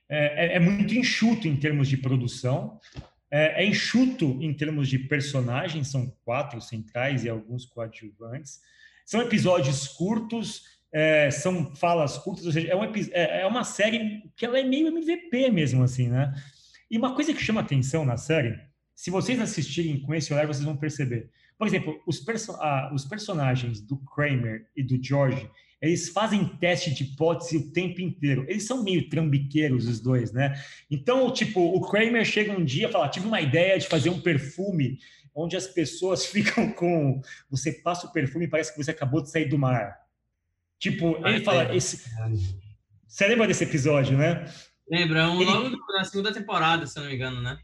É, 0.07 0.45
é, 0.45 0.55
é 0.57 0.59
muito 0.59 0.93
enxuto 0.93 1.47
em 1.47 1.55
termos 1.55 1.87
de 1.87 1.97
produção, 1.97 2.79
é, 3.31 3.63
é, 3.63 3.65
enxuto 3.65 4.37
em 4.41 4.53
termos 4.53 4.87
de 4.87 4.99
personagens, 4.99 5.87
são 5.87 6.15
quatro 6.23 6.61
centrais 6.61 7.23
e 7.23 7.29
alguns 7.29 7.65
coadjuvantes. 7.65 8.59
São 9.05 9.21
episódios 9.21 9.87
curtos, 9.87 10.61
é, 10.91 11.31
são 11.31 11.75
falas 11.75 12.17
curtas, 12.19 12.45
ou 12.45 12.51
seja, 12.51 12.67
é, 12.67 12.75
um, 12.75 12.83
é, 12.83 13.41
é, 13.41 13.47
uma 13.47 13.63
série 13.63 14.21
que 14.35 14.45
ela 14.45 14.59
é 14.59 14.63
meio 14.63 14.87
MVP 14.87 15.49
mesmo, 15.49 15.83
assim, 15.83 16.09
né? 16.09 16.31
E 16.91 16.97
uma 16.97 17.15
coisa 17.15 17.33
que 17.33 17.41
chama 17.41 17.61
atenção 17.61 18.05
na 18.05 18.17
série, 18.17 18.55
se 18.95 19.09
vocês 19.09 19.39
assistirem 19.39 19.99
com 19.99 20.13
esse 20.13 20.31
olhar, 20.31 20.45
vocês 20.45 20.63
vão 20.63 20.77
perceber. 20.77 21.31
Por 21.57 21.67
exemplo, 21.67 21.99
os, 22.05 22.19
perso 22.19 22.51
ah, 22.61 22.91
os 22.93 23.05
personagens 23.05 23.81
do 23.81 23.97
Kramer 23.97 24.67
e 24.75 24.83
do 24.83 25.03
George, 25.03 25.49
eles 25.83 26.07
fazem 26.07 26.45
teste 26.45 26.93
de 26.93 27.03
hipótese 27.03 27.57
o 27.57 27.71
tempo 27.73 27.99
inteiro. 27.99 28.45
Eles 28.47 28.65
são 28.65 28.81
meio 28.81 29.09
trambiqueiros, 29.09 29.85
os 29.85 29.99
dois, 29.99 30.31
né? 30.31 30.53
Então, 30.89 31.29
tipo, 31.29 31.59
o 31.59 31.81
Kramer 31.81 32.23
chega 32.23 32.53
um 32.53 32.63
dia 32.63 32.87
e 32.87 32.91
fala: 32.91 33.09
tive 33.09 33.27
uma 33.27 33.41
ideia 33.41 33.77
de 33.77 33.85
fazer 33.85 34.09
um 34.09 34.21
perfume 34.21 34.97
onde 35.35 35.57
as 35.57 35.67
pessoas 35.67 36.23
ficam 36.31 36.71
com. 36.71 37.21
Você 37.51 37.73
passa 37.73 38.07
o 38.07 38.13
perfume 38.13 38.45
e 38.45 38.49
parece 38.49 38.71
que 38.71 38.81
você 38.81 38.91
acabou 38.91 39.21
de 39.21 39.29
sair 39.29 39.49
do 39.49 39.59
mar. 39.59 39.97
Tipo, 40.79 41.17
ele 41.27 41.43
fala. 41.43 41.75
Esse... 41.75 42.01
Você 43.05 43.27
lembra 43.27 43.45
desse 43.45 43.65
episódio, 43.65 44.17
né? 44.17 44.45
Lembra, 44.89 45.19
é 45.19 45.27
um 45.27 45.41
ele... 45.41 45.51
logo 45.51 45.77
na 45.93 46.05
segunda 46.05 46.31
temporada, 46.31 46.87
se 46.87 46.97
eu 46.97 47.03
não 47.03 47.09
me 47.09 47.15
engano, 47.17 47.41
né? 47.41 47.59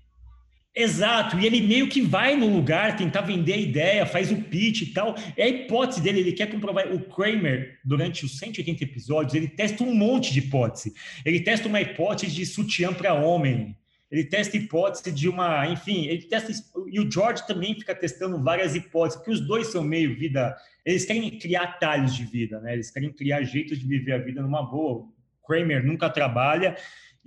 Exato, 0.82 1.38
e 1.38 1.45
ele 1.45 1.59
meio 1.59 1.89
que 1.89 2.01
vai 2.01 2.38
no 2.38 2.47
lugar 2.47 2.95
tentar 2.95 3.19
vender 3.19 3.51
a 3.51 3.57
ideia, 3.57 4.05
faz 4.05 4.32
o 4.32 4.38
pitch 4.38 4.84
e 4.84 4.86
tal. 4.93 5.13
É 5.36 5.43
a 5.43 5.49
hipótese 5.49 5.99
dele, 5.99 6.21
ele 6.21 6.32
quer 6.32 6.49
comprovar. 6.49 6.93
O 6.93 7.01
Kramer, 7.01 7.77
durante 7.84 8.23
os 8.23 8.38
180 8.38 8.86
episódios, 8.86 9.34
ele 9.34 9.49
testa 9.49 9.84
um 9.84 9.93
monte 9.93 10.32
de 10.32 10.39
hipótese. 10.39 10.93
Ele 11.25 11.41
testa 11.41 11.67
uma 11.67 11.82
hipótese 11.82 12.34
de 12.34 12.45
sutiã 12.45 12.93
para 12.93 13.13
homem, 13.13 13.75
ele 14.09 14.23
testa 14.23 14.55
hipótese 14.55 15.11
de 15.11 15.27
uma, 15.27 15.67
enfim, 15.67 16.05
ele 16.05 16.23
testa 16.23 16.49
e 16.88 16.99
o 16.99 17.11
George 17.11 17.45
também 17.45 17.75
fica 17.75 17.93
testando 17.93 18.41
várias 18.41 18.73
hipóteses, 18.73 19.17
porque 19.17 19.32
os 19.32 19.41
dois 19.41 19.67
são 19.67 19.84
meio 19.84 20.17
vida, 20.17 20.55
eles 20.86 21.03
querem 21.03 21.30
criar 21.38 21.63
atalhos 21.63 22.15
de 22.15 22.23
vida, 22.23 22.61
né? 22.61 22.71
Eles 22.71 22.89
querem 22.89 23.11
criar 23.11 23.43
jeitos 23.43 23.77
de 23.77 23.86
viver 23.86 24.13
a 24.13 24.17
vida 24.17 24.41
numa 24.41 24.63
boa. 24.63 25.05
O 25.43 25.45
Kramer 25.45 25.86
nunca 25.86 26.09
trabalha 26.09 26.77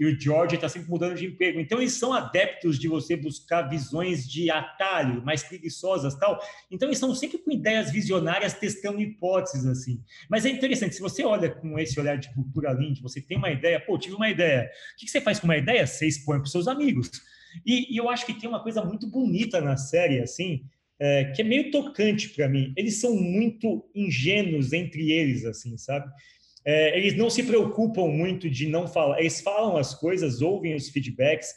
e 0.02 0.04
o 0.04 0.20
George 0.20 0.56
está 0.56 0.68
sempre 0.68 0.90
mudando 0.90 1.14
de 1.14 1.26
emprego. 1.26 1.60
Então, 1.60 1.78
eles 1.78 1.92
são 1.92 2.12
adeptos 2.12 2.76
de 2.76 2.88
você 2.88 3.14
buscar 3.14 3.62
visões 3.62 4.28
de 4.28 4.50
atalho, 4.50 5.24
mais 5.24 5.44
preguiçosas 5.44 6.16
tal. 6.16 6.40
Então, 6.68 6.88
eles 6.88 6.96
estão 6.96 7.14
sempre 7.14 7.38
com 7.38 7.52
ideias 7.52 7.92
visionárias, 7.92 8.52
testando 8.52 9.00
hipóteses, 9.00 9.64
assim. 9.64 10.02
Mas 10.28 10.44
é 10.44 10.50
interessante, 10.50 10.96
se 10.96 11.00
você 11.00 11.22
olha 11.24 11.48
com 11.48 11.78
esse 11.78 12.00
olhar 12.00 12.18
de 12.18 12.34
cultura 12.34 12.72
linda, 12.72 13.00
você 13.00 13.20
tem 13.20 13.38
uma 13.38 13.52
ideia, 13.52 13.78
pô, 13.78 13.96
tive 13.96 14.16
uma 14.16 14.28
ideia. 14.28 14.68
O 14.94 14.98
que 14.98 15.08
você 15.08 15.20
faz 15.20 15.38
com 15.38 15.46
uma 15.46 15.56
ideia? 15.56 15.86
Você 15.86 16.08
expõe 16.08 16.38
para 16.38 16.46
os 16.46 16.50
seus 16.50 16.66
amigos. 16.66 17.08
E, 17.64 17.94
e, 17.94 17.96
eu 17.96 18.10
acho 18.10 18.26
que 18.26 18.34
tem 18.34 18.48
uma 18.48 18.60
coisa 18.60 18.84
muito 18.84 19.06
bonita 19.06 19.60
na 19.60 19.76
série, 19.76 20.18
assim, 20.20 20.64
é, 20.98 21.26
que 21.26 21.42
é 21.42 21.44
meio 21.44 21.70
tocante 21.70 22.28
para 22.30 22.48
mim. 22.48 22.72
Eles 22.76 23.00
são 23.00 23.14
muito 23.14 23.88
ingênuos 23.94 24.72
entre 24.72 25.12
eles, 25.12 25.44
assim, 25.44 25.78
sabe? 25.78 26.10
É, 26.64 26.96
eles 26.96 27.16
não 27.16 27.28
se 27.28 27.42
preocupam 27.42 28.06
muito 28.06 28.48
de 28.48 28.68
não 28.68 28.86
falar, 28.86 29.20
eles 29.20 29.40
falam 29.40 29.76
as 29.76 29.94
coisas, 29.94 30.40
ouvem 30.40 30.74
os 30.74 30.88
feedbacks, 30.88 31.48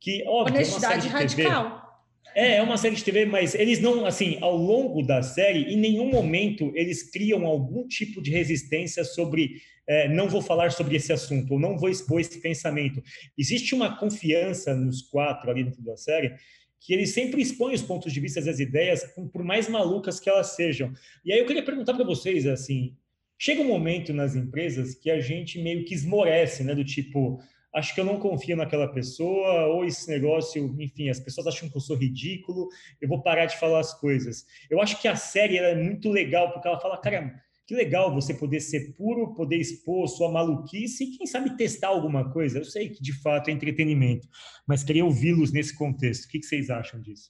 que, 0.00 0.24
óbvio, 0.26 0.56
Honestidade 0.56 1.06
é 1.06 1.10
radical. 1.10 1.86
É, 2.34 2.56
é 2.56 2.62
uma 2.62 2.76
série 2.76 2.94
de 2.94 3.02
TV, 3.02 3.24
mas 3.24 3.54
eles 3.54 3.80
não, 3.80 4.04
assim, 4.04 4.36
ao 4.42 4.56
longo 4.56 5.02
da 5.02 5.22
série, 5.22 5.72
em 5.72 5.76
nenhum 5.76 6.10
momento 6.10 6.70
eles 6.74 7.10
criam 7.10 7.46
algum 7.46 7.88
tipo 7.88 8.20
de 8.20 8.30
resistência 8.30 9.04
sobre 9.04 9.62
é, 9.88 10.08
não 10.08 10.28
vou 10.28 10.42
falar 10.42 10.72
sobre 10.72 10.96
esse 10.96 11.12
assunto, 11.12 11.54
ou 11.54 11.60
não 11.60 11.78
vou 11.78 11.88
expor 11.88 12.20
esse 12.20 12.40
pensamento. 12.40 13.02
Existe 13.38 13.74
uma 13.74 13.96
confiança 13.96 14.74
nos 14.74 15.02
quatro 15.02 15.50
ali 15.50 15.64
dentro 15.64 15.82
da 15.82 15.96
série 15.96 16.34
que 16.80 16.92
eles 16.92 17.10
sempre 17.10 17.40
expõem 17.40 17.74
os 17.74 17.82
pontos 17.82 18.12
de 18.12 18.20
vista 18.20 18.38
e 18.38 18.48
as 18.48 18.60
ideias, 18.60 19.02
por 19.32 19.42
mais 19.42 19.68
malucas 19.68 20.20
que 20.20 20.28
elas 20.28 20.54
sejam. 20.54 20.92
E 21.24 21.32
aí 21.32 21.38
eu 21.38 21.46
queria 21.46 21.64
perguntar 21.64 21.94
para 21.94 22.04
vocês, 22.04 22.46
assim, 22.46 22.94
chega 23.38 23.62
um 23.62 23.68
momento 23.68 24.12
nas 24.12 24.34
empresas 24.34 24.94
que 24.94 25.10
a 25.10 25.20
gente 25.20 25.60
meio 25.60 25.84
que 25.84 25.94
esmorece, 25.94 26.64
né, 26.64 26.74
do 26.74 26.84
tipo, 26.84 27.40
acho 27.74 27.94
que 27.94 28.00
eu 28.00 28.04
não 28.04 28.18
confio 28.18 28.56
naquela 28.56 28.88
pessoa, 28.88 29.66
ou 29.66 29.84
esse 29.84 30.08
negócio, 30.08 30.74
enfim, 30.80 31.08
as 31.08 31.20
pessoas 31.20 31.46
acham 31.46 31.68
que 31.68 31.76
eu 31.76 31.80
sou 31.80 31.96
ridículo, 31.96 32.68
eu 33.00 33.08
vou 33.08 33.22
parar 33.22 33.46
de 33.46 33.58
falar 33.58 33.80
as 33.80 33.98
coisas. 33.98 34.44
Eu 34.70 34.80
acho 34.80 35.00
que 35.00 35.06
a 35.06 35.16
série 35.16 35.58
é 35.58 35.74
muito 35.74 36.08
legal, 36.10 36.52
porque 36.52 36.66
ela 36.66 36.80
fala, 36.80 36.98
cara, 36.98 37.34
que 37.66 37.74
legal 37.74 38.14
você 38.14 38.32
poder 38.32 38.60
ser 38.60 38.94
puro, 38.94 39.34
poder 39.34 39.56
expor 39.56 40.08
sua 40.08 40.30
maluquice 40.30 41.04
e, 41.04 41.16
quem 41.18 41.26
sabe, 41.26 41.56
testar 41.56 41.88
alguma 41.88 42.32
coisa. 42.32 42.58
Eu 42.58 42.64
sei 42.64 42.88
que, 42.88 43.02
de 43.02 43.12
fato, 43.20 43.48
é 43.48 43.52
entretenimento, 43.52 44.28
mas 44.66 44.84
queria 44.84 45.04
ouvi-los 45.04 45.52
nesse 45.52 45.76
contexto. 45.76 46.24
O 46.24 46.28
que 46.28 46.42
vocês 46.42 46.70
acham 46.70 47.00
disso? 47.00 47.28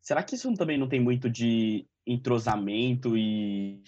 Será 0.00 0.22
que 0.22 0.34
isso 0.34 0.52
também 0.54 0.78
não 0.78 0.88
tem 0.88 1.00
muito 1.00 1.30
de 1.30 1.86
entrosamento 2.06 3.16
e, 3.16 3.82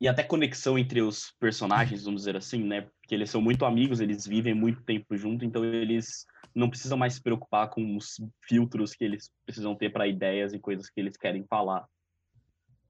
e 0.00 0.06
até 0.06 0.22
conexão 0.22 0.78
entre 0.78 1.02
os 1.02 1.32
personagens, 1.40 2.04
vamos 2.04 2.22
dizer 2.22 2.36
assim, 2.36 2.62
né? 2.62 2.82
Porque 2.82 3.14
eles 3.14 3.30
são 3.30 3.40
muito 3.40 3.64
amigos, 3.64 4.00
eles 4.00 4.26
vivem 4.26 4.54
muito 4.54 4.82
tempo 4.82 5.16
junto, 5.16 5.44
então 5.44 5.64
eles 5.64 6.24
não 6.54 6.70
precisam 6.70 6.96
mais 6.96 7.14
se 7.14 7.22
preocupar 7.22 7.68
com 7.70 7.96
os 7.96 8.20
filtros 8.42 8.94
que 8.94 9.04
eles 9.04 9.30
precisam 9.44 9.74
ter 9.74 9.90
para 9.90 10.06
ideias 10.06 10.52
e 10.52 10.58
coisas 10.58 10.88
que 10.88 11.00
eles 11.00 11.16
querem 11.16 11.44
falar. 11.44 11.84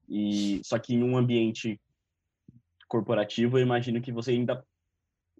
E 0.07 0.61
só 0.65 0.79
que 0.79 0.95
em 0.95 1.03
um 1.03 1.17
ambiente 1.17 1.81
corporativo, 2.87 3.59
eu 3.59 3.63
imagino 3.63 4.01
que 4.03 4.13
você 4.13 4.33
ainda, 4.33 4.63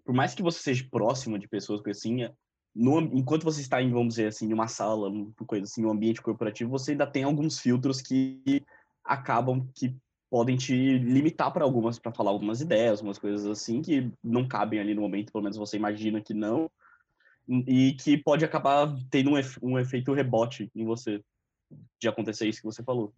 por 0.03 0.13
mais 0.13 0.33
que 0.33 0.41
você 0.41 0.59
seja 0.59 0.87
próximo 0.89 1.37
de 1.37 1.47
pessoas 1.47 1.81
assim, 1.87 2.27
no, 2.73 2.99
enquanto 2.99 3.43
você 3.43 3.61
está 3.61 3.81
em, 3.81 3.91
vamos 3.91 4.15
dizer 4.15 4.27
assim, 4.27 4.51
uma 4.53 4.67
sala, 4.67 5.09
uma 5.09 5.31
coisa 5.45 5.65
assim, 5.65 5.85
um 5.85 5.91
ambiente 5.91 6.21
corporativo, 6.21 6.69
você 6.69 6.91
ainda 6.91 7.05
tem 7.05 7.23
alguns 7.23 7.59
filtros 7.59 8.01
que 8.01 8.63
acabam 9.03 9.67
que 9.75 9.95
podem 10.29 10.55
te 10.55 10.73
limitar 10.99 11.51
para 11.51 11.63
algumas, 11.63 11.97
para 11.97 12.11
falar 12.11 12.31
algumas 12.31 12.61
ideias, 12.61 12.99
algumas 12.99 13.17
coisas 13.17 13.45
assim 13.47 13.81
que 13.81 14.11
não 14.23 14.47
cabem 14.47 14.79
ali 14.79 14.93
no 14.93 15.01
momento, 15.01 15.31
pelo 15.31 15.43
menos 15.43 15.57
você 15.57 15.75
imagina 15.77 16.21
que 16.21 16.33
não, 16.33 16.69
e 17.47 17.93
que 17.93 18.15
pode 18.17 18.45
acabar 18.45 18.95
tendo 19.09 19.31
um, 19.31 19.41
um 19.61 19.79
efeito 19.79 20.13
rebote 20.13 20.69
em 20.75 20.85
você 20.85 21.21
de 21.99 22.07
acontecer 22.07 22.47
isso 22.47 22.61
que 22.61 22.67
você 22.67 22.83
falou. 22.83 23.11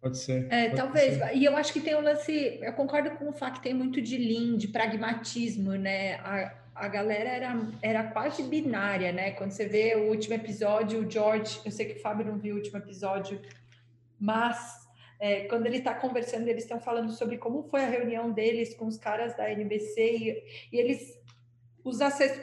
Pode 0.00 0.18
ser. 0.18 0.46
É, 0.52 0.68
pode 0.68 0.76
talvez. 0.76 1.14
Ser. 1.14 1.36
E 1.36 1.44
eu 1.44 1.56
acho 1.56 1.72
que 1.72 1.80
tem 1.80 1.94
um 1.94 2.00
lance. 2.00 2.58
Eu 2.60 2.72
concordo 2.72 3.12
com 3.12 3.28
o 3.28 3.32
fato 3.32 3.58
que 3.58 3.62
tem 3.62 3.74
muito 3.74 4.02
de 4.02 4.18
lean, 4.18 4.56
de 4.56 4.68
pragmatismo, 4.68 5.72
né? 5.72 6.16
A, 6.16 6.54
a 6.74 6.88
galera 6.88 7.30
era, 7.30 7.68
era 7.80 8.04
quase 8.10 8.42
binária, 8.42 9.12
né? 9.12 9.30
Quando 9.32 9.52
você 9.52 9.66
vê 9.66 9.94
o 9.94 10.08
último 10.08 10.34
episódio, 10.34 11.06
o 11.06 11.10
George, 11.10 11.60
eu 11.64 11.70
sei 11.70 11.86
que 11.86 11.98
o 11.98 12.02
Fábio 12.02 12.26
não 12.26 12.36
viu 12.36 12.54
o 12.54 12.58
último 12.58 12.78
episódio, 12.78 13.40
mas 14.18 14.81
é, 15.22 15.44
quando 15.44 15.66
ele 15.66 15.76
está 15.76 15.94
conversando, 15.94 16.48
eles 16.48 16.64
estão 16.64 16.80
falando 16.80 17.12
sobre 17.12 17.38
como 17.38 17.62
foi 17.62 17.84
a 17.84 17.88
reunião 17.88 18.32
deles 18.32 18.74
com 18.74 18.86
os 18.86 18.98
caras 18.98 19.36
da 19.36 19.48
NBC 19.48 20.16
e, 20.16 20.44
e 20.72 20.80
eles 20.80 21.16
os, 21.84 21.98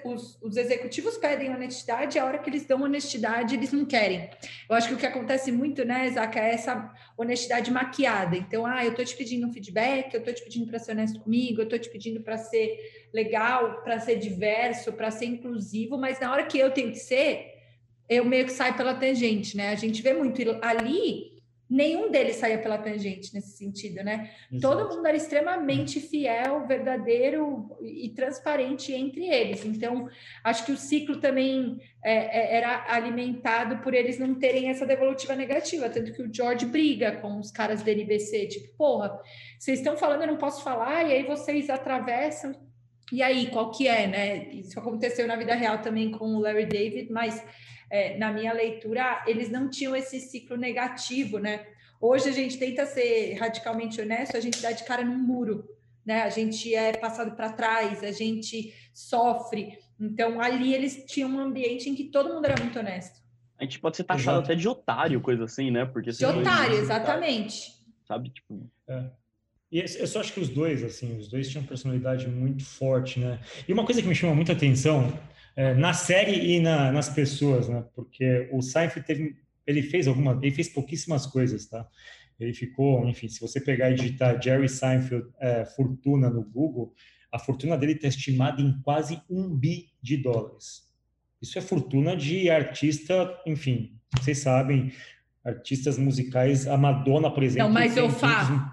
os, 0.05 0.41
os, 0.41 0.55
executivos 0.55 1.17
pedem 1.17 1.53
honestidade, 1.53 2.17
a 2.17 2.25
hora 2.25 2.37
que 2.37 2.49
eles 2.49 2.65
dão 2.65 2.81
honestidade, 2.81 3.55
eles 3.55 3.73
não 3.73 3.85
querem. 3.85 4.29
Eu 4.69 4.75
acho 4.77 4.87
que 4.87 4.93
o 4.93 4.97
que 4.97 5.05
acontece 5.05 5.51
muito, 5.51 5.83
né, 5.83 6.09
Zaca, 6.09 6.39
é 6.39 6.53
essa 6.53 6.93
honestidade 7.17 7.69
maquiada. 7.69 8.37
Então, 8.37 8.65
ah, 8.65 8.83
eu 8.83 8.91
estou 8.91 9.03
te 9.03 9.15
pedindo 9.15 9.45
um 9.45 9.51
feedback, 9.51 10.13
eu 10.13 10.19
estou 10.19 10.33
te 10.33 10.43
pedindo 10.43 10.67
para 10.67 10.79
ser 10.79 10.91
honesto 10.91 11.19
comigo, 11.19 11.59
eu 11.59 11.65
estou 11.65 11.79
te 11.79 11.89
pedindo 11.89 12.21
para 12.21 12.37
ser 12.37 13.09
legal, 13.13 13.81
para 13.81 13.99
ser 13.99 14.15
diverso, 14.17 14.93
para 14.93 15.11
ser 15.11 15.25
inclusivo, 15.25 15.97
mas 15.97 16.17
na 16.19 16.31
hora 16.31 16.45
que 16.45 16.57
eu 16.57 16.71
tenho 16.71 16.91
que 16.91 16.99
ser, 16.99 17.59
eu 18.09 18.23
meio 18.23 18.45
que 18.45 18.53
saio 18.53 18.75
pela 18.75 18.93
tangente, 18.93 19.55
né? 19.55 19.69
A 19.69 19.75
gente 19.75 20.01
vê 20.01 20.13
muito 20.13 20.41
ali 20.61 21.28
nenhum 21.69 22.09
deles 22.09 22.37
saía 22.37 22.57
pela 22.57 22.79
tangente 22.79 23.33
nesse 23.33 23.55
sentido, 23.55 24.03
né? 24.03 24.31
Exato. 24.51 24.61
Todo 24.61 24.95
mundo 24.95 25.05
era 25.05 25.15
extremamente 25.15 25.99
fiel, 25.99 26.65
verdadeiro 26.65 27.77
e 27.81 28.09
transparente 28.09 28.91
entre 28.91 29.27
eles. 29.27 29.63
Então, 29.63 30.09
acho 30.43 30.65
que 30.65 30.71
o 30.71 30.77
ciclo 30.77 31.17
também 31.17 31.79
é, 32.03 32.15
é, 32.15 32.57
era 32.57 32.91
alimentado 32.91 33.77
por 33.83 33.93
eles 33.93 34.17
não 34.17 34.33
terem 34.33 34.69
essa 34.69 34.85
devolutiva 34.85 35.35
negativa, 35.35 35.89
tanto 35.89 36.11
que 36.11 36.23
o 36.23 36.33
George 36.33 36.65
briga 36.65 37.17
com 37.17 37.39
os 37.39 37.51
caras 37.51 37.83
da 37.83 37.91
NBC, 37.91 38.47
tipo, 38.47 38.75
porra, 38.75 39.19
vocês 39.59 39.79
estão 39.79 39.95
falando, 39.95 40.21
eu 40.21 40.27
não 40.27 40.37
posso 40.37 40.63
falar, 40.63 41.07
e 41.07 41.13
aí 41.13 41.23
vocês 41.23 41.69
atravessam. 41.69 42.53
E 43.11 43.23
aí, 43.23 43.47
qual 43.47 43.71
que 43.71 43.87
é, 43.87 44.07
né? 44.07 44.49
Isso 44.49 44.79
aconteceu 44.79 45.27
na 45.27 45.35
vida 45.35 45.55
real 45.55 45.79
também 45.81 46.11
com 46.11 46.35
o 46.35 46.39
Larry 46.39 46.67
David, 46.67 47.11
mas 47.11 47.43
é, 47.89 48.17
na 48.17 48.31
minha 48.31 48.53
leitura, 48.53 49.23
eles 49.25 49.49
não 49.49 49.69
tinham 49.69 49.95
esse 49.95 50.19
ciclo 50.19 50.55
negativo, 50.55 51.39
né? 51.39 51.65
Hoje 51.99 52.29
a 52.29 52.31
gente 52.31 52.57
tenta 52.57 52.85
ser 52.85 53.33
radicalmente 53.33 53.99
honesto, 53.99 54.37
a 54.37 54.39
gente 54.39 54.61
dá 54.61 54.71
de 54.71 54.83
cara 54.85 55.03
num 55.03 55.17
muro, 55.17 55.67
né? 56.05 56.21
A 56.21 56.29
gente 56.29 56.73
é 56.73 56.93
passado 56.93 57.35
para 57.35 57.51
trás, 57.51 58.03
a 58.03 58.11
gente 58.11 58.73
sofre. 58.93 59.77
Então, 59.99 60.39
ali 60.39 60.73
eles 60.73 61.03
tinham 61.05 61.29
um 61.29 61.39
ambiente 61.39 61.89
em 61.89 61.95
que 61.95 62.05
todo 62.05 62.33
mundo 62.33 62.45
era 62.45 62.61
muito 62.61 62.79
honesto. 62.79 63.19
A 63.57 63.63
gente 63.63 63.79
pode 63.79 63.97
ser 63.97 64.05
taxado 64.05 64.37
Exato. 64.37 64.51
até 64.51 64.55
de 64.55 64.67
otário, 64.67 65.19
coisa 65.19 65.43
assim, 65.43 65.69
né? 65.69 65.85
Porque 65.85 66.11
de 66.11 66.25
otário, 66.25 66.77
exatamente. 66.77 67.73
Sabe, 68.07 68.29
tipo... 68.29 68.69
É. 68.87 69.09
E 69.71 69.79
eu 69.81 70.07
só 70.07 70.21
acho 70.21 70.33
que 70.33 70.39
os 70.39 70.49
dois, 70.49 70.83
assim, 70.83 71.17
os 71.17 71.27
dois 71.27 71.47
tinham 71.49 71.63
personalidade 71.63 72.27
muito 72.27 72.65
forte, 72.65 73.19
né? 73.19 73.39
E 73.67 73.73
uma 73.73 73.85
coisa 73.85 74.01
que 74.01 74.07
me 74.07 74.15
chama 74.15 74.33
muita 74.33 74.53
atenção 74.53 75.13
é, 75.59 75.73
na 75.73 75.91
série 75.91 76.55
e 76.55 76.61
na, 76.61 76.89
nas 76.89 77.09
pessoas, 77.09 77.67
né? 77.67 77.83
Porque 77.93 78.47
o 78.49 78.61
Seinfeld 78.61 79.05
teve, 79.05 79.35
ele 79.67 79.81
fez 79.81 80.07
alguma, 80.07 80.39
ele 80.41 80.55
fez 80.55 80.69
pouquíssimas 80.69 81.25
coisas, 81.25 81.65
tá? 81.65 81.85
Ele 82.39 82.53
ficou, 82.53 83.05
enfim, 83.05 83.27
se 83.27 83.41
você 83.41 83.59
pegar 83.59 83.91
e 83.91 83.95
digitar 83.95 84.41
Jerry 84.41 84.69
Seinfeld 84.69 85.27
é, 85.37 85.65
fortuna 85.65 86.29
no 86.29 86.41
Google, 86.41 86.93
a 87.29 87.37
fortuna 87.37 87.77
dele 87.77 87.91
está 87.91 88.07
estimada 88.07 88.61
em 88.61 88.79
quase 88.83 89.21
um 89.29 89.53
bi 89.53 89.91
de 90.01 90.15
dólares. 90.15 90.89
Isso 91.41 91.59
é 91.59 91.61
fortuna 91.61 92.15
de 92.15 92.49
artista, 92.49 93.37
enfim, 93.45 93.99
vocês 94.17 94.37
sabem, 94.37 94.93
artistas 95.43 95.97
musicais, 95.97 96.69
a 96.69 96.77
Madonna, 96.77 97.29
por 97.29 97.43
exemplo. 97.43 97.67
Não, 97.67 97.73
mas 97.73 97.97
eu 97.97 98.09
falo. 98.09 98.63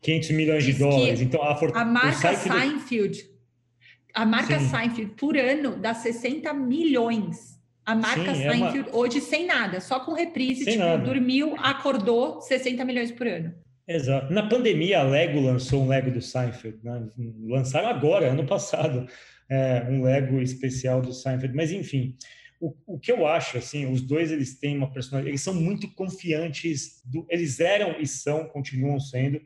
500 0.00 0.30
milhões 0.30 0.64
de 0.64 0.72
dólares. 0.72 1.20
Então, 1.20 1.42
a, 1.42 1.54
fortuna. 1.54 1.82
a 1.82 1.84
marca 1.84 2.34
Seinfeld 2.34 3.33
a 4.14 4.24
marca 4.24 4.60
Sim. 4.60 4.68
Seinfeld 4.68 5.12
por 5.16 5.36
ano 5.36 5.76
dá 5.76 5.92
60 5.92 6.54
milhões. 6.54 7.60
A 7.84 7.94
marca 7.96 8.32
Sim, 8.34 8.42
Seinfeld 8.42 8.78
é 8.78 8.92
uma... 8.92 8.96
hoje 8.96 9.20
sem 9.20 9.44
nada, 9.44 9.80
só 9.80 10.00
com 10.00 10.14
reprise, 10.14 10.64
sem 10.64 10.74
tipo, 10.74 10.84
nada. 10.84 11.04
dormiu, 11.04 11.56
acordou, 11.58 12.40
60 12.40 12.84
milhões 12.84 13.10
por 13.10 13.26
ano. 13.26 13.52
Exato. 13.86 14.32
Na 14.32 14.48
pandemia, 14.48 15.00
a 15.00 15.02
Lego 15.02 15.40
lançou 15.40 15.82
um 15.82 15.88
Lego 15.88 16.10
do 16.10 16.22
Seinfeld. 16.22 16.78
Né? 16.82 17.06
Lançaram 17.42 17.88
agora, 17.88 18.30
ano 18.30 18.46
passado, 18.46 19.06
é, 19.50 19.84
um 19.90 20.02
Lego 20.02 20.40
especial 20.40 21.02
do 21.02 21.12
Seinfeld. 21.12 21.54
Mas, 21.54 21.70
enfim, 21.70 22.16
o, 22.58 22.74
o, 22.86 22.98
que 22.98 23.12
eu 23.12 23.26
acho, 23.26 23.58
assim, 23.58 23.92
os 23.92 24.00
dois, 24.00 24.32
eles 24.32 24.58
têm 24.58 24.78
uma 24.78 24.90
personalidade... 24.90 25.32
Eles 25.32 25.42
são 25.42 25.52
muito 25.52 25.92
confiantes, 25.94 27.02
do, 27.04 27.26
eles 27.28 27.60
eram 27.60 27.96
e 28.00 28.06
são, 28.06 28.46
continuam 28.46 28.98
sendo, 28.98 29.42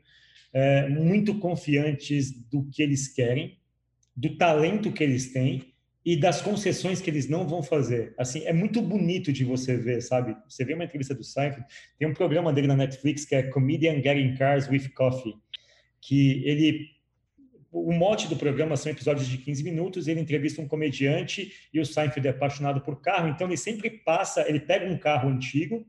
é, 0.53 0.87
muito 0.87 1.37
confiantes 1.39 2.31
do 2.31 2.63
que 2.69 2.81
eles 2.81 3.09
querem 3.09 3.58
do 4.19 4.35
talento 4.35 4.91
que 4.91 5.01
eles 5.01 5.31
têm 5.31 5.73
e 6.05 6.17
das 6.17 6.41
concessões 6.41 6.99
que 6.99 7.09
eles 7.09 7.29
não 7.29 7.47
vão 7.47 7.63
fazer. 7.63 8.13
Assim, 8.17 8.43
é 8.45 8.51
muito 8.51 8.81
bonito 8.81 9.31
de 9.31 9.45
você 9.45 9.77
ver, 9.77 10.01
sabe? 10.01 10.35
Você 10.47 10.65
vê 10.65 10.73
uma 10.73 10.83
entrevista 10.83 11.15
do 11.15 11.23
Seinfeld, 11.23 11.65
tem 11.97 12.05
um 12.05 12.13
programa 12.13 12.51
dele 12.51 12.67
na 12.67 12.75
Netflix 12.75 13.23
que 13.23 13.33
é 13.33 13.43
Comedian 13.43 14.01
Getting 14.01 14.35
Cars 14.35 14.67
with 14.67 14.89
Coffee, 14.89 15.35
que 16.01 16.43
ele 16.45 16.87
o 17.71 17.93
mote 17.93 18.27
do 18.27 18.35
programa 18.35 18.75
são 18.75 18.91
episódios 18.91 19.27
de 19.27 19.37
15 19.37 19.63
minutos, 19.63 20.07
ele 20.07 20.19
entrevista 20.19 20.59
um 20.59 20.67
comediante 20.67 21.53
e 21.71 21.79
o 21.79 21.85
Seinfeld 21.85 22.27
é 22.27 22.31
apaixonado 22.31 22.81
por 22.81 22.99
carro, 22.99 23.29
então 23.29 23.47
ele 23.47 23.57
sempre 23.57 23.91
passa, 23.91 24.43
ele 24.49 24.59
pega 24.59 24.85
um 24.85 24.97
carro 24.97 25.29
antigo, 25.29 25.85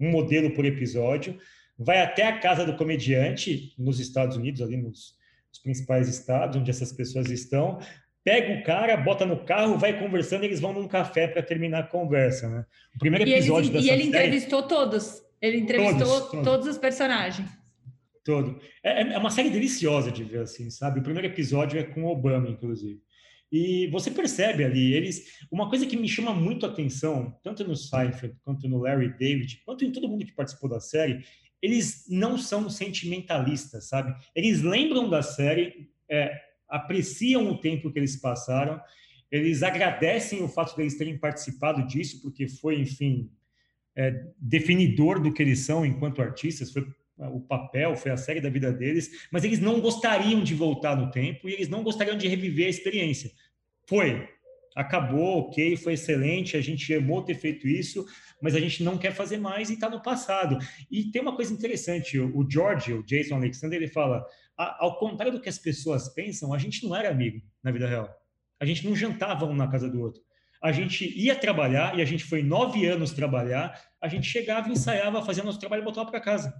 um 0.00 0.10
modelo 0.10 0.50
por 0.50 0.64
episódio, 0.64 1.38
vai 1.78 2.02
até 2.02 2.26
a 2.26 2.38
casa 2.38 2.66
do 2.66 2.76
comediante 2.76 3.72
nos 3.78 4.00
Estados 4.00 4.36
Unidos, 4.36 4.60
ali 4.60 4.76
nos, 4.76 5.14
nos 5.52 5.58
principais 5.62 6.08
estados 6.08 6.56
onde 6.56 6.70
essas 6.70 6.92
pessoas 6.92 7.30
estão, 7.30 7.78
pega 8.24 8.60
o 8.60 8.64
cara, 8.64 8.96
bota 8.96 9.26
no 9.26 9.44
carro, 9.44 9.78
vai 9.78 9.98
conversando, 9.98 10.44
e 10.44 10.46
eles 10.46 10.60
vão 10.60 10.72
num 10.72 10.88
café 10.88 11.28
para 11.28 11.42
terminar 11.42 11.80
a 11.80 11.86
conversa, 11.86 12.48
né? 12.48 12.64
O 12.96 12.98
primeiro 12.98 13.28
episódio 13.28 13.68
e 13.68 13.72
dessa 13.72 13.86
E 13.86 13.90
ele 13.90 14.04
série... 14.04 14.08
entrevistou 14.08 14.62
todos. 14.62 15.22
Ele 15.40 15.58
entrevistou 15.58 15.98
todos, 15.98 16.30
todos. 16.30 16.44
todos 16.44 16.66
os 16.68 16.78
personagens. 16.78 17.48
Todo. 18.24 18.60
É, 18.82 19.02
é, 19.02 19.12
é 19.14 19.18
uma 19.18 19.30
série 19.30 19.50
deliciosa 19.50 20.10
de 20.10 20.22
ver, 20.22 20.40
assim, 20.42 20.70
sabe? 20.70 21.00
O 21.00 21.02
primeiro 21.02 21.26
episódio 21.26 21.78
é 21.78 21.82
com 21.82 22.04
Obama, 22.06 22.48
inclusive. 22.48 23.00
E 23.50 23.88
você 23.88 24.10
percebe 24.10 24.64
ali, 24.64 24.94
eles. 24.94 25.24
Uma 25.50 25.68
coisa 25.68 25.84
que 25.84 25.96
me 25.96 26.08
chama 26.08 26.32
muito 26.32 26.64
a 26.64 26.70
atenção, 26.70 27.36
tanto 27.42 27.66
no 27.66 27.76
Seinfeld, 27.76 28.36
quanto 28.42 28.66
no 28.68 28.78
Larry 28.78 29.12
David, 29.18 29.60
quanto 29.66 29.84
em 29.84 29.90
todo 29.90 30.08
mundo 30.08 30.24
que 30.24 30.32
participou 30.32 30.70
da 30.70 30.80
série, 30.80 31.22
eles 31.62 32.06
não 32.08 32.36
são 32.36 32.68
sentimentalistas, 32.68 33.88
sabe? 33.88 34.14
Eles 34.34 34.60
lembram 34.60 35.08
da 35.08 35.22
série, 35.22 35.88
é, 36.08 36.36
apreciam 36.68 37.48
o 37.48 37.58
tempo 37.58 37.90
que 37.90 37.98
eles 37.98 38.16
passaram, 38.16 38.80
eles 39.30 39.62
agradecem 39.62 40.42
o 40.42 40.48
fato 40.48 40.74
de 40.74 40.82
eles 40.82 40.98
terem 40.98 41.16
participado 41.16 41.86
disso, 41.86 42.20
porque 42.20 42.48
foi, 42.48 42.80
enfim, 42.80 43.30
é, 43.94 44.26
definidor 44.36 45.20
do 45.20 45.32
que 45.32 45.42
eles 45.42 45.60
são 45.60 45.86
enquanto 45.86 46.20
artistas, 46.20 46.72
foi 46.72 46.86
o 47.18 47.40
papel, 47.40 47.94
foi 47.94 48.10
a 48.10 48.16
série 48.16 48.40
da 48.40 48.50
vida 48.50 48.72
deles, 48.72 49.28
mas 49.30 49.44
eles 49.44 49.60
não 49.60 49.80
gostariam 49.80 50.42
de 50.42 50.54
voltar 50.54 50.96
no 50.96 51.10
tempo 51.10 51.48
e 51.48 51.52
eles 51.52 51.68
não 51.68 51.82
gostariam 51.82 52.16
de 52.16 52.26
reviver 52.26 52.66
a 52.66 52.70
experiência. 52.70 53.30
Foi, 53.86 54.28
acabou, 54.76 55.40
ok, 55.40 55.76
foi 55.76 55.94
excelente, 55.94 56.56
a 56.56 56.60
gente 56.60 56.92
amou 56.94 57.22
ter 57.22 57.34
feito 57.34 57.66
isso, 57.66 58.04
mas 58.40 58.54
a 58.54 58.60
gente 58.60 58.82
não 58.82 58.98
quer 58.98 59.12
fazer 59.12 59.38
mais 59.38 59.70
e 59.70 59.74
está 59.74 59.88
no 59.88 60.02
passado. 60.02 60.58
E 60.90 61.04
tem 61.04 61.22
uma 61.22 61.36
coisa 61.36 61.52
interessante, 61.52 62.18
o 62.18 62.46
George, 62.48 62.92
o 62.92 63.02
Jason 63.04 63.36
Alexander, 63.36 63.76
ele 63.76 63.88
fala, 63.88 64.24
ao 64.56 64.98
contrário 64.98 65.32
do 65.32 65.40
que 65.40 65.48
as 65.48 65.58
pessoas 65.58 66.08
pensam, 66.08 66.52
a 66.52 66.58
gente 66.58 66.84
não 66.86 66.94
era 66.96 67.10
amigo 67.10 67.40
na 67.62 67.70
vida 67.70 67.86
real. 67.86 68.08
A 68.60 68.64
gente 68.64 68.86
não 68.86 68.94
jantava 68.94 69.44
um 69.44 69.54
na 69.54 69.68
casa 69.68 69.88
do 69.88 70.00
outro. 70.00 70.22
A 70.62 70.70
gente 70.70 71.04
ia 71.18 71.34
trabalhar, 71.34 71.98
e 71.98 72.02
a 72.02 72.04
gente 72.04 72.24
foi 72.24 72.42
nove 72.42 72.86
anos 72.86 73.10
trabalhar, 73.10 73.76
a 74.00 74.06
gente 74.06 74.28
chegava, 74.28 74.68
ensaiava, 74.68 75.24
fazia 75.24 75.42
nosso 75.42 75.58
trabalho 75.58 75.82
e 75.82 75.84
voltava 75.84 76.10
para 76.10 76.20
casa. 76.20 76.54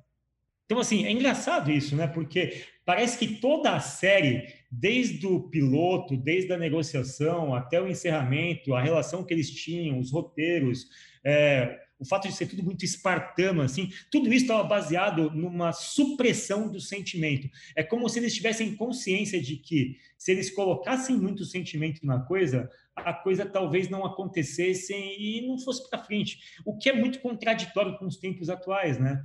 Então, 0.65 0.79
assim, 0.79 1.05
é 1.05 1.11
engraçado 1.11 1.71
isso, 1.71 1.95
né? 1.95 2.07
Porque 2.07 2.63
parece 2.85 3.19
que 3.19 3.37
toda 3.37 3.75
a 3.75 3.81
série, 3.81 4.47
desde 4.71 5.27
o 5.27 5.41
piloto, 5.49 6.17
desde 6.17 6.53
a 6.53 6.59
negociação 6.59 7.55
até 7.55 7.81
o 7.81 7.89
encerramento, 7.89 8.75
a 8.75 8.81
relação 8.81 9.25
que 9.25 9.35
eles 9.35 9.51
tinham, 9.51 9.99
os 9.99 10.11
roteiros, 10.11 10.87
é, 11.25 11.79
o 12.03 12.05
fato 12.05 12.27
de 12.27 12.35
ser 12.35 12.47
tudo 12.47 12.65
muito 12.65 12.85
espartano, 12.85 13.63
assim, 13.63 13.91
tudo 14.11 14.27
isso 14.33 14.45
estava 14.45 14.65
baseado 14.65 15.31
numa 15.31 15.73
supressão 15.73 16.69
do 16.69 16.81
sentimento. 16.81 17.49
É 17.77 17.83
como 17.85 18.09
se 18.09 18.19
eles 18.19 18.35
tivessem 18.35 18.75
consciência 18.75 19.41
de 19.41 19.57
que 19.57 19.97
se 20.19 20.33
eles 20.33 20.51
colocassem 20.51 21.17
muito 21.17 21.45
sentimento 21.45 22.05
na 22.05 22.19
coisa, 22.19 22.69
a 22.97 23.13
coisa 23.13 23.47
talvez 23.47 23.89
não 23.89 24.05
acontecesse 24.05 24.93
e 24.93 25.47
não 25.47 25.57
fosse 25.59 25.89
para 25.89 26.03
frente. 26.03 26.41
O 26.65 26.77
que 26.77 26.89
é 26.89 26.93
muito 26.93 27.21
contraditório 27.21 27.97
com 27.97 28.07
os 28.07 28.17
tempos 28.17 28.51
atuais, 28.51 28.99
né? 28.99 29.23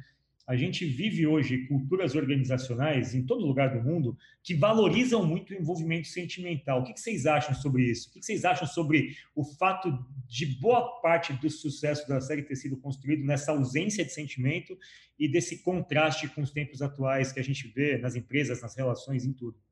A 0.48 0.56
gente 0.56 0.86
vive 0.86 1.28
hoje 1.28 1.68
culturas 1.68 2.16
organizacionais 2.16 3.14
em 3.14 3.26
todo 3.26 3.46
lugar 3.46 3.78
do 3.78 3.84
mundo 3.84 4.18
que 4.42 4.56
valorizam 4.56 5.26
muito 5.26 5.52
o 5.52 5.58
envolvimento 5.58 6.08
sentimental. 6.08 6.80
O 6.80 6.84
que 6.86 6.98
vocês 6.98 7.26
acham 7.26 7.54
sobre 7.54 7.84
isso? 7.84 8.08
O 8.08 8.14
que 8.14 8.22
vocês 8.24 8.46
acham 8.46 8.66
sobre 8.66 9.14
o 9.36 9.44
fato 9.44 9.92
de 10.26 10.46
boa 10.46 11.02
parte 11.02 11.34
do 11.34 11.50
sucesso 11.50 12.08
da 12.08 12.22
série 12.22 12.44
ter 12.44 12.56
sido 12.56 12.78
construído 12.78 13.26
nessa 13.26 13.52
ausência 13.52 14.06
de 14.06 14.14
sentimento 14.14 14.78
e 15.20 15.30
desse 15.30 15.62
contraste 15.62 16.30
com 16.30 16.42
os 16.42 16.52
tempos 16.52 16.82
atuais 16.82 17.34
que 17.34 17.42
a 17.42 17.44
gente 17.44 17.68
vê 17.68 17.98
nas 17.98 18.16
empresas, 18.16 18.62
nas 18.62 18.74
relações, 18.74 19.26
em 19.26 19.34
tudo? 19.34 19.67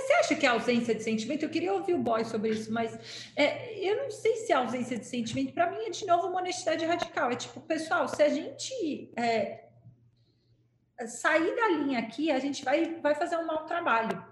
Você 0.00 0.12
acha 0.12 0.34
que 0.34 0.46
a 0.46 0.52
ausência 0.52 0.94
de 0.94 1.02
sentimento? 1.02 1.44
Eu 1.44 1.48
queria 1.48 1.72
ouvir 1.72 1.94
o 1.94 1.98
boy 1.98 2.24
sobre 2.24 2.50
isso, 2.50 2.72
mas 2.72 2.98
é, 3.34 3.78
eu 3.78 3.96
não 3.96 4.10
sei 4.10 4.36
se 4.36 4.52
a 4.52 4.58
ausência 4.58 4.98
de 4.98 5.06
sentimento, 5.06 5.52
para 5.52 5.70
mim, 5.70 5.78
é 5.86 5.90
de 5.90 6.06
novo 6.06 6.28
uma 6.28 6.40
honestidade 6.40 6.84
radical. 6.84 7.30
É 7.30 7.36
tipo, 7.36 7.60
pessoal, 7.60 8.06
se 8.06 8.22
a 8.22 8.28
gente 8.28 9.10
é, 9.16 9.64
sair 11.06 11.54
da 11.56 11.68
linha 11.68 11.98
aqui, 11.98 12.30
a 12.30 12.38
gente 12.38 12.64
vai, 12.64 12.96
vai 13.00 13.14
fazer 13.14 13.36
um 13.36 13.46
mau 13.46 13.64
trabalho. 13.64 14.22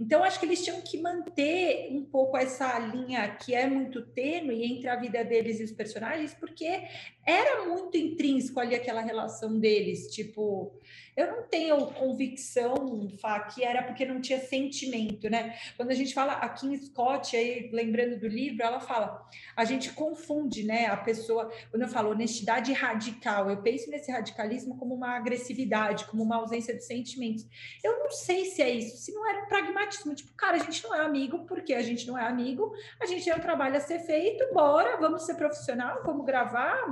Então, 0.00 0.24
acho 0.24 0.38
que 0.38 0.46
eles 0.46 0.64
tinham 0.64 0.80
que 0.80 1.00
manter 1.00 1.88
um 1.90 2.04
pouco 2.04 2.36
essa 2.36 2.78
linha 2.78 3.28
que 3.36 3.54
é 3.54 3.66
muito 3.66 4.02
tênue 4.02 4.64
entre 4.64 4.88
a 4.88 4.96
vida 4.96 5.24
deles 5.24 5.60
e 5.60 5.64
os 5.64 5.72
personagens, 5.72 6.34
porque 6.34 6.82
era 7.26 7.64
muito 7.66 7.96
intrínseco 7.96 8.58
ali 8.60 8.74
aquela 8.74 9.00
relação 9.00 9.58
deles. 9.58 10.08
Tipo, 10.08 10.80
eu 11.16 11.30
não 11.30 11.42
tenho 11.42 11.86
convicção, 11.88 13.08
Fá, 13.20 13.40
que 13.40 13.62
era 13.62 13.82
porque 13.82 14.04
não 14.06 14.20
tinha 14.20 14.40
sentimento, 14.40 15.28
né? 15.28 15.56
Quando 15.76 15.90
a 15.90 15.94
gente 15.94 16.14
fala 16.14 16.32
a 16.32 16.48
Kim 16.48 16.74
Scott, 16.76 17.36
aí 17.36 17.68
lembrando 17.72 18.18
do 18.18 18.26
livro, 18.26 18.62
ela 18.62 18.80
fala, 18.80 19.28
a 19.54 19.64
gente 19.64 19.92
confunde, 19.92 20.64
né, 20.64 20.86
a 20.86 20.96
pessoa, 20.96 21.52
quando 21.70 21.82
eu 21.82 21.88
falo 21.88 22.10
honestidade 22.10 22.72
radical, 22.72 23.50
eu 23.50 23.60
penso 23.60 23.90
nesse 23.90 24.10
radicalismo 24.10 24.76
como 24.78 24.94
uma 24.94 25.16
agressividade, 25.16 26.06
como 26.06 26.22
uma 26.22 26.36
ausência 26.36 26.74
de 26.74 26.84
sentimentos. 26.84 27.46
Eu 27.84 27.98
não 27.98 28.10
sei 28.10 28.46
se 28.46 28.62
é 28.62 28.70
isso, 28.70 28.96
se 28.96 29.12
não 29.12 29.28
era 29.28 29.44
um 29.44 29.48
pragmatismo, 29.48 30.14
tipo, 30.14 30.32
cara, 30.34 30.56
a 30.56 30.60
gente 30.60 30.82
não 30.82 30.94
é 30.94 31.00
amigo, 31.00 31.44
porque 31.46 31.74
a 31.74 31.82
gente 31.82 32.06
não 32.06 32.16
é 32.16 32.26
amigo, 32.26 32.72
a 33.00 33.06
gente 33.06 33.24
tem 33.24 33.34
um 33.34 33.38
trabalho 33.38 33.76
a 33.76 33.80
ser 33.80 34.00
feito, 34.00 34.52
bora, 34.54 34.96
vamos 34.96 35.24
ser 35.24 35.34
profissional, 35.34 36.02
vamos 36.04 36.24
gravar, 36.24 36.86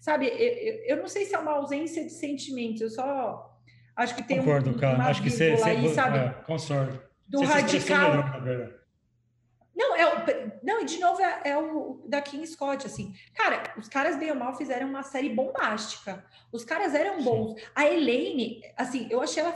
sabe? 0.00 0.26
Eu, 0.26 0.34
eu, 0.34 0.84
eu 0.86 0.96
não 0.96 1.06
sei 1.06 1.24
se 1.24 1.34
é 1.34 1.38
uma 1.38 1.52
ausência 1.52 2.04
de 2.04 2.10
sentimentos, 2.10 2.80
eu 2.80 2.90
só 2.90 3.53
Acho 3.96 4.14
que 4.16 4.22
tem 4.22 4.38
Concordo, 4.38 4.70
um, 4.70 4.74
cara. 4.78 5.04
Acho 5.04 5.22
que 5.22 5.30
você, 5.30 5.56
aí, 5.64 5.94
sabe? 5.94 6.18
É, 6.18 6.28
concordo. 6.44 7.00
Do 7.28 7.38
você 7.38 7.52
radical. 7.52 8.12
não, 9.74 9.96
é 9.96 10.06
o, 10.06 10.24
não, 10.62 10.80
e 10.82 10.84
de 10.84 10.98
novo 10.98 11.20
é, 11.22 11.40
é, 11.44 11.56
o 11.56 12.04
da 12.06 12.20
King 12.20 12.46
Scott, 12.46 12.86
assim. 12.86 13.14
Cara, 13.34 13.72
os 13.76 13.88
caras 13.88 14.16
bem 14.18 14.30
ou 14.30 14.36
mal 14.36 14.56
fizeram 14.56 14.88
uma 14.88 15.02
série 15.02 15.30
bombástica. 15.30 16.24
Os 16.52 16.64
caras 16.64 16.94
eram 16.94 17.22
bons. 17.22 17.58
Sim. 17.58 17.66
A 17.74 17.86
Elaine, 17.86 18.62
assim, 18.76 19.06
eu 19.10 19.22
achei 19.22 19.42
ela 19.42 19.54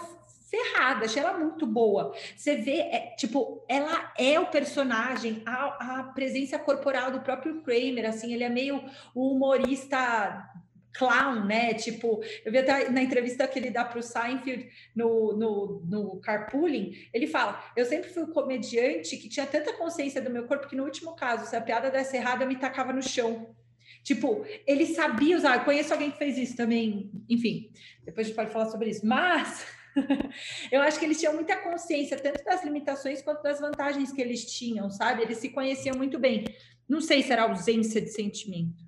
ferrada, 0.49 1.05
achei 1.05 1.22
ela 1.22 1.36
muito 1.36 1.66
boa. 1.66 2.12
Você 2.36 2.57
vê, 2.57 2.78
é, 2.78 3.14
tipo, 3.16 3.64
ela 3.68 4.12
é 4.16 4.41
o 4.41 4.47
personagem, 4.47 5.43
a, 5.45 5.99
a 6.01 6.03
presença 6.05 6.59
corporal 6.59 7.11
do 7.11 7.20
próprio 7.20 7.61
Kramer, 7.62 8.09
assim, 8.09 8.32
ele 8.32 8.45
é 8.45 8.49
meio 8.49 8.82
o 9.14 9.32
humorista 9.32 10.49
clown, 10.93 11.45
né? 11.45 11.74
Tipo, 11.74 12.22
eu 12.45 12.53
vi 12.53 12.59
até 12.59 12.89
na 12.91 13.03
entrevista 13.03 13.47
que 13.47 13.59
ele 13.59 13.70
dá 13.70 13.84
para 13.84 13.99
o 13.99 14.03
Seinfeld 14.03 14.68
no, 14.95 15.36
no, 15.36 15.82
no 15.86 16.20
Carpooling, 16.20 16.93
ele 17.12 17.26
fala: 17.26 17.62
Eu 17.76 17.84
sempre 17.84 18.11
fui 18.11 18.22
um 18.22 18.32
comediante 18.32 19.16
que 19.16 19.28
tinha 19.28 19.47
tanta 19.47 19.72
consciência 19.74 20.20
do 20.20 20.30
meu 20.30 20.47
corpo 20.47 20.68
que 20.68 20.76
no 20.76 20.84
último 20.84 21.14
caso, 21.14 21.47
se 21.47 21.57
a 21.57 21.61
piada 21.61 21.91
desse 21.91 22.16
errada, 22.16 22.45
eu 22.45 22.49
me 22.49 22.57
tacava 22.57 22.93
no 22.93 23.03
chão. 23.03 23.55
Tipo, 24.03 24.45
ele 24.66 24.86
sabia 24.86 25.36
usar. 25.36 25.59
Eu 25.59 25.64
conheço 25.64 25.93
alguém 25.93 26.11
que 26.11 26.18
fez 26.18 26.39
isso 26.39 26.57
também. 26.57 27.11
Enfim, 27.28 27.70
depois 28.05 28.26
a 28.26 28.28
gente 28.28 28.36
pode 28.36 28.51
falar 28.51 28.66
sobre 28.66 28.91
isso. 28.91 29.07
Mas 29.07 29.66
eu 30.72 30.80
acho 30.80 30.99
que 30.99 31.05
eles 31.05 31.18
tinham 31.18 31.34
muita 31.34 31.57
consciência, 31.57 32.16
tanto 32.16 32.45
das 32.45 32.64
limitações 32.64 33.22
quanto 33.22 33.43
das 33.43 33.61
vantagens 33.61 34.12
que 34.12 34.20
eles 34.20 34.45
tinham, 34.45 34.91
sabe? 34.91 35.22
Eles 35.22 35.39
se 35.39 35.51
conheciam 35.51 35.97
muito 35.97 36.18
bem. 36.18 36.45
Não 36.89 37.01
sei 37.01 37.22
se 37.22 37.32
era 37.32 37.43
ausência 37.43 38.01
de 38.01 38.09
sentimento. 38.09 38.88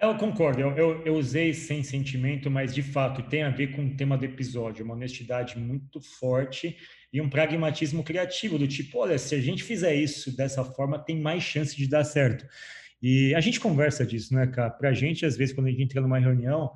Eu 0.00 0.16
concordo, 0.16 0.62
eu, 0.62 0.70
eu, 0.78 1.02
eu, 1.04 1.14
usei 1.14 1.52
sem 1.52 1.82
sentimento, 1.82 2.50
mas 2.50 2.74
de 2.74 2.82
fato 2.82 3.22
tem 3.28 3.42
a 3.42 3.50
ver 3.50 3.72
com 3.72 3.84
o 3.84 3.94
tema 3.94 4.16
do 4.16 4.24
episódio, 4.24 4.82
uma 4.82 4.94
honestidade 4.94 5.58
muito 5.58 6.00
forte 6.00 6.74
e 7.12 7.20
um 7.20 7.28
pragmatismo 7.28 8.02
criativo, 8.02 8.58
do 8.58 8.66
tipo, 8.66 8.96
olha, 8.96 9.18
se 9.18 9.34
a 9.34 9.40
gente 9.42 9.62
fizer 9.62 9.94
isso 9.94 10.34
dessa 10.34 10.64
forma, 10.64 10.98
tem 10.98 11.20
mais 11.20 11.42
chance 11.42 11.76
de 11.76 11.86
dar 11.86 12.02
certo. 12.04 12.46
E 13.02 13.34
a 13.34 13.40
gente 13.40 13.60
conversa 13.60 14.06
disso, 14.06 14.34
né, 14.34 14.46
cara? 14.46 14.70
Pra 14.70 14.94
gente, 14.94 15.26
às 15.26 15.36
vezes, 15.36 15.54
quando 15.54 15.66
a 15.66 15.70
gente 15.70 15.82
entra 15.82 16.00
numa 16.00 16.18
reunião, 16.18 16.72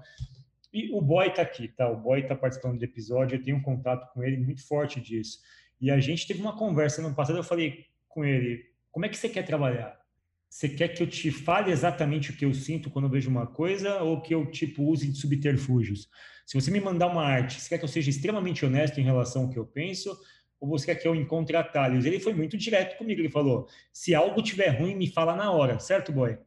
e 0.70 0.91
o 0.93 1.01
Boy 1.01 1.33
tá 1.33 1.41
aqui, 1.41 1.68
tá? 1.68 1.89
O 1.89 1.97
Boy 1.97 2.27
tá 2.27 2.37
participando 2.37 2.79
do 2.79 2.85
episódio, 2.85 3.37
eu 3.37 3.43
tenho 3.43 3.57
um 3.57 3.62
contato 3.62 4.12
com 4.12 4.22
ele 4.22 4.37
muito 4.37 4.66
forte 4.66 5.01
disso. 5.01 5.39
E 5.81 5.91
a 5.91 5.99
gente 5.99 6.27
teve 6.27 6.43
uma 6.43 6.59
conversa 6.59 7.01
no 7.01 7.14
passado, 7.14 7.39
eu 7.39 7.45
falei 7.45 7.87
com 8.07 8.22
ele, 8.22 8.66
como 8.93 9.07
é 9.07 9.09
que 9.09 9.16
você 9.16 9.31
quer 9.31 9.45
trabalhar? 9.45 10.03
Você 10.55 10.68
quer 10.68 10.86
que 10.86 11.02
eu 11.02 11.07
te 11.09 11.32
fale 11.32 11.72
exatamente 11.72 12.30
o 12.30 12.36
que 12.36 12.44
eu 12.44 12.55
sinto 12.55 12.88
quando 12.88 13.07
eu 13.07 13.11
vejo 13.11 13.28
uma 13.28 13.44
coisa 13.44 14.00
ou 14.02 14.20
que 14.20 14.32
eu 14.32 14.48
tipo 14.48 14.84
use 14.84 15.11
de 15.11 15.18
subterfúgios? 15.18 16.09
Se 16.46 16.55
você 16.55 16.70
me 16.70 16.80
mandar 16.80 17.09
uma 17.09 17.24
arte, 17.24 17.61
você 17.61 17.70
quer 17.70 17.78
que 17.78 17.84
eu 17.84 17.88
seja 17.88 18.09
extremamente 18.09 18.64
honesto 18.64 19.00
em 19.00 19.02
relação 19.02 19.42
ao 19.42 19.50
que 19.50 19.59
eu 19.59 19.66
penso 19.66 20.16
ou 20.61 20.68
você 20.68 20.86
quer 20.86 20.94
que 20.94 21.09
eu 21.09 21.14
encontre 21.16 21.57
atalhos? 21.57 22.05
Ele 22.05 22.20
foi 22.20 22.32
muito 22.34 22.57
direto 22.57 22.96
comigo, 22.96 23.20
ele 23.20 23.30
falou, 23.30 23.66
se 23.92 24.14
algo 24.14 24.40
tiver 24.40 24.78
ruim, 24.78 24.94
me 24.94 25.11
fala 25.11 25.34
na 25.34 25.50
hora, 25.50 25.80
certo, 25.80 26.12
boy? 26.12 26.38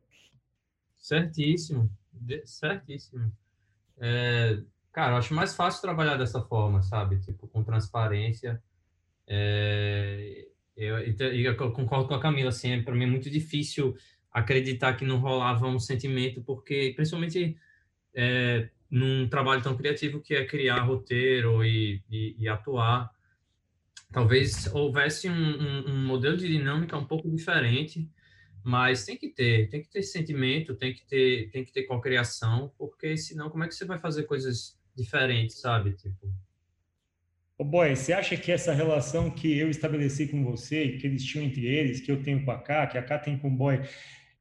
Certíssimo, 0.96 1.92
certíssimo. 2.46 3.30
É, 3.98 4.58
cara, 4.94 5.16
eu 5.16 5.18
acho 5.18 5.34
mais 5.34 5.54
fácil 5.54 5.82
trabalhar 5.82 6.16
dessa 6.16 6.42
forma, 6.44 6.82
sabe? 6.82 7.20
Tipo, 7.20 7.46
com 7.50 7.62
transparência. 7.62 8.64
É, 9.28 10.48
eu, 10.78 11.00
eu, 11.00 11.72
concordo 11.72 12.08
com 12.08 12.14
a 12.14 12.22
Camila, 12.22 12.50
assim, 12.50 12.72
é, 12.72 12.82
para 12.82 12.94
mim 12.94 13.06
é 13.06 13.08
muito 13.08 13.30
difícil 13.30 13.96
acreditar 14.32 14.94
que 14.94 15.04
não 15.04 15.18
rolava 15.18 15.68
um 15.68 15.80
sentimento, 15.80 16.42
porque, 16.44 16.94
principalmente 16.96 17.58
é, 18.14 18.70
num 18.90 19.28
trabalho 19.28 19.64
tão 19.64 19.76
criativo 19.76 20.22
que 20.22 20.36
é 20.36 20.46
criar 20.46 20.82
roteiro 20.82 21.64
e, 21.66 22.04
e, 22.10 22.36
e 22.38 22.48
atuar, 22.48 23.12
talvez 24.12 24.68
houvesse 24.74 25.28
um, 25.28 25.34
um, 25.34 25.90
um, 25.90 26.06
modelo 26.06 26.38
de 26.38 26.48
dinâmica 26.48 26.96
um 26.96 27.06
pouco 27.06 27.30
diferente, 27.30 28.10
mas 28.64 29.04
tem 29.04 29.18
que 29.18 29.30
ter, 29.30 29.70
tem 29.70 29.82
que 29.82 29.90
ter 29.90 30.04
sentimento, 30.04 30.76
tem 30.76 30.94
que 30.94 31.06
ter, 31.08 31.50
tem 31.52 31.66
que 31.66 31.72
ter 31.72 31.84
cocriação, 31.84 32.72
porque 32.78 33.18
senão 33.18 33.50
como 33.50 33.64
é 33.64 33.68
que 33.68 33.74
você 33.74 33.86
vai 33.86 33.98
fazer 33.98 34.24
coisas 34.24 34.78
diferentes, 34.96 35.60
sabe? 35.60 35.94
Tipo. 35.94 36.32
Ô 37.60 37.64
boy, 37.64 37.96
você 37.96 38.14
acha 38.14 38.38
que 38.38 38.52
essa 38.52 38.72
relação 38.72 39.32
que 39.32 39.58
eu 39.58 39.68
estabeleci 39.70 40.28
com 40.28 40.44
você, 40.44 40.90
que 40.90 41.08
eles 41.08 41.24
tinham 41.26 41.44
entre 41.44 41.66
eles, 41.66 42.00
que 42.00 42.12
eu 42.12 42.22
tenho 42.22 42.46
com 42.46 42.52
a 42.52 42.62
K, 42.62 42.86
que 42.86 42.98
a 43.00 43.04
K 43.04 43.18
tem 43.18 43.38
com 43.38 43.48
o 43.48 43.56
boy, 43.56 43.82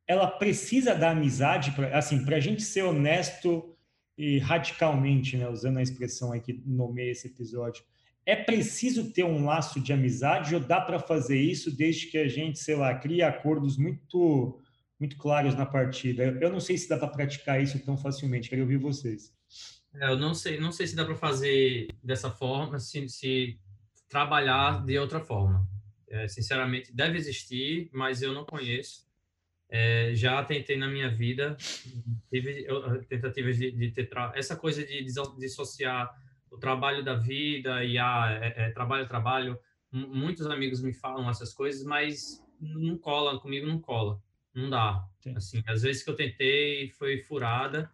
ela 0.06 0.26
precisa 0.26 0.94
da 0.94 1.10
amizade, 1.10 1.72
assim, 1.94 2.24
para 2.26 2.36
a 2.36 2.40
gente 2.40 2.62
ser 2.62 2.82
honesto 2.82 3.74
e 4.18 4.38
radicalmente, 4.38 5.36
né, 5.36 5.48
usando 5.48 5.78
a 5.78 5.82
expressão 5.82 6.30
aí 6.32 6.40
que 6.40 6.62
nomeia 6.66 7.10
esse 7.10 7.26
episódio, 7.28 7.82
é 8.26 8.36
preciso 8.36 9.12
ter 9.12 9.24
um 9.24 9.46
laço 9.46 9.80
de 9.80 9.92
amizade 9.94 10.54
ou 10.54 10.60
dá 10.60 10.80
para 10.80 10.98
fazer 10.98 11.38
isso 11.40 11.74
desde 11.74 12.08
que 12.08 12.18
a 12.18 12.28
gente, 12.28 12.58
sei 12.58 12.76
lá, 12.76 12.94
crie 12.94 13.22
acordos 13.22 13.78
muito 13.78 14.60
muito 14.98 15.16
claros 15.18 15.54
na 15.54 15.66
partida? 15.66 16.38
Eu 16.40 16.50
não 16.50 16.60
sei 16.60 16.78
se 16.78 16.88
dá 16.88 16.96
para 16.98 17.08
praticar 17.08 17.62
isso 17.62 17.78
tão 17.84 17.98
facilmente, 17.98 18.48
quero 18.48 18.62
ouvir 18.62 18.78
vocês. 18.78 19.36
É, 20.01 20.11
eu 20.11 20.18
não 20.18 20.34
sei, 20.34 20.59
não 20.59 20.72
sei 20.72 20.86
se 20.86 20.97
dá 20.97 21.05
para 21.05 21.16
fazer 21.16 21.88
dessa 22.03 22.30
forma, 22.30 22.78
se, 22.78 23.09
se 23.09 23.59
trabalhar 24.09 24.84
de 24.84 24.99
outra 24.99 25.20
forma. 25.20 25.66
É, 26.09 26.28
sinceramente, 26.28 26.94
deve 26.94 27.18
existir, 27.18 27.90
mas 27.92 28.22
eu 28.22 28.32
não 28.32 28.44
conheço. 28.44 29.07
É, 29.68 30.14
já 30.14 30.44
tentei 30.44 30.76
na 30.76 30.86
minha 30.86 31.11
vida, 31.11 31.57
tive 32.30 32.66
tentativas 33.09 33.59
de, 33.59 33.72
de 33.72 33.90
ter 33.90 34.09
essa 34.34 34.55
coisa 34.55 34.84
de 34.84 35.05
dissociar 35.38 36.14
o 36.51 36.57
trabalho 36.57 37.05
da 37.05 37.14
vida 37.14 37.84
e 37.84 37.99
a 37.99 38.38
é, 38.40 38.66
é, 38.66 38.70
trabalho 38.70 39.09
trabalho. 39.09 39.59
Muitos 39.90 40.47
amigos 40.47 40.80
me 40.80 40.92
falam 40.92 41.28
essas 41.28 41.53
coisas, 41.53 41.84
mas 41.84 42.44
não 42.61 42.97
cola 42.97 43.40
comigo, 43.40 43.66
não 43.66 43.80
cola, 43.80 44.22
não 44.55 44.70
dá. 44.70 45.05
Sim. 45.18 45.34
Assim, 45.36 45.62
às 45.66 45.82
vezes 45.82 46.05
que 46.05 46.11
eu 46.11 46.14
tentei 46.16 46.90
foi 46.90 47.18
furada 47.22 47.90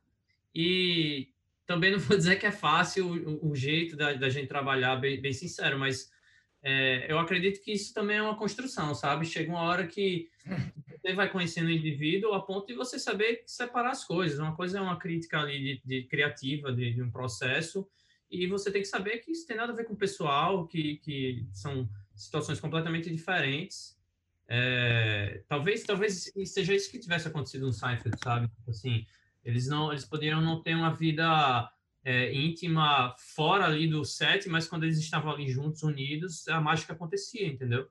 e 0.54 1.31
também 1.72 1.90
não 1.90 1.98
vou 1.98 2.16
dizer 2.16 2.36
que 2.38 2.44
é 2.44 2.52
fácil 2.52 3.06
o, 3.06 3.50
o 3.50 3.56
jeito 3.56 3.96
da, 3.96 4.12
da, 4.12 4.28
gente 4.28 4.46
trabalhar, 4.46 4.96
bem, 4.96 5.20
bem 5.20 5.32
sincero, 5.32 5.78
mas 5.78 6.10
é, 6.62 7.10
eu 7.10 7.18
acredito 7.18 7.62
que 7.62 7.72
isso 7.72 7.94
também 7.94 8.18
é 8.18 8.22
uma 8.22 8.36
construção, 8.36 8.94
sabe? 8.94 9.24
Chega 9.24 9.50
uma 9.50 9.62
hora 9.62 9.86
que 9.86 10.28
você 11.00 11.14
vai 11.14 11.30
conhecendo 11.30 11.68
o 11.68 11.72
indivíduo 11.72 12.34
a 12.34 12.42
ponto 12.42 12.66
de 12.66 12.74
você 12.74 12.98
saber 12.98 13.42
separar 13.46 13.90
as 13.90 14.04
coisas. 14.04 14.38
Uma 14.38 14.54
coisa 14.54 14.78
é 14.78 14.80
uma 14.82 14.98
crítica 14.98 15.40
ali 15.40 15.58
de, 15.58 15.82
de 15.84 16.04
criativa 16.08 16.70
de, 16.70 16.92
de, 16.92 17.02
um 17.02 17.10
processo 17.10 17.88
e 18.30 18.46
você 18.46 18.70
tem 18.70 18.82
que 18.82 18.88
saber 18.88 19.18
que 19.18 19.32
isso 19.32 19.46
tem 19.46 19.56
nada 19.56 19.72
a 19.72 19.76
ver 19.76 19.84
com 19.84 19.94
o 19.94 19.96
pessoal, 19.96 20.66
que, 20.66 20.98
que 20.98 21.46
são 21.52 21.88
situações 22.14 22.60
completamente 22.60 23.10
diferentes. 23.10 23.98
É, 24.46 25.42
talvez 25.48 25.84
talvez 25.84 26.30
seja 26.44 26.74
isso 26.74 26.90
que 26.90 26.98
tivesse 26.98 27.28
acontecido 27.28 27.64
no 27.64 27.72
Seinfeld, 27.72 28.18
sabe? 28.22 28.50
Assim, 28.68 29.06
eles 29.44 29.66
não 29.66 29.90
eles 29.90 30.04
poderiam 30.04 30.40
não 30.40 30.62
ter 30.62 30.74
uma 30.74 30.94
vida 30.94 31.70
é, 32.04 32.32
íntima 32.34 33.14
fora 33.18 33.66
ali 33.66 33.86
do 33.86 34.04
set, 34.04 34.48
mas 34.48 34.66
quando 34.66 34.84
eles 34.84 34.98
estavam 34.98 35.32
ali 35.32 35.48
juntos, 35.48 35.82
unidos, 35.82 36.48
a 36.48 36.60
mágica 36.60 36.92
acontecia, 36.92 37.46
entendeu? 37.46 37.88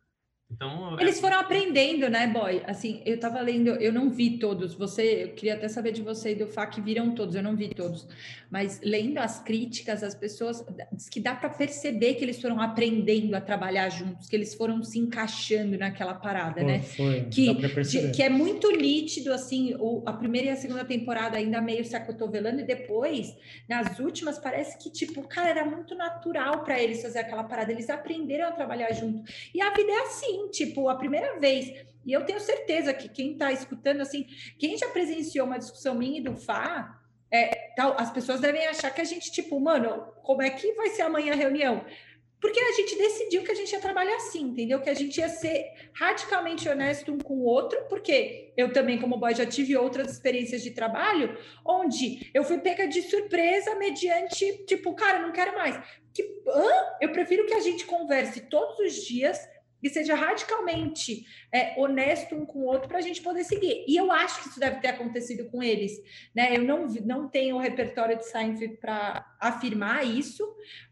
Então, 0.53 0.97
é 0.99 1.03
Eles 1.03 1.19
foram 1.19 1.39
aprendendo, 1.39 2.09
né, 2.09 2.27
boy? 2.27 2.61
Assim, 2.65 3.01
eu 3.05 3.19
tava 3.19 3.39
lendo, 3.41 3.69
eu 3.69 3.93
não 3.93 4.09
vi 4.09 4.37
todos. 4.37 4.73
Você, 4.73 5.23
eu 5.23 5.29
queria 5.29 5.53
até 5.53 5.67
saber 5.67 5.91
de 5.91 6.01
você 6.01 6.31
e 6.31 6.35
do 6.35 6.47
Fá 6.47 6.65
que 6.65 6.81
viram 6.81 7.15
todos, 7.15 7.35
eu 7.35 7.43
não 7.43 7.55
vi 7.55 7.69
todos. 7.69 8.07
Mas 8.49 8.81
lendo 8.83 9.17
as 9.17 9.39
críticas, 9.41 10.03
as 10.03 10.13
pessoas 10.13 10.65
diz 10.91 11.07
que 11.07 11.19
dá 11.19 11.33
para 11.33 11.49
perceber 11.49 12.15
que 12.15 12.25
eles 12.25 12.41
foram 12.41 12.59
aprendendo 12.59 13.33
a 13.33 13.41
trabalhar 13.41 13.87
juntos, 13.89 14.27
que 14.27 14.35
eles 14.35 14.53
foram 14.53 14.83
se 14.83 14.99
encaixando 14.99 15.77
naquela 15.77 16.13
parada, 16.13 16.61
foi, 16.61 16.65
né? 16.65 16.81
Foi, 16.81 17.21
que, 17.31 17.53
de, 17.53 18.11
que 18.11 18.21
é 18.21 18.29
muito 18.29 18.69
nítido, 18.71 19.31
assim, 19.31 19.75
o, 19.79 20.03
a 20.05 20.11
primeira 20.11 20.47
e 20.47 20.49
a 20.51 20.55
segunda 20.57 20.83
temporada 20.83 21.37
ainda 21.37 21.61
meio 21.61 21.85
se 21.85 21.95
acotovelando, 21.95 22.59
e 22.59 22.65
depois, 22.65 23.35
nas 23.69 23.99
últimas, 23.99 24.37
parece 24.37 24.77
que, 24.77 24.91
tipo, 24.91 25.25
cara, 25.27 25.49
era 25.49 25.65
muito 25.65 25.95
natural 25.95 26.63
para 26.63 26.81
eles 26.81 27.01
fazer 27.01 27.19
aquela 27.19 27.43
parada. 27.43 27.71
Eles 27.71 27.89
aprenderam 27.89 28.49
a 28.49 28.51
trabalhar 28.51 28.91
junto. 28.91 29.23
E 29.53 29.61
a 29.61 29.71
vida 29.73 29.91
é 29.91 30.01
assim 30.01 30.40
tipo, 30.49 30.89
a 30.89 30.95
primeira 30.95 31.39
vez. 31.39 31.85
E 32.05 32.11
eu 32.11 32.25
tenho 32.25 32.39
certeza 32.39 32.93
que 32.93 33.07
quem 33.07 33.33
está 33.33 33.51
escutando, 33.51 34.01
assim, 34.01 34.25
quem 34.57 34.77
já 34.77 34.87
presenciou 34.89 35.45
uma 35.45 35.59
discussão 35.59 35.95
minha 35.95 36.19
e 36.19 36.23
do 36.23 36.35
Fá, 36.35 36.99
é, 37.31 37.71
tal, 37.75 37.95
as 37.97 38.11
pessoas 38.11 38.39
devem 38.39 38.65
achar 38.67 38.89
que 38.91 39.01
a 39.01 39.05
gente, 39.05 39.31
tipo, 39.31 39.59
mano, 39.59 40.11
como 40.23 40.41
é 40.41 40.49
que 40.49 40.73
vai 40.73 40.89
ser 40.89 41.03
amanhã 41.03 41.33
a 41.33 41.37
reunião? 41.37 41.85
Porque 42.41 42.59
a 42.59 42.71
gente 42.71 42.97
decidiu 42.97 43.43
que 43.43 43.51
a 43.51 43.55
gente 43.55 43.71
ia 43.71 43.79
trabalhar 43.79 44.15
assim, 44.15 44.41
entendeu? 44.41 44.81
Que 44.81 44.89
a 44.89 44.95
gente 44.95 45.19
ia 45.19 45.29
ser 45.29 45.63
radicalmente 45.93 46.67
honesto 46.67 47.13
um 47.13 47.19
com 47.19 47.35
o 47.35 47.43
outro, 47.43 47.85
porque 47.87 48.51
eu 48.57 48.73
também, 48.73 48.99
como 48.99 49.17
boy, 49.17 49.35
já 49.35 49.45
tive 49.45 49.77
outras 49.77 50.11
experiências 50.11 50.63
de 50.63 50.71
trabalho, 50.71 51.37
onde 51.63 52.31
eu 52.33 52.43
fui 52.43 52.57
pega 52.57 52.87
de 52.87 53.03
surpresa 53.03 53.75
mediante, 53.75 54.65
tipo, 54.65 54.95
cara, 54.95 55.19
não 55.19 55.31
quero 55.31 55.55
mais. 55.55 55.79
Que? 56.11 56.23
Eu 56.99 57.11
prefiro 57.11 57.45
que 57.45 57.53
a 57.53 57.59
gente 57.59 57.85
converse 57.85 58.41
todos 58.49 58.79
os 58.79 59.05
dias, 59.05 59.39
e 59.81 59.89
seja 59.89 60.15
radicalmente 60.15 61.25
é, 61.51 61.73
honesto 61.77 62.35
um 62.35 62.45
com 62.45 62.59
o 62.59 62.65
outro 62.65 62.87
para 62.87 62.99
a 62.99 63.01
gente 63.01 63.21
poder 63.21 63.43
seguir. 63.43 63.85
E 63.87 63.95
eu 63.95 64.11
acho 64.11 64.43
que 64.43 64.49
isso 64.49 64.59
deve 64.59 64.79
ter 64.79 64.89
acontecido 64.89 65.49
com 65.49 65.61
eles. 65.61 65.91
Né? 66.33 66.55
Eu 66.55 66.63
não, 66.63 66.87
não 67.05 67.27
tenho 67.27 67.55
o 67.55 67.59
repertório 67.59 68.17
de 68.17 68.25
Seinfeld 68.25 68.77
para 68.77 69.25
afirmar 69.39 70.05
isso, 70.05 70.43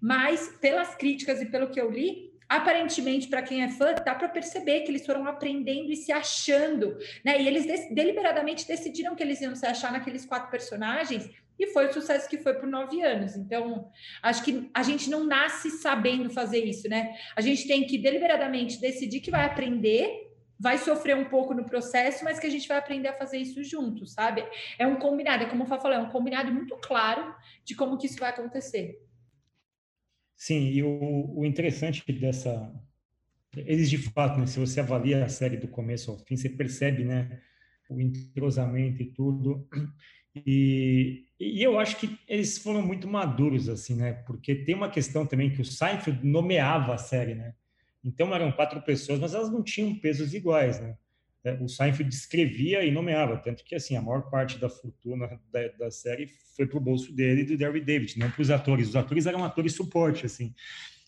mas 0.01 0.47
pelas 0.59 0.95
críticas 0.95 1.41
e 1.41 1.45
pelo 1.45 1.69
que 1.69 1.79
eu 1.79 1.89
li, 1.89 2.29
aparentemente, 2.47 3.27
para 3.27 3.43
quem 3.43 3.63
é 3.63 3.69
fã, 3.69 3.93
dá 3.93 4.15
para 4.15 4.27
perceber 4.27 4.81
que 4.81 4.89
eles 4.89 5.05
foram 5.05 5.27
aprendendo 5.27 5.91
e 5.91 5.95
se 5.95 6.11
achando, 6.11 6.97
né? 7.23 7.39
E 7.39 7.47
eles 7.47 7.65
deliberadamente 7.93 8.67
decidiram 8.67 9.15
que 9.15 9.21
eles 9.21 9.39
iam 9.39 9.55
se 9.55 9.67
achar 9.67 9.91
naqueles 9.91 10.25
quatro 10.25 10.49
personagens 10.49 11.29
e 11.59 11.67
foi 11.67 11.87
o 11.87 11.93
sucesso 11.93 12.29
que 12.29 12.37
foi 12.37 12.53
por 12.53 12.67
nove 12.67 13.01
anos. 13.01 13.35
Então, 13.35 13.91
acho 14.23 14.43
que 14.43 14.69
a 14.73 14.81
gente 14.81 15.09
não 15.09 15.25
nasce 15.25 15.69
sabendo 15.69 16.29
fazer 16.29 16.63
isso, 16.63 16.87
né? 16.87 17.15
A 17.35 17.41
gente 17.41 17.67
tem 17.67 17.85
que 17.85 17.97
deliberadamente 17.97 18.79
decidir 18.79 19.19
que 19.19 19.29
vai 19.29 19.45
aprender, 19.45 20.29
vai 20.57 20.77
sofrer 20.77 21.17
um 21.17 21.25
pouco 21.25 21.53
no 21.53 21.65
processo, 21.65 22.23
mas 22.23 22.39
que 22.39 22.47
a 22.47 22.49
gente 22.49 22.67
vai 22.67 22.77
aprender 22.77 23.09
a 23.09 23.17
fazer 23.17 23.37
isso 23.37 23.61
junto, 23.63 24.07
sabe? 24.07 24.43
É 24.77 24.87
um 24.87 24.95
combinado, 24.95 25.43
é 25.43 25.49
como 25.49 25.63
o 25.63 25.67
Fá 25.67 25.77
falou, 25.77 25.97
é 25.97 26.01
um 26.01 26.09
combinado 26.09 26.51
muito 26.51 26.75
claro 26.77 27.35
de 27.65 27.75
como 27.75 27.97
que 27.97 28.07
isso 28.07 28.19
vai 28.19 28.29
acontecer. 28.29 28.97
Sim, 30.37 30.69
e 30.69 30.81
o, 30.81 31.39
o 31.39 31.45
interessante 31.45 32.09
dessa. 32.13 32.73
Eles, 33.57 33.89
de 33.89 33.97
fato, 33.97 34.39
né, 34.39 34.45
se 34.45 34.59
você 34.59 34.79
avalia 34.79 35.25
a 35.25 35.29
série 35.29 35.57
do 35.57 35.67
começo 35.67 36.11
ao 36.11 36.19
fim, 36.19 36.37
você 36.37 36.47
percebe 36.47 37.03
né, 37.03 37.41
o 37.89 37.99
entrosamento 37.99 39.01
e 39.01 39.11
tudo. 39.11 39.67
E, 40.45 41.25
e 41.39 41.63
eu 41.63 41.79
acho 41.79 41.97
que 41.97 42.19
eles 42.27 42.57
foram 42.57 42.81
muito 42.81 43.07
maduros, 43.07 43.69
assim, 43.69 43.95
né? 43.95 44.13
Porque 44.27 44.53
tem 44.53 44.75
uma 44.75 44.89
questão 44.89 45.25
também 45.25 45.49
que 45.49 45.61
o 45.61 45.65
Seinfeld 45.65 46.25
nomeava 46.25 46.93
a 46.93 46.97
série, 46.97 47.33
né? 47.33 47.53
Então 48.03 48.33
eram 48.35 48.51
quatro 48.51 48.81
pessoas, 48.81 49.19
mas 49.19 49.33
elas 49.33 49.49
não 49.49 49.63
tinham 49.63 49.95
pesos 49.95 50.33
iguais, 50.33 50.79
né? 50.81 50.97
É, 51.41 51.53
o 51.53 51.69
Seinfeld 51.69 52.13
escrevia 52.13 52.83
e 52.83 52.91
nomeava, 52.91 53.37
tanto 53.37 53.63
que 53.63 53.73
assim 53.73 53.95
a 53.95 54.01
maior 54.01 54.29
parte 54.29 54.57
da 54.57 54.69
fortuna 54.69 55.39
da, 55.49 55.67
da 55.69 55.89
série 55.89 56.27
foi 56.55 56.67
para 56.67 56.77
o 56.77 56.81
bolso 56.81 57.13
dele 57.13 57.41
e 57.41 57.45
do 57.45 57.57
Derry 57.57 57.79
David, 57.79 58.19
não 58.19 58.29
para 58.29 58.41
os 58.41 58.51
atores. 58.51 58.89
Os 58.89 58.95
atores 58.97 59.25
eram 59.25 59.43
atores 59.43 59.73
suporte, 59.73 60.25
assim. 60.25 60.53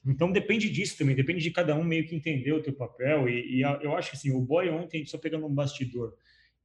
Então 0.05 0.31
depende 0.31 0.69
disso 0.69 0.97
também, 0.97 1.15
depende 1.15 1.41
de 1.41 1.51
cada 1.51 1.75
um 1.75 1.83
meio 1.83 2.07
que 2.07 2.15
entender 2.15 2.53
o 2.53 2.61
teu 2.61 2.73
papel. 2.73 3.27
E, 3.27 3.57
e 3.57 3.61
eu 3.61 3.95
acho 3.97 4.11
que 4.11 4.15
assim, 4.15 4.31
o 4.31 4.39
Boy 4.39 4.69
ontem, 4.69 5.05
só 5.05 5.17
pegando 5.17 5.45
um 5.45 5.53
bastidor, 5.53 6.15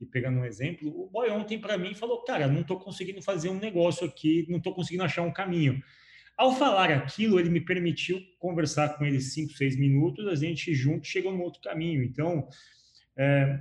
e 0.01 0.07
pegando 0.07 0.40
um 0.40 0.44
exemplo, 0.44 0.88
o 0.88 1.09
boy 1.09 1.30
ontem 1.30 1.59
para 1.59 1.78
mim 1.78 1.94
falou: 1.94 2.22
Cara, 2.24 2.47
não 2.47 2.61
estou 2.61 2.78
conseguindo 2.78 3.22
fazer 3.22 3.49
um 3.49 3.59
negócio 3.59 4.07
aqui, 4.07 4.47
não 4.49 4.59
estou 4.59 4.74
conseguindo 4.74 5.05
achar 5.05 5.22
um 5.22 5.32
caminho. 5.32 5.82
Ao 6.36 6.55
falar 6.55 6.90
aquilo, 6.90 7.40
ele 7.40 7.49
me 7.49 7.61
permitiu 7.61 8.20
conversar 8.38 8.90
com 8.90 9.07
ele 9.07 9.20
cinco, 9.20 9.55
seis 9.55 9.74
minutos, 9.78 10.26
a 10.28 10.34
gente 10.34 10.74
junto 10.74 11.07
chegou 11.07 11.32
num 11.32 11.40
outro 11.40 11.62
caminho. 11.62 12.03
Então, 12.03 12.47
é, 13.16 13.59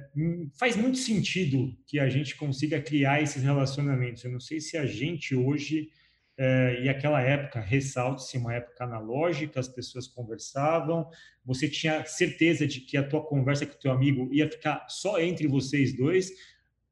faz 0.59 0.75
muito 0.75 0.97
sentido 0.97 1.73
que 1.87 1.97
a 1.97 2.09
gente 2.09 2.35
consiga 2.35 2.81
criar 2.81 3.21
esses 3.21 3.41
relacionamentos. 3.41 4.25
Eu 4.25 4.31
não 4.31 4.41
sei 4.41 4.59
se 4.59 4.75
a 4.75 4.85
gente 4.85 5.33
hoje 5.33 5.89
é, 6.37 6.81
e 6.83 6.89
aquela 6.89 7.21
época, 7.21 7.61
ressalte-se, 7.61 8.37
uma 8.37 8.53
época 8.53 8.83
analógica, 8.83 9.59
as 9.59 9.69
pessoas 9.69 10.07
conversavam, 10.07 11.09
você 11.45 11.69
tinha 11.69 12.05
certeza 12.05 12.67
de 12.67 12.81
que 12.81 12.97
a 12.97 13.07
tua 13.07 13.23
conversa 13.23 13.65
com 13.65 13.73
o 13.73 13.79
teu 13.79 13.91
amigo 13.91 14.27
ia 14.33 14.49
ficar 14.49 14.85
só 14.89 15.19
entre 15.19 15.47
vocês 15.47 15.95
dois, 15.95 16.31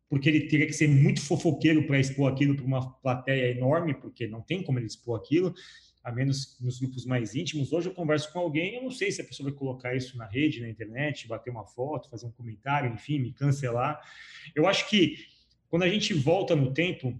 porque 0.09 0.29
ele 0.29 0.47
teria 0.47 0.65
que 0.65 0.73
ser 0.73 0.87
muito 0.87 1.21
fofoqueiro 1.21 1.85
para 1.85 1.99
expor 1.99 2.31
aquilo 2.31 2.55
para 2.55 2.65
uma 2.65 2.93
plateia 2.99 3.51
enorme, 3.51 3.93
porque 3.93 4.27
não 4.27 4.41
tem 4.41 4.63
como 4.63 4.79
ele 4.79 4.85
expor 4.85 5.19
aquilo, 5.19 5.53
a 6.03 6.11
menos 6.11 6.57
nos 6.61 6.79
grupos 6.79 7.05
mais 7.05 7.33
íntimos. 7.33 7.73
Hoje 7.73 7.89
eu 7.89 7.93
converso 7.93 8.31
com 8.31 8.39
alguém, 8.39 8.75
eu 8.75 8.83
não 8.83 8.91
sei 8.91 9.11
se 9.11 9.21
a 9.21 9.25
pessoa 9.25 9.49
vai 9.49 9.57
colocar 9.57 9.95
isso 9.95 10.17
na 10.17 10.25
rede, 10.25 10.61
na 10.61 10.69
internet, 10.69 11.27
bater 11.27 11.49
uma 11.49 11.65
foto, 11.65 12.09
fazer 12.09 12.25
um 12.25 12.31
comentário, 12.31 12.93
enfim, 12.93 13.19
me 13.19 13.33
cancelar. 13.33 13.99
Eu 14.53 14.67
acho 14.67 14.89
que 14.89 15.17
quando 15.69 15.83
a 15.83 15.89
gente 15.89 16.13
volta 16.13 16.55
no 16.55 16.73
tempo, 16.73 17.19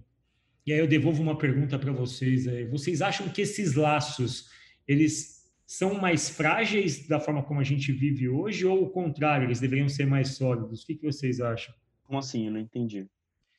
e 0.66 0.72
aí 0.72 0.78
eu 0.78 0.86
devolvo 0.86 1.22
uma 1.22 1.36
pergunta 1.36 1.78
para 1.78 1.92
vocês. 1.92 2.46
Vocês 2.70 3.02
acham 3.02 3.28
que 3.28 3.42
esses 3.42 3.74
laços, 3.74 4.48
eles 4.88 5.44
são 5.66 5.94
mais 5.94 6.28
frágeis 6.30 7.06
da 7.06 7.20
forma 7.20 7.42
como 7.42 7.60
a 7.60 7.64
gente 7.64 7.92
vive 7.92 8.28
hoje 8.28 8.64
ou 8.64 8.84
o 8.84 8.90
contrário, 8.90 9.46
eles 9.46 9.60
deveriam 9.60 9.88
ser 9.88 10.06
mais 10.06 10.36
sólidos? 10.36 10.82
O 10.82 10.86
que, 10.86 10.94
que 10.94 11.04
vocês 11.04 11.40
acham? 11.40 11.74
Como 12.04 12.18
assim? 12.18 12.46
Eu 12.46 12.52
não 12.52 12.60
entendi. 12.60 13.06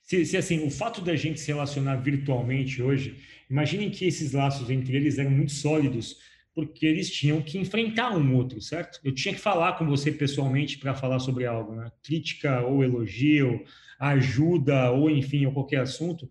Se, 0.01 0.23
se, 0.25 0.37
assim, 0.37 0.65
o 0.65 0.69
fato 0.69 1.01
da 1.01 1.15
gente 1.15 1.39
se 1.39 1.47
relacionar 1.47 1.95
virtualmente 1.97 2.81
hoje, 2.81 3.17
imaginem 3.49 3.89
que 3.89 4.05
esses 4.05 4.33
laços 4.33 4.69
entre 4.69 4.95
eles 4.95 5.17
eram 5.17 5.31
muito 5.31 5.51
sólidos, 5.51 6.17
porque 6.53 6.85
eles 6.85 7.09
tinham 7.09 7.41
que 7.41 7.57
enfrentar 7.57 8.15
um 8.15 8.35
outro, 8.35 8.61
certo? 8.61 8.99
Eu 9.03 9.13
tinha 9.13 9.33
que 9.33 9.39
falar 9.39 9.73
com 9.73 9.85
você 9.87 10.11
pessoalmente 10.11 10.77
para 10.77 10.93
falar 10.93 11.19
sobre 11.19 11.45
algo, 11.45 11.75
né? 11.75 11.91
Crítica 12.03 12.61
ou 12.61 12.83
elogio, 12.83 13.63
ajuda 13.99 14.91
ou 14.91 15.09
enfim, 15.09 15.45
ou 15.47 15.51
qualquer 15.51 15.81
assunto 15.81 16.29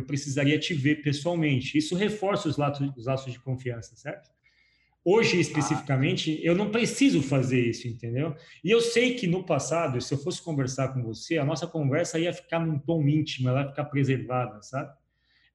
eu 0.00 0.06
precisaria 0.06 0.58
te 0.58 0.74
ver 0.74 1.02
pessoalmente. 1.02 1.78
Isso 1.78 1.94
reforça 1.94 2.48
os 2.48 2.56
laços, 2.56 2.90
os 2.96 3.06
laços 3.06 3.32
de 3.32 3.38
confiança, 3.38 3.94
certo? 3.96 4.30
Hoje, 5.02 5.40
especificamente, 5.40 6.38
eu 6.42 6.54
não 6.54 6.70
preciso 6.70 7.22
fazer 7.22 7.68
isso, 7.68 7.88
entendeu? 7.88 8.34
E 8.62 8.70
eu 8.70 8.82
sei 8.82 9.14
que 9.14 9.26
no 9.26 9.42
passado, 9.42 9.98
se 10.00 10.12
eu 10.12 10.18
fosse 10.18 10.42
conversar 10.42 10.88
com 10.88 11.02
você, 11.02 11.38
a 11.38 11.44
nossa 11.44 11.66
conversa 11.66 12.18
ia 12.18 12.32
ficar 12.34 12.58
num 12.58 12.78
tom 12.78 13.08
íntimo, 13.08 13.48
ela 13.48 13.62
ia 13.62 13.68
ficar 13.68 13.86
preservada, 13.86 14.60
sabe? 14.62 14.92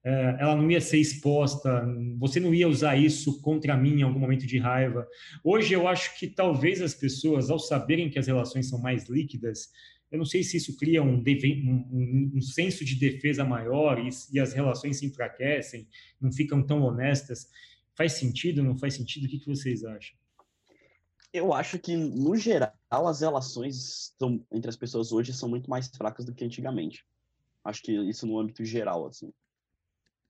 É, 0.02 0.36
ela 0.40 0.56
não 0.56 0.70
ia 0.70 0.80
ser 0.80 0.98
exposta, 0.98 1.84
você 2.18 2.40
não 2.40 2.54
ia 2.54 2.68
usar 2.68 2.96
isso 2.96 3.40
contra 3.40 3.76
mim 3.76 4.00
em 4.00 4.02
algum 4.02 4.18
momento 4.18 4.46
de 4.46 4.58
raiva. 4.58 5.06
Hoje, 5.44 5.74
eu 5.74 5.86
acho 5.86 6.18
que 6.18 6.26
talvez 6.26 6.82
as 6.82 6.94
pessoas, 6.94 7.48
ao 7.48 7.58
saberem 7.58 8.10
que 8.10 8.18
as 8.18 8.26
relações 8.26 8.68
são 8.68 8.80
mais 8.80 9.08
líquidas, 9.08 9.68
eu 10.10 10.18
não 10.18 10.24
sei 10.24 10.42
se 10.42 10.56
isso 10.56 10.76
cria 10.76 11.02
um, 11.02 11.22
um, 11.22 12.32
um 12.36 12.40
senso 12.40 12.84
de 12.84 12.94
defesa 12.94 13.44
maior 13.44 13.98
e, 13.98 14.08
e, 14.32 14.38
as 14.38 14.52
relações 14.52 14.98
se 14.98 15.06
enfraquecem, 15.06 15.88
não 16.20 16.32
ficam 16.32 16.64
tão 16.64 16.82
honestas. 16.82 17.50
Faz 17.94 18.12
sentido? 18.12 18.62
Não 18.62 18.78
faz 18.78 18.94
sentido? 18.94 19.24
O 19.24 19.28
que, 19.28 19.40
que 19.40 19.48
vocês 19.48 19.84
acham? 19.84 20.16
Eu 21.32 21.52
acho 21.52 21.78
que, 21.78 21.96
no 21.96 22.36
geral, 22.36 22.72
as 22.90 23.20
relações 23.20 24.14
entre 24.52 24.70
as 24.70 24.76
pessoas 24.76 25.12
hoje 25.12 25.32
são 25.32 25.48
muito 25.48 25.68
mais 25.68 25.88
fracas 25.88 26.24
do 26.24 26.34
que 26.34 26.44
antigamente. 26.44 27.04
Acho 27.64 27.82
que 27.82 27.92
isso 27.92 28.26
no 28.26 28.38
âmbito 28.38 28.64
geral, 28.64 29.06
assim. 29.06 29.32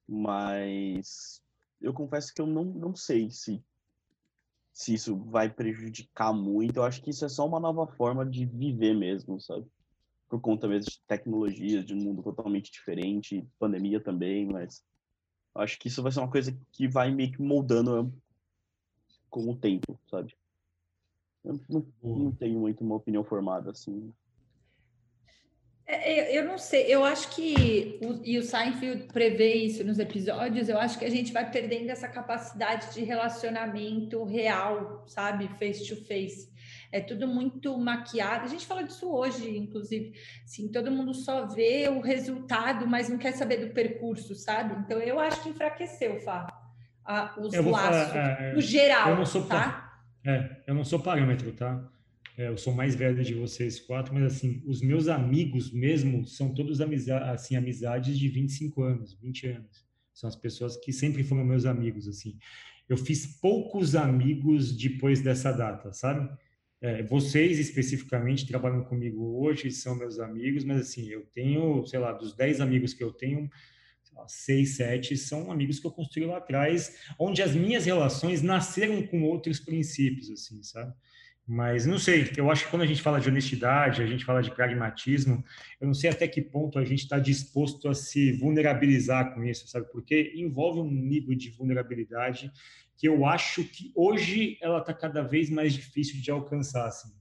Mas 0.08 1.42
eu 1.80 1.92
confesso 1.92 2.32
que 2.34 2.40
eu 2.40 2.46
não, 2.46 2.64
não 2.64 2.96
sei 2.96 3.30
se 3.30 3.62
se 4.76 4.92
isso 4.92 5.16
vai 5.16 5.48
prejudicar 5.48 6.34
muito. 6.34 6.76
Eu 6.76 6.84
acho 6.84 7.00
que 7.00 7.08
isso 7.08 7.24
é 7.24 7.30
só 7.30 7.46
uma 7.46 7.58
nova 7.58 7.86
forma 7.86 8.26
de 8.26 8.44
viver 8.44 8.94
mesmo, 8.94 9.40
sabe? 9.40 9.66
Por 10.28 10.38
conta 10.38 10.68
mesmo 10.68 10.90
de 10.90 11.00
tecnologias, 11.08 11.82
de 11.82 11.94
um 11.94 11.96
mundo 11.96 12.22
totalmente 12.22 12.70
diferente, 12.70 13.48
pandemia 13.58 13.98
também, 13.98 14.44
mas 14.44 14.84
acho 15.54 15.78
que 15.78 15.88
isso 15.88 16.02
vai 16.02 16.12
ser 16.12 16.20
uma 16.20 16.30
coisa 16.30 16.54
que 16.72 16.86
vai 16.86 17.10
meio 17.10 17.32
que 17.32 17.40
moldando 17.40 18.12
com 19.30 19.48
o 19.48 19.56
tempo, 19.56 19.98
sabe? 20.10 20.36
Eu 21.42 21.58
não, 21.70 21.86
não 22.02 22.32
tenho 22.32 22.60
muito 22.60 22.84
uma 22.84 22.96
opinião 22.96 23.24
formada, 23.24 23.70
assim. 23.70 24.12
É, 25.88 26.36
eu 26.36 26.44
não 26.44 26.58
sei, 26.58 26.92
eu 26.92 27.04
acho 27.04 27.30
que, 27.30 28.00
o, 28.02 28.20
e 28.24 28.36
o 28.38 28.42
Seinfeld 28.42 29.04
prevê 29.12 29.54
isso 29.54 29.84
nos 29.84 30.00
episódios, 30.00 30.68
eu 30.68 30.80
acho 30.80 30.98
que 30.98 31.04
a 31.04 31.10
gente 31.10 31.32
vai 31.32 31.48
perdendo 31.48 31.90
essa 31.90 32.08
capacidade 32.08 32.92
de 32.92 33.04
relacionamento 33.04 34.24
real, 34.24 35.04
sabe? 35.06 35.48
Face 35.60 35.86
to 35.86 36.04
face. 36.04 36.50
É 36.90 37.00
tudo 37.00 37.28
muito 37.28 37.78
maquiado. 37.78 38.46
A 38.46 38.48
gente 38.48 38.66
fala 38.66 38.82
disso 38.82 39.08
hoje, 39.08 39.56
inclusive. 39.56 40.12
Sim, 40.44 40.72
todo 40.72 40.90
mundo 40.90 41.14
só 41.14 41.46
vê 41.46 41.88
o 41.88 42.00
resultado, 42.00 42.84
mas 42.88 43.08
não 43.08 43.16
quer 43.16 43.32
saber 43.32 43.58
do 43.58 43.72
percurso, 43.72 44.34
sabe? 44.34 44.74
Então 44.80 44.98
eu 44.98 45.20
acho 45.20 45.40
que 45.40 45.50
enfraqueceu, 45.50 46.18
Fá, 46.20 46.48
a, 47.04 47.32
os 47.38 47.54
laços, 47.54 48.12
falar, 48.12 48.42
é, 48.42 48.52
no 48.52 48.60
geral, 48.60 49.10
eu 49.10 49.16
não 49.16 49.26
sou, 49.26 49.46
tá? 49.46 50.00
É, 50.24 50.62
eu 50.66 50.74
não 50.74 50.82
sou 50.82 50.98
parâmetro, 50.98 51.52
tá? 51.52 51.88
É, 52.36 52.48
eu 52.48 52.58
sou 52.58 52.74
mais 52.74 52.94
velho 52.94 53.24
de 53.24 53.32
vocês 53.32 53.80
quatro, 53.80 54.12
mas 54.12 54.24
assim, 54.24 54.62
os 54.66 54.82
meus 54.82 55.08
amigos 55.08 55.72
mesmo 55.72 56.26
são 56.26 56.52
todos 56.52 56.82
amiza 56.82 57.18
assim, 57.18 57.56
amizades 57.56 58.18
de 58.18 58.28
25 58.28 58.82
anos, 58.82 59.14
20 59.14 59.46
anos. 59.48 59.86
São 60.12 60.28
as 60.28 60.36
pessoas 60.36 60.76
que 60.76 60.92
sempre 60.92 61.24
foram 61.24 61.44
meus 61.44 61.64
amigos, 61.64 62.06
assim. 62.06 62.38
Eu 62.88 62.96
fiz 62.96 63.26
poucos 63.26 63.96
amigos 63.96 64.76
depois 64.76 65.20
dessa 65.22 65.50
data, 65.50 65.92
sabe? 65.92 66.28
É, 66.80 67.02
vocês 67.04 67.58
especificamente 67.58 68.46
trabalham 68.46 68.84
comigo 68.84 69.40
hoje, 69.40 69.70
são 69.70 69.96
meus 69.96 70.18
amigos, 70.18 70.62
mas 70.62 70.82
assim, 70.82 71.08
eu 71.08 71.22
tenho, 71.32 71.86
sei 71.86 71.98
lá, 71.98 72.12
dos 72.12 72.34
10 72.34 72.60
amigos 72.60 72.92
que 72.92 73.02
eu 73.02 73.12
tenho, 73.12 73.48
seis, 74.28 74.76
sete 74.76 75.16
são 75.16 75.50
amigos 75.50 75.78
que 75.78 75.86
eu 75.86 75.90
construí 75.90 76.24
lá 76.24 76.38
atrás, 76.38 76.96
onde 77.18 77.42
as 77.42 77.54
minhas 77.54 77.84
relações 77.84 78.42
nasceram 78.42 79.02
com 79.06 79.22
outros 79.22 79.60
princípios, 79.60 80.30
assim, 80.30 80.62
sabe? 80.62 80.94
Mas 81.48 81.86
não 81.86 81.96
sei, 81.96 82.32
eu 82.36 82.50
acho 82.50 82.64
que 82.64 82.70
quando 82.70 82.82
a 82.82 82.86
gente 82.86 83.00
fala 83.00 83.20
de 83.20 83.28
honestidade, 83.28 84.02
a 84.02 84.06
gente 84.06 84.24
fala 84.24 84.42
de 84.42 84.50
pragmatismo, 84.50 85.44
eu 85.80 85.86
não 85.86 85.94
sei 85.94 86.10
até 86.10 86.26
que 86.26 86.42
ponto 86.42 86.76
a 86.76 86.84
gente 86.84 87.04
está 87.04 87.20
disposto 87.20 87.88
a 87.88 87.94
se 87.94 88.32
vulnerabilizar 88.32 89.32
com 89.32 89.44
isso, 89.44 89.68
sabe? 89.68 89.86
Porque 89.92 90.32
envolve 90.34 90.80
um 90.80 90.90
nível 90.90 91.36
de 91.36 91.50
vulnerabilidade 91.50 92.50
que 92.96 93.06
eu 93.06 93.24
acho 93.24 93.62
que 93.62 93.92
hoje 93.94 94.58
ela 94.60 94.80
está 94.80 94.92
cada 94.92 95.22
vez 95.22 95.48
mais 95.48 95.72
difícil 95.72 96.20
de 96.20 96.30
alcançar. 96.32 96.86
Assim. 96.86 97.12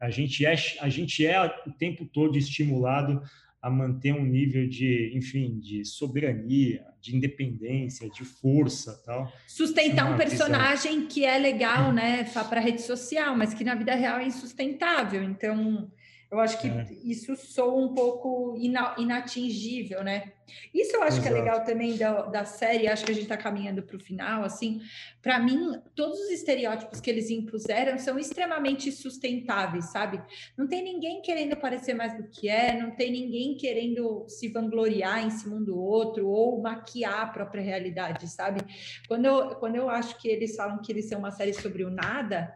A 0.00 0.08
gente 0.08 0.46
é, 0.46 0.54
a 0.80 0.88
gente 0.88 1.26
é 1.26 1.38
o 1.66 1.72
tempo 1.72 2.06
todo 2.06 2.38
estimulado 2.38 3.22
a 3.64 3.70
manter 3.70 4.12
um 4.12 4.22
nível 4.22 4.68
de, 4.68 5.10
enfim, 5.14 5.58
de 5.58 5.86
soberania, 5.86 6.84
de 7.00 7.16
independência, 7.16 8.10
de 8.10 8.22
força, 8.22 9.00
tal. 9.06 9.32
Sustentar 9.48 10.12
um 10.12 10.18
personagem 10.18 10.96
visão. 10.96 11.08
que 11.08 11.24
é 11.24 11.38
legal, 11.38 11.90
né, 11.90 12.24
para 12.24 12.60
rede 12.60 12.82
social, 12.82 13.34
mas 13.34 13.54
que 13.54 13.64
na 13.64 13.74
vida 13.74 13.94
real 13.94 14.18
é 14.18 14.26
insustentável. 14.26 15.22
Então, 15.22 15.90
eu 16.34 16.40
acho 16.40 16.60
que 16.60 16.68
é. 16.68 16.84
isso 17.04 17.36
soa 17.36 17.80
um 17.80 17.94
pouco 17.94 18.56
ina 18.58 18.94
inatingível, 18.98 20.02
né? 20.02 20.32
Isso 20.74 20.96
eu 20.96 21.02
acho 21.02 21.18
Exato. 21.18 21.22
que 21.22 21.28
é 21.28 21.38
legal 21.38 21.64
também 21.64 21.96
da, 21.96 22.22
da 22.22 22.44
série, 22.44 22.88
acho 22.88 23.04
que 23.04 23.12
a 23.12 23.14
gente 23.14 23.24
está 23.24 23.36
caminhando 23.36 23.82
para 23.82 23.96
o 23.96 24.00
final, 24.00 24.42
assim. 24.42 24.80
Para 25.22 25.38
mim, 25.38 25.80
todos 25.94 26.18
os 26.18 26.30
estereótipos 26.30 27.00
que 27.00 27.08
eles 27.08 27.30
impuseram 27.30 27.98
são 27.98 28.18
extremamente 28.18 28.90
sustentáveis, 28.90 29.86
sabe? 29.92 30.20
Não 30.56 30.66
tem 30.66 30.82
ninguém 30.82 31.22
querendo 31.22 31.56
parecer 31.56 31.94
mais 31.94 32.16
do 32.16 32.28
que 32.28 32.48
é, 32.48 32.78
não 32.78 32.90
tem 32.90 33.12
ninguém 33.12 33.56
querendo 33.56 34.26
se 34.28 34.48
vangloriar 34.48 35.24
em 35.24 35.30
cima 35.30 35.56
um 35.56 35.64
do 35.64 35.78
outro 35.78 36.28
ou 36.28 36.60
maquiar 36.60 37.20
a 37.20 37.26
própria 37.26 37.62
realidade, 37.62 38.28
sabe? 38.28 38.60
Quando 39.06 39.26
eu, 39.26 39.54
quando 39.56 39.76
eu 39.76 39.88
acho 39.88 40.20
que 40.20 40.28
eles 40.28 40.56
falam 40.56 40.82
que 40.82 40.90
eles 40.90 41.08
são 41.08 41.20
uma 41.20 41.30
série 41.30 41.54
sobre 41.54 41.84
o 41.84 41.90
nada, 41.90 42.52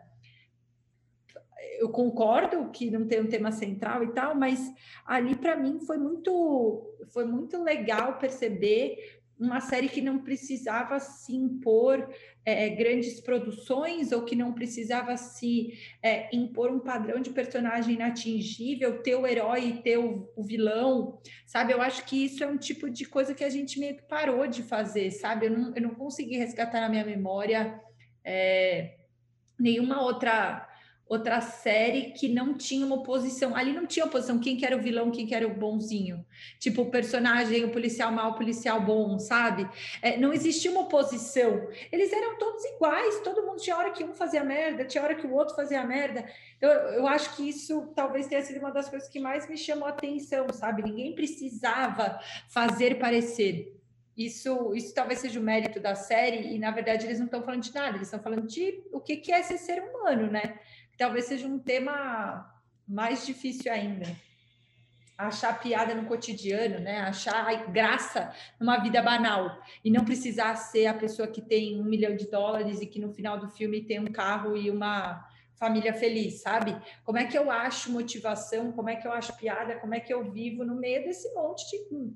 eu 1.78 1.88
concordo 1.88 2.70
que 2.70 2.90
não 2.90 3.06
tem 3.06 3.20
um 3.20 3.28
tema 3.28 3.52
central 3.52 4.02
e 4.02 4.12
tal, 4.12 4.34
mas 4.34 4.60
ali 5.06 5.34
para 5.36 5.56
mim 5.56 5.80
foi 5.80 5.96
muito 5.96 6.94
foi 7.10 7.24
muito 7.24 7.62
legal 7.62 8.18
perceber 8.18 9.18
uma 9.38 9.60
série 9.60 9.88
que 9.88 10.00
não 10.00 10.18
precisava 10.18 10.98
se 10.98 11.34
impor 11.34 12.12
é, 12.44 12.68
grandes 12.70 13.20
produções 13.20 14.10
ou 14.10 14.24
que 14.24 14.34
não 14.34 14.52
precisava 14.52 15.16
se 15.16 15.74
é, 16.02 16.34
impor 16.34 16.72
um 16.72 16.80
padrão 16.80 17.20
de 17.20 17.30
personagem 17.30 17.94
inatingível, 17.94 19.00
ter 19.00 19.14
o 19.14 19.26
herói 19.26 19.68
e 19.68 19.82
ter 19.82 19.96
o, 19.96 20.28
o, 20.34 20.42
vilão, 20.42 21.20
sabe? 21.46 21.72
Eu 21.72 21.80
acho 21.80 22.04
que 22.04 22.24
isso 22.24 22.42
é 22.42 22.48
um 22.48 22.58
tipo 22.58 22.90
de 22.90 23.04
coisa 23.04 23.32
que 23.32 23.44
a 23.44 23.50
gente 23.50 23.78
meio 23.78 23.96
que 23.96 24.02
parou 24.02 24.46
de 24.48 24.64
fazer, 24.64 25.12
sabe? 25.12 25.46
Eu 25.46 25.50
não, 25.50 25.74
eu 25.76 25.82
não 25.82 25.94
consegui 25.94 26.36
resgatar 26.36 26.80
na 26.80 26.88
minha 26.88 27.04
memória 27.04 27.80
é, 28.24 28.96
nenhuma 29.58 30.02
outra 30.02 30.67
outra 31.08 31.40
série 31.40 32.10
que 32.12 32.28
não 32.28 32.54
tinha 32.54 32.84
uma 32.84 32.96
oposição. 32.96 33.56
Ali 33.56 33.72
não 33.72 33.86
tinha 33.86 34.04
oposição, 34.04 34.38
quem 34.38 34.56
que 34.56 34.66
era 34.66 34.76
o 34.76 34.80
vilão, 34.80 35.10
quem 35.10 35.26
que 35.26 35.34
era 35.34 35.46
o 35.46 35.54
bonzinho. 35.54 36.24
Tipo, 36.58 36.82
o 36.82 36.90
personagem, 36.90 37.64
o 37.64 37.70
policial 37.70 38.12
mal, 38.12 38.32
o 38.32 38.34
policial 38.34 38.80
bom, 38.80 39.18
sabe? 39.18 39.68
É, 40.02 40.18
não 40.18 40.32
existia 40.32 40.70
uma 40.70 40.82
oposição. 40.82 41.68
Eles 41.90 42.12
eram 42.12 42.36
todos 42.38 42.62
iguais, 42.64 43.20
todo 43.20 43.44
mundo 43.46 43.60
tinha 43.60 43.76
hora 43.76 43.90
que 43.90 44.04
um 44.04 44.12
fazia 44.12 44.44
merda, 44.44 44.84
tinha 44.84 45.02
hora 45.02 45.14
que 45.14 45.26
o 45.26 45.32
outro 45.32 45.56
fazia 45.56 45.82
merda. 45.84 46.26
Eu, 46.60 46.70
eu 46.70 47.06
acho 47.06 47.34
que 47.34 47.48
isso 47.48 47.92
talvez 47.96 48.26
tenha 48.26 48.42
sido 48.42 48.58
uma 48.58 48.70
das 48.70 48.88
coisas 48.88 49.08
que 49.08 49.18
mais 49.18 49.48
me 49.48 49.56
chamou 49.56 49.86
a 49.86 49.90
atenção, 49.90 50.46
sabe? 50.52 50.82
Ninguém 50.82 51.14
precisava 51.14 52.18
fazer 52.48 52.98
parecer. 52.98 53.74
isso, 54.14 54.74
isso 54.74 54.92
talvez 54.92 55.20
seja 55.20 55.38
o 55.38 55.42
mérito 55.42 55.78
da 55.78 55.94
série, 55.94 56.54
e 56.54 56.58
na 56.58 56.72
verdade 56.72 57.06
eles 57.06 57.18
não 57.18 57.26
estão 57.26 57.42
falando 57.42 57.62
de 57.62 57.72
nada, 57.72 57.96
eles 57.96 58.08
estão 58.08 58.20
falando 58.20 58.46
de 58.46 58.82
o 58.92 59.00
que, 59.00 59.22
é 59.30 59.42
ser 59.42 59.80
humano, 59.80 60.28
né? 60.28 60.58
Talvez 60.98 61.26
seja 61.26 61.46
um 61.46 61.60
tema 61.60 62.52
mais 62.86 63.24
difícil 63.24 63.72
ainda. 63.72 64.04
Achar 65.16 65.60
piada 65.60 65.94
no 65.94 66.06
cotidiano, 66.06 66.80
né? 66.80 67.00
Achar 67.00 67.70
graça 67.70 68.34
numa 68.60 68.78
vida 68.78 69.00
banal. 69.00 69.62
E 69.84 69.90
não 69.90 70.04
precisar 70.04 70.56
ser 70.56 70.86
a 70.86 70.94
pessoa 70.94 71.28
que 71.28 71.40
tem 71.40 71.80
um 71.80 71.84
milhão 71.84 72.16
de 72.16 72.28
dólares 72.28 72.80
e 72.80 72.86
que 72.86 73.00
no 73.00 73.12
final 73.12 73.38
do 73.38 73.48
filme 73.48 73.84
tem 73.84 74.00
um 74.00 74.06
carro 74.06 74.56
e 74.56 74.70
uma 74.70 75.24
família 75.56 75.94
feliz, 75.94 76.40
sabe? 76.42 76.76
Como 77.04 77.18
é 77.18 77.26
que 77.26 77.38
eu 77.38 77.50
acho 77.50 77.92
motivação? 77.92 78.72
Como 78.72 78.88
é 78.88 78.96
que 78.96 79.06
eu 79.06 79.12
acho 79.12 79.36
piada? 79.36 79.78
Como 79.78 79.94
é 79.94 80.00
que 80.00 80.12
eu 80.12 80.30
vivo 80.32 80.64
no 80.64 80.74
meio 80.74 81.04
desse 81.04 81.32
monte 81.32 81.64
de 81.70 82.12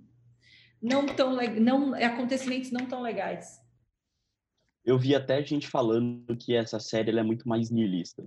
não 0.80 1.06
tão 1.06 1.36
não 1.60 1.94
acontecimentos 1.94 2.72
não 2.72 2.86
tão 2.86 3.00
legais? 3.00 3.60
Eu 4.84 4.98
vi 4.98 5.14
até 5.14 5.42
gente 5.44 5.68
falando 5.68 6.36
que 6.36 6.54
essa 6.54 6.80
série 6.80 7.16
é 7.16 7.22
muito 7.22 7.48
mais 7.48 7.70
nihilista. 7.70 8.24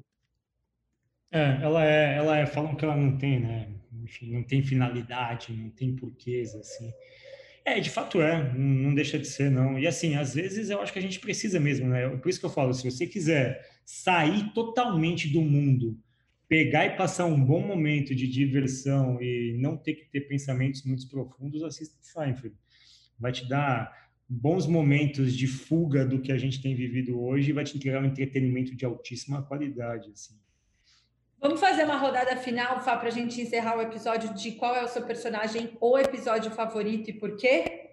É, 1.31 1.59
ela 1.61 1.85
é, 1.85 2.17
ela 2.17 2.37
é, 2.37 2.45
falam 2.45 2.75
que 2.75 2.85
ela 2.85 2.95
não 2.95 3.17
tem, 3.17 3.39
né? 3.39 3.69
Enfim, 4.03 4.31
não 4.31 4.43
tem 4.43 4.61
finalidade, 4.63 5.51
não 5.53 5.69
tem 5.69 5.95
porquês, 5.95 6.53
assim. 6.55 6.91
É, 7.65 7.79
de 7.79 7.89
fato 7.89 8.21
é, 8.21 8.53
não 8.53 8.93
deixa 8.93 9.17
de 9.17 9.27
ser, 9.27 9.49
não. 9.49 9.79
E 9.79 9.87
assim, 9.87 10.15
às 10.15 10.35
vezes 10.35 10.69
eu 10.69 10.79
acho 10.81 10.93
que 10.93 10.99
a 10.99 11.01
gente 11.01 11.19
precisa 11.19 11.59
mesmo, 11.59 11.87
né? 11.87 12.07
Por 12.17 12.29
isso 12.29 12.39
que 12.39 12.45
eu 12.45 12.49
falo, 12.49 12.73
se 12.73 12.89
você 12.89 13.07
quiser 13.07 13.59
sair 13.83 14.53
totalmente 14.53 15.27
do 15.27 15.41
mundo, 15.41 15.97
pegar 16.47 16.85
e 16.85 16.95
passar 16.95 17.25
um 17.25 17.43
bom 17.43 17.65
momento 17.65 18.13
de 18.13 18.27
diversão 18.27 19.19
e 19.19 19.57
não 19.59 19.75
ter 19.75 19.95
que 19.95 20.05
ter 20.05 20.21
pensamentos 20.21 20.83
muito 20.83 21.07
profundos, 21.09 21.63
assista 21.63 21.97
Seinfeld. 22.01 22.55
Vai 23.19 23.31
te 23.31 23.47
dar 23.49 23.91
bons 24.29 24.67
momentos 24.67 25.33
de 25.35 25.47
fuga 25.47 26.05
do 26.05 26.21
que 26.21 26.31
a 26.31 26.37
gente 26.37 26.61
tem 26.61 26.75
vivido 26.75 27.19
hoje 27.19 27.49
e 27.49 27.53
vai 27.53 27.63
te 27.63 27.75
entregar 27.75 28.01
um 28.01 28.05
entretenimento 28.05 28.75
de 28.75 28.85
altíssima 28.85 29.41
qualidade, 29.41 30.11
assim. 30.11 30.35
Vamos 31.45 31.59
fazer 31.59 31.83
uma 31.83 31.97
rodada 31.97 32.35
final, 32.37 32.81
Fá, 32.81 32.97
para 32.97 33.09
a 33.09 33.11
gente 33.11 33.39
encerrar 33.39 33.77
o 33.77 33.81
episódio 33.83 34.33
de 34.33 34.53
qual 34.53 34.75
é 34.75 34.83
o 34.83 34.87
seu 34.87 35.03
personagem 35.03 35.77
ou 35.79 35.95
episódio 35.99 36.49
favorito 36.49 37.11
e 37.11 37.13
por 37.13 37.37
quê? 37.37 37.91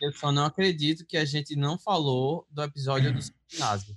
Eu 0.00 0.10
só 0.12 0.32
não 0.32 0.46
acredito 0.46 1.04
que 1.04 1.18
a 1.18 1.26
gente 1.26 1.54
não 1.54 1.78
falou 1.78 2.46
do 2.50 2.62
episódio 2.62 3.12
do 3.12 3.20
ginásio. 3.46 3.94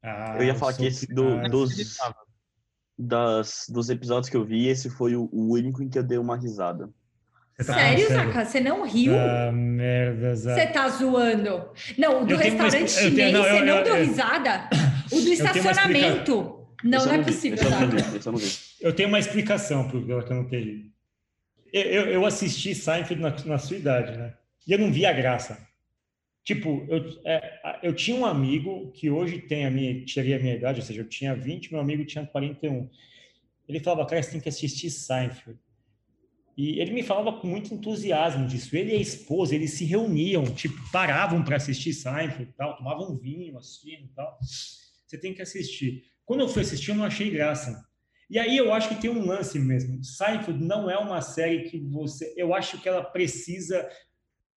Ah, 0.00 0.36
eu 0.38 0.44
ia 0.44 0.54
falar 0.54 0.72
que 0.74 0.86
esse 0.86 1.04
do, 1.12 1.42
dos, 1.48 1.98
das, 2.96 3.66
dos 3.68 3.90
episódios 3.90 4.30
que 4.30 4.36
eu 4.36 4.44
vi, 4.44 4.68
esse 4.68 4.88
foi 4.88 5.16
o, 5.16 5.28
o 5.32 5.54
único 5.54 5.82
em 5.82 5.88
que 5.88 5.98
eu 5.98 6.04
dei 6.04 6.16
uma 6.16 6.36
risada. 6.36 6.88
Tá 7.56 7.74
sério, 7.74 8.06
Zaca? 8.06 8.44
Você 8.44 8.60
não 8.60 8.86
riu? 8.86 9.14
Ah, 9.18 9.50
merda, 9.50 10.36
Zaca. 10.36 10.60
Você 10.60 10.66
tá 10.68 10.88
zoando. 10.88 11.70
Não, 11.98 12.22
o 12.22 12.24
do 12.24 12.34
eu 12.34 12.38
restaurante 12.38 12.88
chinês, 12.88 13.14
tenho, 13.16 13.32
não, 13.32 13.42
você 13.42 13.60
não 13.64 13.82
deu 13.82 13.96
risada? 13.96 14.70
O 15.12 15.20
do 15.20 15.28
estacionamento. 15.32 16.59
Não, 16.82 17.04
não 17.04 17.12
é 17.12 17.22
possível. 17.22 17.58
Eu, 18.80 18.88
eu, 18.88 18.94
tenho 18.94 19.08
uma 19.08 19.18
explicação 19.18 19.88
para 19.88 19.98
o 19.98 20.04
que 20.04 20.10
eu 20.10 20.36
não 20.36 20.48
tenho. 20.48 20.90
Eu, 21.72 21.82
eu, 21.82 22.06
eu, 22.06 22.26
assisti 22.26 22.74
Seinfeld 22.74 23.20
na, 23.20 23.30
na 23.44 23.58
sua 23.58 23.76
idade, 23.76 24.16
né? 24.16 24.34
E 24.66 24.72
eu 24.72 24.78
não 24.78 24.92
vi 24.92 25.06
a 25.06 25.12
graça. 25.12 25.66
Tipo, 26.42 26.84
eu, 26.88 27.20
é, 27.24 27.80
eu 27.82 27.94
tinha 27.94 28.16
um 28.16 28.24
amigo 28.26 28.90
que 28.92 29.10
hoje 29.10 29.40
tem 29.40 29.66
a 29.66 29.70
minha, 29.70 30.04
teria 30.04 30.36
a 30.36 30.40
minha 30.40 30.54
idade, 30.54 30.80
ou 30.80 30.86
seja, 30.86 31.00
eu 31.00 31.08
tinha 31.08 31.34
20, 31.34 31.70
meu 31.70 31.80
amigo 31.80 32.04
tinha 32.04 32.26
41. 32.26 32.88
Ele 33.68 33.80
falava, 33.80 34.06
cara, 34.06 34.22
você 34.22 34.32
tem 34.32 34.40
que 34.40 34.48
assistir 34.48 34.90
Seinfeld. 34.90 35.58
E 36.56 36.80
ele 36.80 36.92
me 36.92 37.02
falava 37.02 37.38
com 37.38 37.46
muito 37.46 37.72
entusiasmo 37.72 38.46
disso. 38.46 38.76
Ele 38.76 38.92
e 38.92 38.96
a 38.96 39.00
esposa, 39.00 39.54
eles 39.54 39.74
se 39.74 39.84
reuniam, 39.84 40.44
tipo, 40.44 40.76
paravam 40.90 41.42
para 41.42 41.56
assistir 41.56 41.92
Seinfeld 41.92 42.42
e 42.42 42.52
tal, 42.54 42.76
tomavam 42.76 43.16
vinho, 43.16 43.56
assim 43.56 43.92
e 43.92 44.08
tal. 44.08 44.38
Você 44.42 45.18
tem 45.18 45.32
que 45.32 45.42
assistir. 45.42 46.04
Quando 46.30 46.42
eu 46.42 46.48
fui 46.48 46.62
assistir, 46.62 46.92
eu 46.92 46.96
não 46.96 47.04
achei 47.04 47.28
graça. 47.28 47.84
E 48.30 48.38
aí 48.38 48.56
eu 48.56 48.72
acho 48.72 48.90
que 48.90 48.94
tem 48.94 49.10
um 49.10 49.26
lance 49.26 49.58
mesmo. 49.58 49.98
Seinfeld 50.04 50.64
não 50.64 50.88
é 50.88 50.96
uma 50.96 51.20
série 51.20 51.64
que 51.64 51.76
você. 51.76 52.32
Eu 52.36 52.54
acho 52.54 52.78
que 52.78 52.88
ela 52.88 53.02
precisa. 53.02 53.88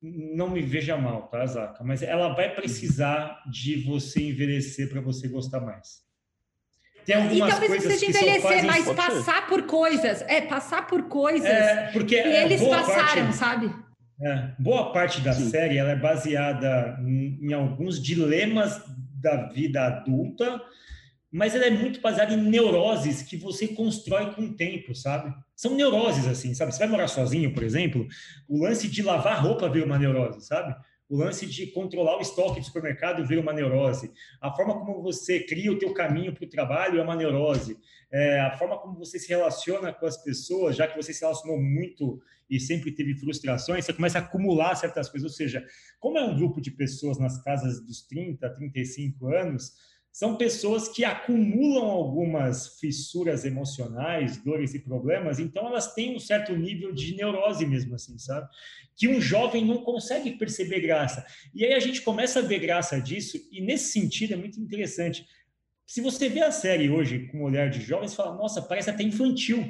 Não 0.02 0.50
me 0.50 0.60
veja 0.60 0.98
mal, 0.98 1.28
tá, 1.28 1.46
Zaca? 1.46 1.82
Mas 1.82 2.02
ela 2.02 2.34
vai 2.34 2.54
precisar 2.54 3.42
de 3.50 3.82
você 3.84 4.20
envelhecer 4.20 4.90
para 4.90 5.00
você 5.00 5.28
gostar 5.28 5.60
mais. 5.60 6.02
Tem 7.06 7.16
algumas 7.16 7.48
e 7.48 7.50
talvez 7.52 7.70
coisas 7.70 8.00
seja 8.00 8.10
envelhecer, 8.10 8.42
quase... 8.42 8.66
mas 8.66 8.92
passar 8.92 9.46
por 9.46 9.62
coisas. 9.62 10.20
É, 10.28 10.42
passar 10.42 10.86
por 10.86 11.04
coisas 11.04 11.48
é, 11.48 11.90
porque 11.90 12.20
que 12.22 12.28
eles 12.28 12.60
passaram, 12.62 13.22
parte, 13.22 13.34
sabe? 13.34 13.74
É, 14.20 14.52
boa 14.58 14.92
parte 14.92 15.22
da 15.22 15.32
Sim. 15.32 15.48
série 15.48 15.78
ela 15.78 15.92
é 15.92 15.96
baseada 15.96 16.98
em, 17.00 17.38
em 17.40 17.52
alguns 17.54 17.98
dilemas 17.98 18.78
da 19.22 19.46
vida 19.46 19.86
adulta 19.86 20.60
mas 21.32 21.54
ela 21.54 21.64
é 21.64 21.70
muito 21.70 21.98
baseada 22.00 22.34
em 22.34 22.36
neuroses 22.36 23.22
que 23.22 23.38
você 23.38 23.68
constrói 23.68 24.34
com 24.34 24.42
o 24.42 24.54
tempo, 24.54 24.94
sabe? 24.94 25.34
São 25.56 25.74
neuroses, 25.74 26.26
assim, 26.26 26.52
sabe? 26.52 26.72
Você 26.72 26.80
vai 26.80 26.88
morar 26.88 27.08
sozinho, 27.08 27.54
por 27.54 27.62
exemplo, 27.62 28.06
o 28.46 28.62
lance 28.62 28.86
de 28.86 29.02
lavar 29.02 29.42
roupa 29.42 29.68
vira 29.70 29.86
uma 29.86 29.98
neurose, 29.98 30.42
sabe? 30.42 30.76
O 31.08 31.16
lance 31.16 31.46
de 31.46 31.66
controlar 31.68 32.18
o 32.18 32.20
estoque 32.20 32.60
do 32.60 32.66
supermercado 32.66 33.26
vira 33.26 33.40
uma 33.40 33.52
neurose. 33.52 34.12
A 34.40 34.50
forma 34.50 34.78
como 34.78 35.02
você 35.02 35.40
cria 35.40 35.72
o 35.72 35.78
teu 35.78 35.94
caminho 35.94 36.34
para 36.34 36.44
o 36.44 36.48
trabalho 36.48 37.00
é 37.00 37.02
uma 37.02 37.16
neurose. 37.16 37.78
É, 38.10 38.40
a 38.40 38.56
forma 38.58 38.78
como 38.78 38.98
você 38.98 39.18
se 39.18 39.28
relaciona 39.28 39.92
com 39.92 40.04
as 40.04 40.22
pessoas, 40.22 40.76
já 40.76 40.86
que 40.86 40.96
você 40.96 41.14
se 41.14 41.22
relacionou 41.22 41.58
muito 41.58 42.20
e 42.48 42.60
sempre 42.60 42.92
teve 42.92 43.14
frustrações, 43.14 43.84
você 43.84 43.92
começa 43.94 44.18
a 44.18 44.22
acumular 44.22 44.74
certas 44.74 45.08
coisas. 45.08 45.30
Ou 45.30 45.34
seja, 45.34 45.66
como 45.98 46.18
é 46.18 46.24
um 46.24 46.36
grupo 46.36 46.60
de 46.60 46.70
pessoas 46.70 47.18
nas 47.18 47.42
casas 47.42 47.80
dos 47.80 48.02
30, 48.02 48.48
35 48.50 49.26
anos, 49.28 49.72
são 50.12 50.36
pessoas 50.36 50.88
que 50.88 51.06
acumulam 51.06 51.86
algumas 51.86 52.78
fissuras 52.78 53.46
emocionais, 53.46 54.36
dores 54.36 54.74
e 54.74 54.78
problemas, 54.78 55.38
então 55.38 55.66
elas 55.66 55.94
têm 55.94 56.14
um 56.14 56.18
certo 56.18 56.54
nível 56.54 56.92
de 56.92 57.16
neurose 57.16 57.64
mesmo, 57.64 57.94
assim, 57.94 58.18
sabe? 58.18 58.46
Que 58.94 59.08
um 59.08 59.18
jovem 59.18 59.64
não 59.64 59.78
consegue 59.78 60.32
perceber 60.32 60.80
graça. 60.80 61.24
E 61.54 61.64
aí 61.64 61.72
a 61.72 61.80
gente 61.80 62.02
começa 62.02 62.40
a 62.40 62.42
ver 62.42 62.58
graça 62.58 63.00
disso, 63.00 63.38
e 63.50 63.62
nesse 63.62 63.90
sentido 63.90 64.34
é 64.34 64.36
muito 64.36 64.60
interessante. 64.60 65.26
Se 65.86 66.02
você 66.02 66.28
vê 66.28 66.42
a 66.42 66.52
série 66.52 66.90
hoje 66.90 67.28
com 67.28 67.38
um 67.38 67.44
olhar 67.44 67.70
de 67.70 67.80
você 67.80 68.14
fala, 68.14 68.36
nossa, 68.36 68.60
parece 68.60 68.90
até 68.90 69.02
infantil. 69.02 69.64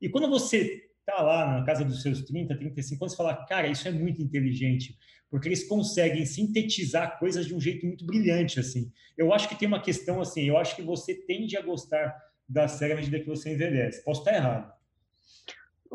E 0.00 0.10
quando 0.10 0.28
você 0.28 0.85
tá 1.06 1.22
lá 1.22 1.58
na 1.58 1.64
casa 1.64 1.84
dos 1.84 2.02
seus 2.02 2.22
30, 2.22 2.56
35 2.56 3.04
anos, 3.04 3.12
você 3.12 3.16
fala, 3.16 3.46
cara, 3.46 3.68
isso 3.68 3.86
é 3.88 3.92
muito 3.92 4.20
inteligente 4.20 4.98
porque 5.30 5.48
eles 5.48 5.66
conseguem 5.66 6.24
sintetizar 6.24 7.18
coisas 7.18 7.46
de 7.46 7.54
um 7.54 7.60
jeito 7.60 7.84
muito 7.86 8.06
brilhante, 8.06 8.60
assim. 8.60 8.92
Eu 9.18 9.32
acho 9.32 9.48
que 9.48 9.56
tem 9.56 9.66
uma 9.66 9.82
questão, 9.82 10.20
assim, 10.20 10.44
eu 10.44 10.56
acho 10.56 10.76
que 10.76 10.82
você 10.82 11.14
tende 11.14 11.56
a 11.56 11.62
gostar 11.62 12.16
da 12.48 12.68
série 12.68 12.92
à 12.92 12.96
medida 12.96 13.18
que 13.18 13.26
você 13.26 13.52
envelhece. 13.52 14.04
Posso 14.04 14.20
estar 14.20 14.34
errado. 14.34 14.72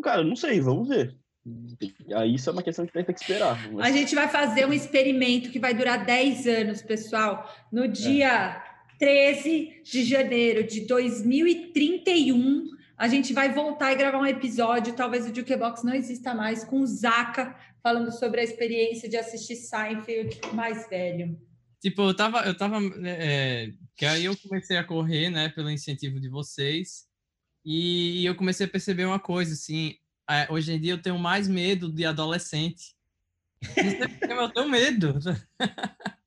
Cara, 0.04 0.24
não 0.24 0.36
sei, 0.36 0.60
vamos 0.60 0.90
ver. 0.90 1.16
Aí 2.14 2.36
isso 2.36 2.50
é 2.50 2.54
uma 2.54 2.64
questão 2.64 2.86
que 2.86 2.94
tem 2.94 3.04
que 3.06 3.14
esperar. 3.14 3.72
Mas... 3.72 3.88
A 3.88 3.98
gente 3.98 4.14
vai 4.14 4.28
fazer 4.28 4.66
um 4.66 4.74
experimento 4.74 5.50
que 5.50 5.60
vai 5.60 5.74
durar 5.74 6.06
10 6.06 6.48
anos, 6.48 6.82
pessoal. 6.82 7.50
No 7.72 7.88
dia 7.88 8.58
é. 8.58 8.72
13 9.00 9.82
de 9.84 10.04
janeiro 10.04 10.64
de 10.64 10.82
2031, 10.82 12.71
a 13.02 13.08
gente 13.08 13.34
vai 13.34 13.52
voltar 13.52 13.92
e 13.92 13.96
gravar 13.96 14.20
um 14.20 14.28
episódio, 14.28 14.94
talvez 14.94 15.26
o 15.26 15.34
Jukebox 15.34 15.82
não 15.82 15.92
exista 15.92 16.36
mais, 16.36 16.64
com 16.64 16.82
o 16.82 16.86
Zaka, 16.86 17.58
falando 17.82 18.12
sobre 18.12 18.42
a 18.42 18.44
experiência 18.44 19.10
de 19.10 19.18
assistir 19.18 19.56
Seinfeld 19.56 20.40
mais 20.54 20.88
velho. 20.88 21.36
Tipo, 21.82 22.04
eu 22.04 22.16
tava, 22.16 22.42
eu 22.42 22.56
tava, 22.56 22.78
é, 23.04 23.72
que 23.96 24.06
aí 24.06 24.26
eu 24.26 24.38
comecei 24.38 24.78
a 24.78 24.84
correr, 24.84 25.32
né, 25.32 25.50
pelo 25.50 25.72
incentivo 25.72 26.20
de 26.20 26.30
vocês, 26.30 27.08
e 27.66 28.24
eu 28.24 28.36
comecei 28.36 28.68
a 28.68 28.70
perceber 28.70 29.06
uma 29.06 29.20
coisa, 29.20 29.54
assim, 29.54 29.96
é, 30.30 30.46
hoje 30.52 30.72
em 30.72 30.80
dia 30.80 30.94
eu 30.94 31.02
tenho 31.02 31.18
mais 31.18 31.48
medo 31.48 31.92
de 31.92 32.06
adolescente. 32.06 32.96
eu 34.30 34.50
tenho 34.54 34.70
medo. 34.70 35.16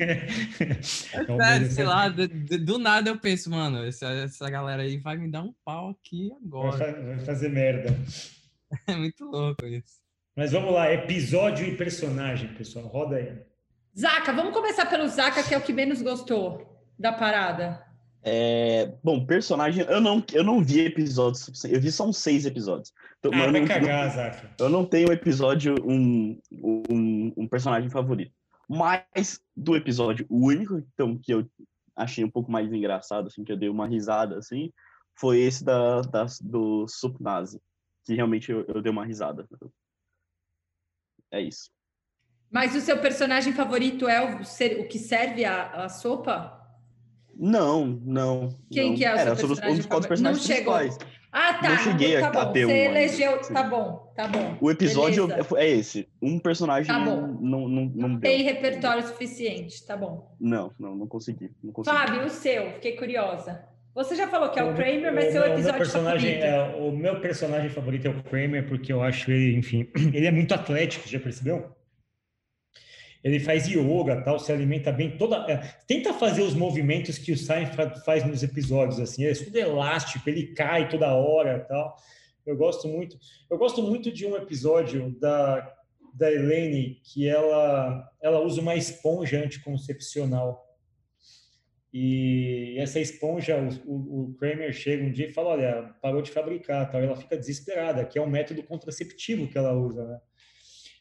É, 0.00 0.80
sei 1.68 1.84
lá, 1.84 2.08
do, 2.08 2.26
do, 2.26 2.78
nada 2.78 3.10
eu 3.10 3.18
penso, 3.18 3.50
mano, 3.50 3.84
essa, 3.84 4.06
essa 4.06 4.48
galera 4.48 4.82
aí 4.82 4.96
vai 4.96 5.16
me 5.16 5.30
dar 5.30 5.42
um 5.42 5.54
pau 5.64 5.90
aqui 5.90 6.32
agora. 6.42 6.76
Vai, 6.76 7.02
vai 7.02 7.18
fazer 7.20 7.48
merda. 7.48 7.94
É 8.86 8.94
muito 8.94 9.24
louco 9.24 9.64
isso. 9.64 9.98
Mas 10.36 10.52
vamos 10.52 10.74
lá, 10.74 10.92
episódio 10.92 11.66
e 11.66 11.74
personagem, 11.74 12.52
pessoal. 12.52 12.86
Roda 12.86 13.16
aí. 13.16 13.32
Zaca, 13.98 14.30
vamos 14.30 14.52
começar 14.52 14.84
pelo 14.84 15.08
Zaca, 15.08 15.42
que 15.42 15.54
é 15.54 15.58
o 15.58 15.62
que 15.62 15.72
menos 15.72 16.02
gostou 16.02 16.86
da 16.98 17.10
parada. 17.10 17.82
É, 18.22 18.92
bom, 19.02 19.24
personagem, 19.24 19.86
eu 19.88 20.00
não, 20.00 20.22
eu 20.32 20.44
não 20.44 20.62
vi 20.62 20.80
episódios, 20.80 21.64
eu 21.64 21.80
vi 21.80 21.90
só 21.90 22.06
uns 22.06 22.18
seis 22.18 22.44
episódios. 22.44 22.92
Então, 23.18 23.32
ah, 23.32 23.50
vai 23.50 23.60
não, 23.60 23.66
cagar, 23.66 24.06
não, 24.06 24.14
Zaca. 24.14 24.50
Eu 24.58 24.68
não 24.68 24.84
tenho 24.84 25.12
episódio, 25.12 25.74
um, 25.84 26.38
um, 26.52 27.32
um, 27.36 27.48
personagem 27.48 27.88
favorito. 27.88 28.32
Mas 28.68 29.40
do 29.56 29.74
episódio, 29.74 30.26
o 30.28 30.46
único 30.46 30.76
então, 30.76 31.16
que 31.16 31.32
eu 31.32 31.48
achei 31.96 32.22
um 32.22 32.30
pouco 32.30 32.50
mais 32.50 32.70
engraçado, 32.72 33.28
assim, 33.28 33.42
que 33.42 33.50
eu 33.50 33.56
dei 33.56 33.68
uma 33.68 33.86
risada, 33.86 34.38
assim, 34.38 34.70
foi 35.18 35.40
esse 35.40 35.64
da, 35.64 36.02
da 36.02 36.26
do 36.42 36.86
Supnazi, 36.86 37.60
que 38.04 38.14
realmente 38.14 38.52
eu, 38.52 38.64
eu 38.68 38.82
dei 38.82 38.92
uma 38.92 39.04
risada. 39.04 39.48
É 41.30 41.40
isso. 41.40 41.70
Mas 42.50 42.74
o 42.74 42.80
seu 42.80 42.98
personagem 42.98 43.52
favorito 43.52 44.08
é 44.08 44.40
o, 44.40 44.44
ser, 44.44 44.80
o 44.80 44.88
que 44.88 44.98
serve 44.98 45.44
a, 45.44 45.84
a 45.84 45.88
sopa? 45.88 46.58
Não, 47.34 47.86
não. 47.86 48.58
Quem 48.70 48.90
não. 48.90 48.96
que 48.96 49.04
é 49.04 49.14
o 49.14 49.16
Era 49.16 49.32
os, 49.32 49.42
um 49.42 49.48
personagem 49.48 49.76
dos 49.76 49.86
quatro 49.86 50.08
personagens 50.08 50.48
Não 50.48 50.56
chegou. 50.56 50.74
principais. 50.74 51.18
Ah, 51.30 51.54
tá. 51.54 51.68
Não 51.70 51.78
cheguei 51.78 52.18
tá 52.18 52.26
a- 52.26 52.42
a 52.42 52.44
bom. 52.46 52.52
ter 52.52 52.66
Você 52.66 52.72
um 52.72 52.76
elegeu. 52.90 53.44
sim. 53.44 53.52
Tá 53.52 53.62
bom, 53.62 54.12
tá 54.16 54.26
bom. 54.28 54.56
O 54.60 54.70
episódio 54.70 55.26
Beleza. 55.26 55.48
é, 55.56 55.64
é 55.64 55.70
esse. 55.70 56.08
Um 56.22 56.38
personagem 56.38 56.86
Tá 56.92 56.98
bom. 57.00 57.38
não, 57.40 57.68
não, 57.68 57.84
não 57.94 58.08
deu. 58.14 58.20
Tem 58.30 58.42
repertório 58.42 59.06
suficiente, 59.06 59.84
tá 59.86 59.96
bom. 59.96 60.34
Não, 60.40 60.70
não, 60.78 60.94
não 60.96 61.06
consegui. 61.06 61.50
Não 61.62 61.72
consegui. 61.72 61.96
Fábio, 61.96 62.24
o 62.24 62.30
seu, 62.30 62.72
fiquei 62.72 62.92
curiosa. 62.96 63.62
Você 63.94 64.14
já 64.14 64.28
falou 64.28 64.48
que 64.50 64.58
é 64.60 64.64
o 64.64 64.70
O- 64.70 64.74
Kramer, 64.74 65.12
mas 65.12 65.28
o 65.28 65.32
seu 65.32 65.40
meu- 65.40 65.42
o 65.42 65.44
meu 65.46 65.54
episódio 65.54 65.78
personagem 65.78 66.40
favorito. 66.40 66.44
é, 66.44 66.76
o 66.80 66.92
meu 66.92 67.20
personagem 67.20 67.68
favorito 67.70 68.06
é 68.06 68.10
o 68.10 68.22
Kramer 68.22 68.68
porque 68.68 68.92
eu 68.92 69.02
acho 69.02 69.30
ele, 69.30 69.56
enfim, 69.56 69.88
ele 70.14 70.26
é 70.26 70.30
muito 70.30 70.54
atlético, 70.54 71.08
já 71.08 71.18
percebeu? 71.18 71.70
Ele 73.22 73.40
faz 73.40 73.66
yoga, 73.66 74.22
tal, 74.22 74.38
se 74.38 74.52
alimenta 74.52 74.92
bem 74.92 75.16
toda. 75.16 75.44
é, 75.50 75.56
tenta 75.86 76.12
fazer 76.14 76.42
os 76.42 76.54
movimentos 76.54 77.18
que 77.18 77.32
o 77.32 77.36
Seinfeld 77.36 78.04
faz 78.04 78.24
nos 78.24 78.42
episódios, 78.42 79.00
assim, 79.00 79.24
é 79.24 79.32
tudo 79.32 79.56
elástico, 79.56 80.28
ele 80.28 80.54
cai 80.54 80.88
toda 80.88 81.14
hora, 81.14 81.60
tal. 81.68 81.96
Eu 82.46 82.56
gosto 82.56 82.88
muito. 82.88 83.18
Eu 83.50 83.58
gosto 83.58 83.82
muito 83.82 84.10
de 84.10 84.26
um 84.26 84.36
episódio 84.36 85.14
da 85.20 85.74
da 86.14 86.32
Elaine 86.32 87.00
que 87.04 87.28
ela 87.28 88.10
ela 88.20 88.40
usa 88.40 88.60
uma 88.60 88.74
esponja 88.74 89.38
anticoncepcional. 89.44 90.66
E 91.92 92.76
essa 92.78 93.00
esponja, 93.00 93.56
o, 93.86 93.92
o, 93.92 94.24
o 94.24 94.34
Kramer 94.34 94.72
chega 94.72 95.04
um 95.04 95.10
dia 95.10 95.26
e 95.26 95.32
fala, 95.32 95.50
olha, 95.50 95.94
parou 96.02 96.20
de 96.20 96.30
fabricar, 96.30 96.90
tal. 96.90 97.00
Ela 97.00 97.16
fica 97.16 97.36
desesperada, 97.36 98.04
que 98.04 98.18
é 98.18 98.22
um 98.22 98.28
método 98.28 98.62
contraceptivo 98.62 99.48
que 99.48 99.56
ela 99.56 99.72
usa, 99.72 100.04
né? 100.04 100.20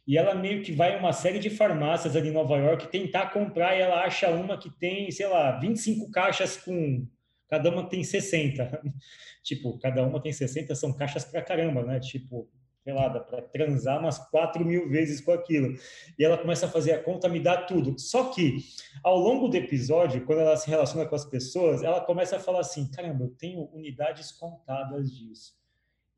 E 0.08 0.18
ela 0.18 0.34
meio 0.34 0.64
que 0.64 0.72
vai 0.72 0.96
em 0.96 1.00
uma 1.00 1.12
série 1.12 1.38
de 1.38 1.50
farmácias 1.50 2.16
ali 2.16 2.30
em 2.30 2.34
Nova 2.34 2.56
York 2.56 2.88
tentar 2.88 3.32
comprar 3.32 3.76
e 3.76 3.82
ela 3.82 4.04
acha 4.04 4.30
uma 4.30 4.58
que 4.58 4.70
tem, 4.70 5.12
sei 5.12 5.28
lá, 5.28 5.60
25 5.60 6.10
caixas 6.10 6.56
com... 6.56 7.06
Cada 7.50 7.70
uma 7.70 7.88
tem 7.88 8.04
60. 8.04 8.82
tipo, 9.44 9.78
cada 9.80 10.06
uma 10.06 10.22
tem 10.22 10.32
60, 10.32 10.74
são 10.76 10.94
caixas 10.94 11.26
pra 11.26 11.42
caramba, 11.42 11.84
né? 11.84 12.00
Tipo, 12.00 12.50
sei 12.88 12.94
lá, 12.94 13.10
dá 13.10 13.20
para 13.20 13.42
transar 13.42 14.00
umas 14.00 14.18
4 14.30 14.64
mil 14.64 14.90
vezes 14.90 15.20
com 15.20 15.34
aquilo. 15.34 15.78
E 16.18 16.24
ela 16.24 16.38
começa 16.38 16.68
a 16.68 16.70
fazer 16.70 16.94
a 16.94 17.04
conta, 17.04 17.28
me 17.28 17.42
dá 17.42 17.62
tudo. 17.64 18.00
Só 18.00 18.30
que, 18.32 18.60
ao 19.04 19.18
longo 19.18 19.50
do 19.50 19.58
episódio, 19.58 20.26
quando 20.26 20.40
ela 20.40 20.56
se 20.56 20.70
relaciona 20.70 21.06
com 21.06 21.16
as 21.16 21.26
pessoas, 21.26 21.84
ela 21.84 22.00
começa 22.00 22.38
a 22.38 22.40
falar 22.40 22.62
assim: 22.62 22.90
caramba, 22.90 23.26
eu 23.26 23.30
tenho 23.32 23.70
unidades 23.74 24.32
contadas 24.32 25.12
disso. 25.12 25.57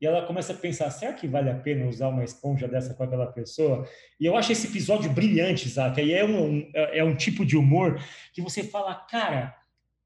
E 0.00 0.06
ela 0.06 0.24
começa 0.26 0.52
a 0.52 0.56
pensar: 0.56 0.90
será 0.90 1.12
que 1.12 1.28
vale 1.28 1.50
a 1.50 1.54
pena 1.54 1.86
usar 1.86 2.08
uma 2.08 2.24
esponja 2.24 2.66
dessa 2.66 2.94
com 2.94 3.02
aquela 3.02 3.26
pessoa? 3.26 3.86
E 4.18 4.24
eu 4.24 4.36
acho 4.36 4.52
esse 4.52 4.66
episódio 4.66 5.10
brilhante, 5.10 5.68
sabe? 5.68 6.02
E 6.02 6.14
é 6.14 6.24
um, 6.24 6.70
é 6.74 7.04
um 7.04 7.14
tipo 7.14 7.44
de 7.44 7.56
humor 7.56 8.02
que 8.32 8.40
você 8.40 8.62
fala: 8.62 8.94
cara, 8.94 9.54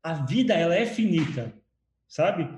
a 0.03 0.15
vida 0.15 0.55
ela 0.55 0.75
é 0.75 0.85
finita, 0.85 1.53
sabe? 2.09 2.49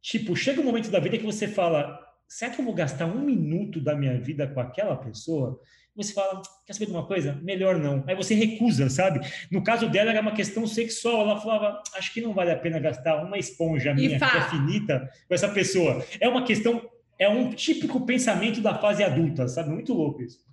Tipo, 0.00 0.34
chega 0.36 0.60
um 0.60 0.64
momento 0.64 0.90
da 0.90 1.00
vida 1.00 1.18
que 1.18 1.24
você 1.24 1.46
fala: 1.46 2.05
será 2.28 2.50
que 2.50 2.60
eu 2.60 2.64
vou 2.64 2.74
gastar 2.74 3.06
um 3.06 3.20
minuto 3.20 3.80
da 3.80 3.94
minha 3.94 4.18
vida 4.20 4.46
com 4.46 4.60
aquela 4.60 4.96
pessoa? 4.96 5.60
Você 5.96 6.12
fala, 6.12 6.42
quer 6.66 6.74
saber 6.74 6.86
de 6.86 6.92
uma 6.92 7.06
coisa? 7.06 7.38
Melhor 7.42 7.78
não. 7.78 8.04
Aí 8.06 8.14
você 8.14 8.34
recusa, 8.34 8.90
sabe? 8.90 9.20
No 9.50 9.64
caso 9.64 9.88
dela 9.88 10.10
era 10.10 10.20
uma 10.20 10.34
questão 10.34 10.66
sexual. 10.66 11.22
Ela 11.22 11.40
falava, 11.40 11.82
acho 11.94 12.12
que 12.12 12.20
não 12.20 12.34
vale 12.34 12.50
a 12.50 12.58
pena 12.58 12.78
gastar 12.78 13.24
uma 13.24 13.38
esponja 13.38 13.94
minha 13.94 14.18
que 14.18 14.24
é 14.24 14.40
finita 14.50 15.10
com 15.26 15.34
essa 15.34 15.48
pessoa. 15.48 16.04
É 16.20 16.28
uma 16.28 16.44
questão, 16.44 16.86
é 17.18 17.26
um 17.28 17.50
típico 17.50 18.04
pensamento 18.04 18.60
da 18.60 18.78
fase 18.78 19.02
adulta, 19.02 19.48
sabe? 19.48 19.70
Muito 19.70 19.94
louco 19.94 20.22
isso. 20.22 20.44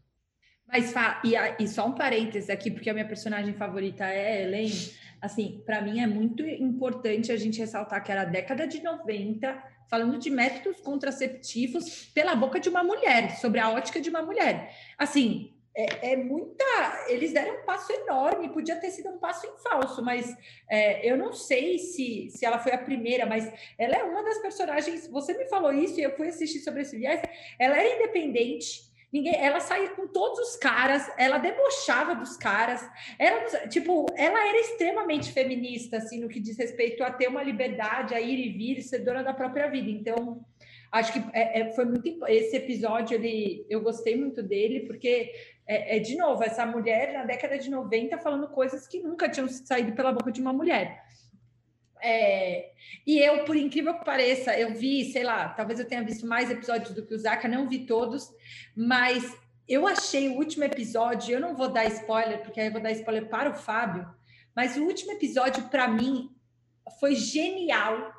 Mas, 0.66 0.94
e, 1.26 1.36
e 1.64 1.68
só 1.68 1.88
um 1.88 1.92
parênteses 1.92 2.50
aqui, 2.50 2.72
porque 2.72 2.90
a 2.90 2.94
minha 2.94 3.08
personagem 3.08 3.54
favorita 3.54 4.06
é 4.06 4.38
a 4.38 4.42
Elaine. 4.44 4.92
Assim, 5.22 5.62
para 5.66 5.82
mim 5.82 6.00
é 6.00 6.08
muito 6.08 6.44
importante 6.44 7.32
a 7.32 7.38
gente 7.38 7.60
ressaltar 7.60 8.04
que 8.04 8.12
era 8.12 8.22
a 8.22 8.26
década 8.26 8.66
de 8.66 8.82
90, 8.82 9.62
falando 9.90 10.18
de 10.18 10.30
métodos 10.30 10.82
contraceptivos 10.82 12.06
pela 12.14 12.36
boca 12.36 12.60
de 12.60 12.70
uma 12.70 12.84
mulher, 12.84 13.38
sobre 13.38 13.60
a 13.60 13.70
ótica 13.70 14.02
de 14.02 14.10
uma 14.10 14.22
mulher. 14.22 14.76
Assim, 14.98 15.54
é, 15.76 16.12
é, 16.12 16.16
muita. 16.16 16.64
Eles 17.08 17.34
deram 17.34 17.62
um 17.62 17.66
passo 17.66 17.92
enorme, 17.92 18.50
podia 18.50 18.76
ter 18.76 18.92
sido 18.92 19.10
um 19.10 19.18
passo 19.18 19.48
em 19.48 19.58
falso, 19.58 20.04
mas 20.04 20.36
é, 20.70 21.10
eu 21.10 21.18
não 21.18 21.34
sei 21.34 21.80
se, 21.80 22.30
se 22.30 22.46
ela 22.46 22.60
foi 22.60 22.74
a 22.74 22.78
primeira, 22.78 23.26
mas 23.26 23.52
ela 23.78 23.96
é 23.96 24.04
uma 24.04 24.24
das 24.24 24.38
personagens. 24.38 25.08
Você 25.08 25.34
me 25.36 25.46
falou 25.46 25.74
isso 25.74 26.00
e 26.00 26.04
eu 26.04 26.16
fui 26.16 26.28
assistir 26.28 26.60
sobre 26.60 26.82
esse 26.82 26.98
viés. 26.98 27.22
Ela 27.58 27.78
era 27.78 27.96
independente. 27.96 28.93
Ninguém, 29.14 29.36
ela 29.36 29.60
saía 29.60 29.90
com 29.92 30.08
todos 30.08 30.40
os 30.40 30.56
caras, 30.56 31.08
ela 31.20 31.38
debochava 31.38 32.16
dos 32.16 32.36
caras, 32.36 32.84
ela, 33.20 33.68
tipo, 33.68 34.08
ela 34.18 34.50
era 34.50 34.60
extremamente 34.60 35.32
feminista, 35.32 35.98
assim, 35.98 36.20
no 36.20 36.28
que 36.28 36.40
diz 36.40 36.58
respeito 36.58 37.04
a 37.04 37.12
ter 37.12 37.28
uma 37.28 37.44
liberdade, 37.44 38.16
a 38.16 38.20
ir 38.20 38.40
e 38.40 38.50
vir, 38.50 38.82
ser 38.82 39.00
dona 39.00 39.22
da 39.22 39.32
própria 39.32 39.70
vida. 39.70 39.88
Então, 39.88 40.44
acho 40.92 41.14
que 41.14 41.24
é, 41.32 41.60
é, 41.62 41.74
foi 41.74 41.86
muito 41.86 42.26
esse 42.28 42.58
episódio, 42.58 43.14
ele, 43.14 43.64
eu 43.70 43.82
gostei 43.82 44.18
muito 44.18 44.42
dele, 44.42 44.88
porque 44.88 45.32
é, 45.68 45.98
é, 45.98 46.00
de 46.00 46.18
novo, 46.18 46.44
essa 46.44 46.66
mulher 46.66 47.14
na 47.14 47.24
década 47.24 47.60
de 47.60 47.70
90 47.70 48.18
falando 48.18 48.48
coisas 48.48 48.88
que 48.88 49.00
nunca 49.00 49.30
tinham 49.30 49.48
saído 49.48 49.94
pela 49.94 50.12
boca 50.12 50.32
de 50.32 50.42
uma 50.42 50.52
mulher. 50.52 51.04
É, 52.06 52.72
e 53.08 53.18
eu, 53.18 53.46
por 53.46 53.56
incrível 53.56 53.98
que 53.98 54.04
pareça, 54.04 54.60
eu 54.60 54.74
vi, 54.74 55.10
sei 55.14 55.24
lá, 55.24 55.48
talvez 55.48 55.80
eu 55.80 55.88
tenha 55.88 56.04
visto 56.04 56.28
mais 56.28 56.52
episódios 56.52 56.94
do 56.94 57.06
que 57.06 57.16
o 57.16 57.18
Zaka, 57.18 57.48
não 57.48 57.70
vi 57.70 57.86
todos, 57.86 58.30
mas 58.76 59.34
eu 59.68 59.88
achei 59.88 60.28
o 60.28 60.34
último 60.34 60.66
episódio, 60.66 61.34
eu 61.34 61.40
não 61.40 61.56
vou 61.56 61.70
dar 61.70 61.86
spoiler, 61.86 62.42
porque 62.42 62.60
aí 62.60 62.68
eu 62.68 62.74
vou 62.74 62.82
dar 62.82 62.92
spoiler 62.92 63.30
para 63.30 63.52
o 63.52 63.54
Fábio, 63.54 64.06
mas 64.54 64.76
o 64.76 64.84
último 64.84 65.14
episódio, 65.14 65.64
para 65.70 65.88
mim, 65.88 66.30
foi 67.00 67.16
genial. 67.16 68.12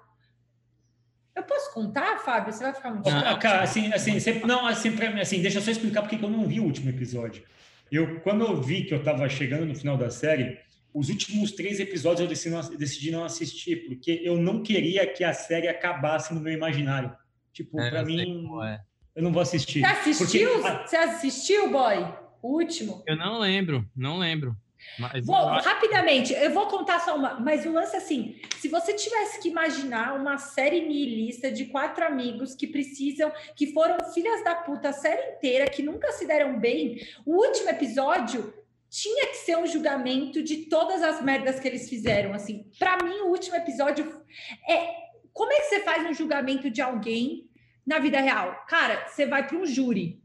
Eu 1.36 1.42
posso 1.42 1.74
contar, 1.74 2.18
Fábio? 2.20 2.52
Você 2.52 2.64
vai 2.64 2.72
ficar 2.72 2.90
muito 2.90 3.08
ah, 3.08 3.36
cara, 3.36 3.62
assim, 3.62 3.92
assim, 3.92 4.18
sempre, 4.18 4.46
não, 4.46 4.66
assim, 4.66 4.92
pra, 4.96 5.08
assim, 5.20 5.42
deixa 5.42 5.58
eu 5.58 5.62
só 5.62 5.70
explicar 5.70 6.00
porque 6.00 6.16
que 6.16 6.24
eu 6.24 6.30
não 6.30 6.46
vi 6.46 6.58
o 6.58 6.64
último 6.64 6.88
episódio. 6.88 7.44
Eu, 7.92 8.20
quando 8.20 8.44
eu 8.44 8.62
vi 8.62 8.84
que 8.84 8.94
eu 8.94 8.98
estava 8.98 9.28
chegando 9.28 9.66
no 9.66 9.74
final 9.74 9.98
da 9.98 10.10
série, 10.10 10.58
os 10.94 11.08
últimos 11.08 11.50
três 11.50 11.80
episódios 11.80 12.20
eu 12.20 12.28
decidi 12.28 12.50
não, 12.50 12.76
decidi 12.76 13.10
não, 13.10 13.24
assistir, 13.24 13.84
porque 13.84 14.22
eu 14.22 14.36
não 14.36 14.62
queria 14.62 15.04
que 15.04 15.24
a 15.24 15.34
série 15.34 15.66
acabasse 15.66 16.32
no 16.32 16.40
meu 16.40 16.52
imaginário. 16.52 17.12
Tipo, 17.52 17.80
é, 17.80 17.90
para 17.90 18.04
mim, 18.04 18.48
é. 18.62 18.80
eu 19.16 19.22
não 19.24 19.32
vou 19.32 19.42
assistir. 19.42 19.80
Você 19.80 20.10
assistiu? 20.10 20.62
Porque... 20.62 20.88
Você 20.88 20.96
assistiu, 20.96 21.70
boy? 21.70 21.96
O 22.40 22.60
último? 22.60 23.02
Eu 23.06 23.16
não 23.16 23.40
lembro, 23.40 23.84
não 23.96 24.18
lembro. 24.18 24.56
Mas 24.98 25.24
vou, 25.24 25.34
acho... 25.34 25.68
rapidamente, 25.68 26.32
eu 26.34 26.52
vou 26.52 26.66
contar 26.66 27.00
só 27.00 27.16
uma, 27.16 27.40
mas 27.40 27.64
o 27.64 27.72
lance 27.72 27.94
é 27.94 27.98
assim: 27.98 28.36
se 28.58 28.68
você 28.68 28.92
tivesse 28.92 29.40
que 29.40 29.48
imaginar 29.48 30.14
uma 30.14 30.38
série 30.38 30.86
nihilista 30.86 31.50
de 31.50 31.64
quatro 31.66 32.04
amigos 32.04 32.54
que 32.54 32.66
precisam, 32.66 33.32
que 33.56 33.72
foram 33.72 33.96
filhas 34.12 34.44
da 34.44 34.54
puta 34.54 34.90
a 34.90 34.92
série 34.92 35.36
inteira, 35.36 35.70
que 35.70 35.82
nunca 35.82 36.12
se 36.12 36.26
deram 36.26 36.60
bem, 36.60 37.00
o 37.24 37.34
último 37.34 37.70
episódio 37.70 38.52
tinha 38.94 39.26
que 39.26 39.38
ser 39.38 39.58
um 39.58 39.66
julgamento 39.66 40.40
de 40.40 40.66
todas 40.66 41.02
as 41.02 41.20
merdas 41.20 41.58
que 41.58 41.66
eles 41.66 41.88
fizeram. 41.88 42.32
Assim, 42.32 42.70
para 42.78 43.02
mim, 43.02 43.22
o 43.22 43.30
último 43.30 43.56
episódio 43.56 44.22
é 44.68 44.88
como 45.32 45.52
é 45.52 45.56
que 45.56 45.66
você 45.66 45.80
faz 45.80 46.08
um 46.08 46.14
julgamento 46.14 46.70
de 46.70 46.80
alguém 46.80 47.50
na 47.84 47.98
vida 47.98 48.20
real? 48.20 48.64
Cara, 48.68 49.08
você 49.08 49.26
vai 49.26 49.48
para 49.48 49.58
um 49.58 49.66
júri. 49.66 50.22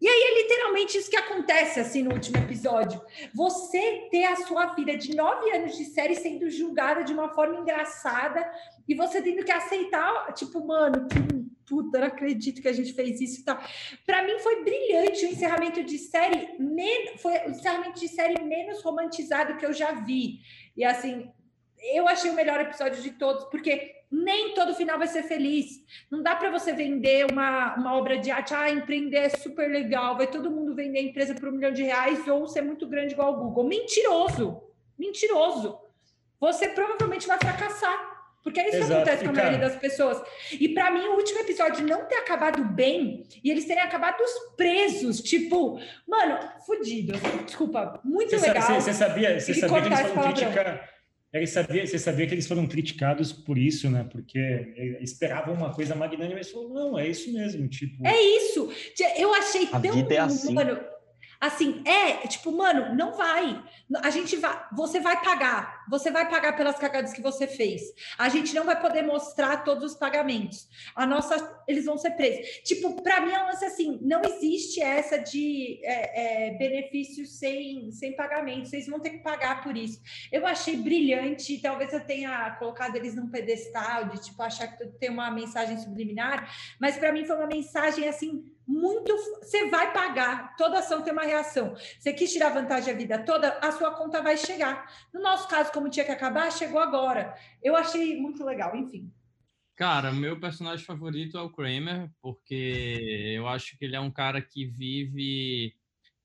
E 0.00 0.06
aí 0.06 0.22
é 0.22 0.42
literalmente 0.42 0.96
isso 0.96 1.10
que 1.10 1.16
acontece 1.16 1.80
assim 1.80 2.04
no 2.04 2.12
último 2.12 2.36
episódio. 2.36 3.02
Você 3.34 4.06
ter 4.12 4.26
a 4.26 4.36
sua 4.36 4.66
vida 4.74 4.96
de 4.96 5.16
nove 5.16 5.50
anos 5.50 5.76
de 5.76 5.84
série 5.86 6.14
sendo 6.14 6.48
julgada 6.48 7.02
de 7.02 7.12
uma 7.12 7.34
forma 7.34 7.56
engraçada 7.56 8.48
e 8.86 8.94
você 8.94 9.22
tendo 9.22 9.44
que 9.44 9.50
aceitar, 9.50 10.32
tipo, 10.34 10.64
mano, 10.64 11.08
que 11.08 11.43
puta, 11.66 11.98
não 11.98 12.06
acredito 12.06 12.62
que 12.62 12.68
a 12.68 12.72
gente 12.72 12.92
fez 12.92 13.20
isso 13.20 13.40
e 13.40 13.44
tal. 13.44 13.58
Para 14.06 14.22
mim 14.22 14.38
foi 14.38 14.62
brilhante 14.62 15.26
o 15.26 15.28
encerramento 15.28 15.82
de 15.82 15.98
série, 15.98 16.56
men... 16.58 17.16
foi 17.18 17.32
o 17.46 17.50
encerramento 17.50 18.00
de 18.00 18.08
série 18.08 18.42
menos 18.42 18.82
romantizado 18.82 19.56
que 19.56 19.66
eu 19.66 19.72
já 19.72 19.92
vi. 19.92 20.40
E 20.76 20.84
assim, 20.84 21.30
eu 21.92 22.08
achei 22.08 22.30
o 22.30 22.34
melhor 22.34 22.60
episódio 22.60 23.02
de 23.02 23.10
todos, 23.12 23.44
porque 23.44 23.94
nem 24.10 24.54
todo 24.54 24.74
final 24.74 24.98
vai 24.98 25.08
ser 25.08 25.24
feliz. 25.24 25.84
Não 26.10 26.22
dá 26.22 26.36
para 26.36 26.50
você 26.50 26.72
vender 26.72 27.30
uma, 27.30 27.74
uma 27.74 27.94
obra 27.94 28.16
de 28.18 28.30
arte, 28.30 28.54
ah, 28.54 28.70
empreender 28.70 29.16
é 29.16 29.28
super 29.28 29.68
legal, 29.68 30.16
vai 30.16 30.28
todo 30.28 30.50
mundo 30.50 30.74
vender 30.74 31.00
a 31.00 31.02
empresa 31.02 31.34
por 31.34 31.48
um 31.48 31.52
milhão 31.52 31.72
de 31.72 31.82
reais 31.82 32.26
ou 32.28 32.46
ser 32.46 32.62
muito 32.62 32.86
grande 32.86 33.14
igual 33.14 33.34
o 33.34 33.44
Google. 33.44 33.64
Mentiroso! 33.64 34.62
Mentiroso! 34.98 35.78
Você 36.38 36.68
provavelmente 36.68 37.26
vai 37.26 37.38
fracassar. 37.38 38.13
Porque 38.44 38.60
é 38.60 38.68
isso 38.68 38.76
Exato. 38.76 38.90
que 38.90 38.94
acontece 38.94 39.24
com 39.24 39.30
a 39.30 39.32
maioria 39.32 39.58
das 39.58 39.76
pessoas. 39.76 40.22
E 40.52 40.68
para 40.68 40.90
mim, 40.90 41.00
o 41.00 41.16
último 41.16 41.40
episódio 41.40 41.86
não 41.86 42.04
ter 42.04 42.16
acabado 42.16 42.62
bem 42.62 43.24
e 43.42 43.50
eles 43.50 43.64
terem 43.64 43.82
acabado 43.82 44.22
presos, 44.54 45.22
tipo, 45.22 45.80
mano, 46.06 46.38
fudido. 46.66 47.14
Desculpa, 47.46 48.00
muito 48.04 48.38
você 48.38 48.46
legal. 48.46 48.62
Sabe, 48.62 48.82
você, 48.82 48.92
sabia, 48.92 49.40
você 49.40 49.54
sabia 49.54 49.80
que 49.80 49.86
eles 49.88 50.00
foram 50.00 50.32
criticar. 50.32 50.90
Eles 51.32 51.50
sabia, 51.50 51.86
você 51.86 51.98
sabia 51.98 52.26
que 52.28 52.34
eles 52.34 52.46
foram 52.46 52.66
criticados 52.66 53.32
por 53.32 53.58
isso, 53.58 53.90
né? 53.90 54.06
Porque 54.08 54.38
esperavam 55.00 55.54
uma 55.54 55.74
coisa 55.74 55.94
magnânima 55.94 56.38
e 56.38 56.44
falaram, 56.44 56.74
não, 56.74 56.98
é 56.98 57.08
isso 57.08 57.32
mesmo, 57.32 57.66
tipo... 57.66 58.06
É 58.06 58.14
isso! 58.14 58.70
Eu 59.18 59.34
achei 59.34 59.68
a 59.72 59.80
tão... 59.80 59.92
Vida 59.94 60.14
é 60.14 60.18
assim. 60.18 60.54
Mano, 60.54 60.78
Assim, 61.44 61.82
é, 61.84 62.26
tipo, 62.26 62.50
mano, 62.50 62.94
não 62.94 63.12
vai. 63.12 63.62
A 64.02 64.08
gente 64.08 64.34
vai, 64.36 64.66
você 64.72 64.98
vai 64.98 65.22
pagar, 65.22 65.84
você 65.90 66.10
vai 66.10 66.26
pagar 66.26 66.56
pelas 66.56 66.78
cagadas 66.78 67.12
que 67.12 67.20
você 67.20 67.46
fez. 67.46 67.82
A 68.16 68.30
gente 68.30 68.54
não 68.54 68.64
vai 68.64 68.80
poder 68.80 69.02
mostrar 69.02 69.58
todos 69.58 69.92
os 69.92 69.98
pagamentos. 69.98 70.66
A 70.96 71.04
nossa, 71.06 71.62
eles 71.68 71.84
vão 71.84 71.98
ser 71.98 72.12
presos. 72.12 72.46
Tipo, 72.64 73.02
para 73.02 73.20
mim 73.20 73.30
é 73.30 73.42
um 73.42 73.48
lance 73.48 73.62
assim, 73.62 73.98
não 74.00 74.22
existe 74.24 74.80
essa 74.80 75.18
de 75.18 75.80
é, 75.84 76.46
é, 76.48 76.56
benefícios 76.56 77.38
sem, 77.38 77.92
sem 77.92 78.16
pagamento. 78.16 78.70
Vocês 78.70 78.86
vão 78.86 78.98
ter 78.98 79.10
que 79.10 79.18
pagar 79.18 79.62
por 79.62 79.76
isso. 79.76 80.00
Eu 80.32 80.46
achei 80.46 80.76
brilhante, 80.76 81.60
talvez 81.60 81.92
eu 81.92 82.00
tenha 82.00 82.52
colocado 82.52 82.96
eles 82.96 83.14
num 83.14 83.28
pedestal 83.28 84.06
de 84.08 84.24
tipo 84.24 84.42
achar 84.42 84.66
que 84.68 84.86
tem 84.98 85.10
uma 85.10 85.30
mensagem 85.30 85.76
subliminar, 85.76 86.50
mas 86.80 86.96
para 86.96 87.12
mim 87.12 87.26
foi 87.26 87.36
uma 87.36 87.46
mensagem 87.46 88.08
assim 88.08 88.50
muito. 88.66 89.14
Você 89.40 89.68
vai 89.68 89.92
pagar, 89.92 90.56
toda 90.56 90.78
ação 90.78 91.02
tem 91.02 91.12
uma 91.12 91.22
reação. 91.24 91.74
Você 91.98 92.12
quis 92.12 92.32
tirar 92.32 92.50
vantagem 92.50 92.92
a 92.92 92.96
vida 92.96 93.24
toda, 93.24 93.58
a 93.58 93.72
sua 93.72 93.92
conta 93.92 94.22
vai 94.22 94.36
chegar. 94.36 94.90
No 95.12 95.20
nosso 95.20 95.48
caso, 95.48 95.72
como 95.72 95.90
tinha 95.90 96.04
que 96.04 96.12
acabar, 96.12 96.50
chegou 96.50 96.80
agora. 96.80 97.34
Eu 97.62 97.76
achei 97.76 98.20
muito 98.20 98.44
legal, 98.44 98.74
enfim. 98.76 99.12
Cara, 99.76 100.12
meu 100.12 100.38
personagem 100.38 100.84
favorito 100.84 101.36
é 101.36 101.42
o 101.42 101.50
Kramer, 101.50 102.08
porque 102.22 103.32
eu 103.36 103.48
acho 103.48 103.76
que 103.76 103.84
ele 103.84 103.96
é 103.96 104.00
um 104.00 104.10
cara 104.10 104.40
que 104.40 104.64
vive. 104.64 105.74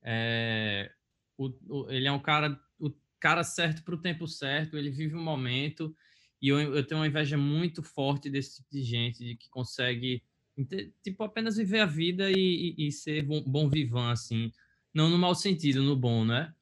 É, 0.03 0.91
o, 1.35 1.51
o, 1.67 1.89
ele 1.89 2.07
é 2.07 2.11
um 2.11 2.19
cara, 2.19 2.59
o 2.79 2.91
cara 3.19 3.43
certo 3.43 3.83
para 3.83 3.95
o 3.95 4.01
tempo 4.01 4.27
certo, 4.27 4.77
ele 4.77 4.91
vive 4.91 5.15
o 5.15 5.17
um 5.19 5.23
momento, 5.23 5.95
e 6.41 6.47
eu, 6.47 6.59
eu 6.59 6.85
tenho 6.85 7.01
uma 7.01 7.07
inveja 7.07 7.37
muito 7.37 7.81
forte 7.81 8.29
desse 8.29 8.57
tipo 8.57 8.69
de 8.71 8.83
gente, 8.83 9.23
de 9.23 9.35
que 9.35 9.49
consegue 9.49 10.23
tipo, 11.03 11.23
apenas 11.23 11.57
viver 11.57 11.79
a 11.79 11.85
vida 11.85 12.31
e, 12.31 12.75
e, 12.77 12.87
e 12.87 12.91
ser 12.91 13.23
bom, 13.23 13.41
bom 13.41 13.69
vivan, 13.69 14.11
assim. 14.11 14.51
Não 14.93 15.09
no 15.09 15.17
mau 15.17 15.35
sentido, 15.35 15.83
no 15.83 15.95
bom, 15.95 16.25
né? 16.25 16.53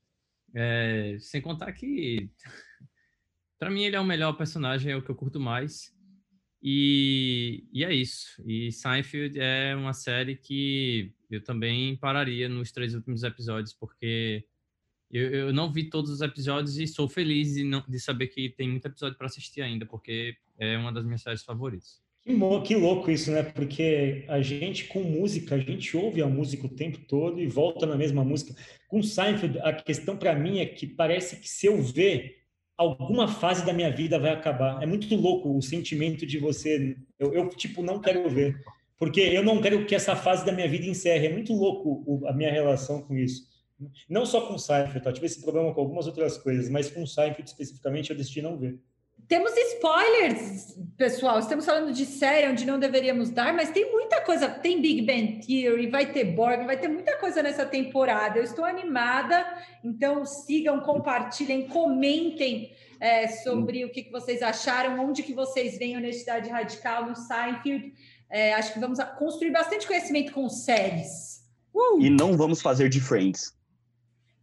É, 0.53 1.17
sem 1.19 1.41
contar 1.41 1.71
que, 1.73 2.29
para 3.59 3.69
mim, 3.69 3.83
ele 3.83 3.95
é 3.95 3.99
o 3.99 4.05
melhor 4.05 4.33
personagem, 4.33 4.91
é 4.91 4.95
o 4.95 5.01
que 5.01 5.09
eu 5.09 5.15
curto 5.15 5.39
mais. 5.39 5.95
E, 6.61 7.65
e 7.71 7.83
é 7.83 7.93
isso. 7.93 8.43
E 8.45 8.71
Seinfeld 8.71 9.39
é 9.39 9.75
uma 9.75 9.93
série 9.93 10.35
que 10.35 11.13
eu 11.29 11.43
também 11.43 11.95
pararia 11.97 12.49
nos 12.49 12.71
três 12.71 12.93
últimos 12.95 13.23
episódios, 13.23 13.73
porque 13.73 14.45
eu, 15.11 15.29
eu 15.29 15.53
não 15.53 15.71
vi 15.71 15.89
todos 15.89 16.11
os 16.11 16.21
episódios 16.21 16.77
e 16.77 16.87
sou 16.87 17.07
feliz 17.07 17.53
de, 17.53 17.63
não, 17.63 17.83
de 17.87 17.99
saber 17.99 18.27
que 18.27 18.49
tem 18.49 18.69
muito 18.69 18.85
episódio 18.85 19.17
para 19.17 19.27
assistir 19.27 19.61
ainda, 19.61 19.85
porque 19.85 20.35
é 20.57 20.77
uma 20.77 20.91
das 20.91 21.05
minhas 21.05 21.21
séries 21.21 21.43
favoritas. 21.43 22.01
Que, 22.65 22.75
louco 22.75 23.09
isso, 23.09 23.31
né? 23.31 23.41
Porque 23.41 24.25
a 24.27 24.41
gente, 24.41 24.85
com 24.85 25.01
música, 25.01 25.55
a 25.55 25.59
gente 25.59 25.95
ouve 25.95 26.21
a 26.21 26.27
música 26.27 26.65
o 26.65 26.69
tempo 26.69 26.99
todo 27.07 27.39
e 27.39 27.47
volta 27.47 27.85
na 27.85 27.95
mesma 27.95 28.21
música. 28.21 28.53
Com 28.89 29.01
Seinfeld, 29.01 29.57
a 29.59 29.71
questão 29.71 30.17
para 30.17 30.35
mim 30.35 30.59
é 30.59 30.65
que 30.65 30.85
parece 30.85 31.37
que 31.37 31.49
se 31.49 31.67
eu 31.67 31.81
ver, 31.81 32.35
alguma 32.77 33.29
fase 33.29 33.65
da 33.65 33.71
minha 33.71 33.89
vida 33.89 34.19
vai 34.19 34.31
acabar. 34.31 34.83
É 34.83 34.85
muito 34.85 35.13
louco 35.15 35.57
o 35.57 35.61
sentimento 35.61 36.25
de 36.25 36.37
você. 36.37 36.97
Eu, 37.17 37.33
eu 37.33 37.49
tipo, 37.49 37.81
não 37.81 38.01
quero 38.01 38.29
ver. 38.29 38.61
Porque 38.97 39.21
eu 39.21 39.43
não 39.43 39.61
quero 39.61 39.85
que 39.85 39.95
essa 39.95 40.15
fase 40.15 40.45
da 40.45 40.51
minha 40.51 40.67
vida 40.67 40.85
encerre. 40.85 41.27
É 41.27 41.33
muito 41.33 41.53
louco 41.53 42.27
a 42.27 42.33
minha 42.33 42.51
relação 42.51 43.01
com 43.03 43.15
isso. 43.15 43.47
Não 44.09 44.25
só 44.25 44.41
com 44.41 44.57
Seinfeld, 44.57 45.01
tá? 45.01 45.13
tive 45.13 45.27
esse 45.27 45.41
problema 45.41 45.73
com 45.73 45.79
algumas 45.79 46.07
outras 46.07 46.37
coisas, 46.37 46.67
mas 46.67 46.89
com 46.89 47.05
Seinfeld 47.05 47.47
especificamente 47.47 48.09
eu 48.09 48.17
decidi 48.17 48.41
não 48.41 48.57
ver. 48.57 48.79
Temos 49.27 49.51
spoilers, 49.73 50.77
pessoal. 50.97 51.37
Estamos 51.39 51.65
falando 51.65 51.91
de 51.91 52.05
série 52.05 52.47
onde 52.47 52.65
não 52.65 52.79
deveríamos 52.79 53.29
dar, 53.29 53.53
mas 53.53 53.69
tem 53.71 53.91
muita 53.91 54.21
coisa. 54.21 54.47
Tem 54.47 54.81
Big 54.81 55.01
Bang 55.01 55.45
Theory, 55.45 55.89
vai 55.89 56.05
ter 56.05 56.23
Borg, 56.23 56.65
vai 56.65 56.77
ter 56.77 56.87
muita 56.87 57.17
coisa 57.17 57.43
nessa 57.43 57.65
temporada. 57.65 58.39
Eu 58.39 58.43
estou 58.43 58.63
animada, 58.63 59.45
então 59.83 60.25
sigam, 60.25 60.79
compartilhem, 60.79 61.67
comentem 61.67 62.71
é, 63.01 63.27
sobre 63.27 63.83
o 63.83 63.89
que, 63.89 64.03
que, 64.03 64.11
vocês 64.11 64.41
acharam, 64.41 64.97
onde 65.05 65.23
que 65.23 65.33
vocês 65.33 65.77
veem 65.77 65.95
a 65.95 65.99
Honestidade 65.99 66.49
Radical 66.49 67.05
no 67.07 67.15
Seinfeld. 67.15 67.93
É, 68.29 68.53
acho 68.53 68.71
que 68.71 68.79
vamos 68.79 68.97
construir 69.19 69.51
bastante 69.51 69.85
conhecimento 69.85 70.31
com 70.31 70.47
séries. 70.47 71.43
Uh! 71.73 71.99
E 71.99 72.09
não 72.09 72.37
vamos 72.37 72.61
fazer 72.61 72.87
de 72.87 73.01
Friends. 73.01 73.56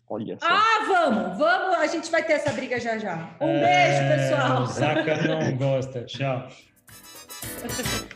Olha 0.08 0.38
só. 0.38 0.46
Ah, 0.46 0.84
vamos, 0.86 1.38
vamos, 1.38 1.78
a 1.78 1.86
gente 1.86 2.10
vai 2.10 2.22
ter 2.22 2.34
essa 2.34 2.52
briga 2.52 2.78
já 2.78 2.98
já. 2.98 3.30
Um 3.40 3.48
é... 3.48 3.88
beijo, 3.88 4.08
pessoal. 4.08 4.66
Saca 4.66 5.16
não 5.28 5.56
gosta. 5.56 6.04
Tchau. 6.04 6.48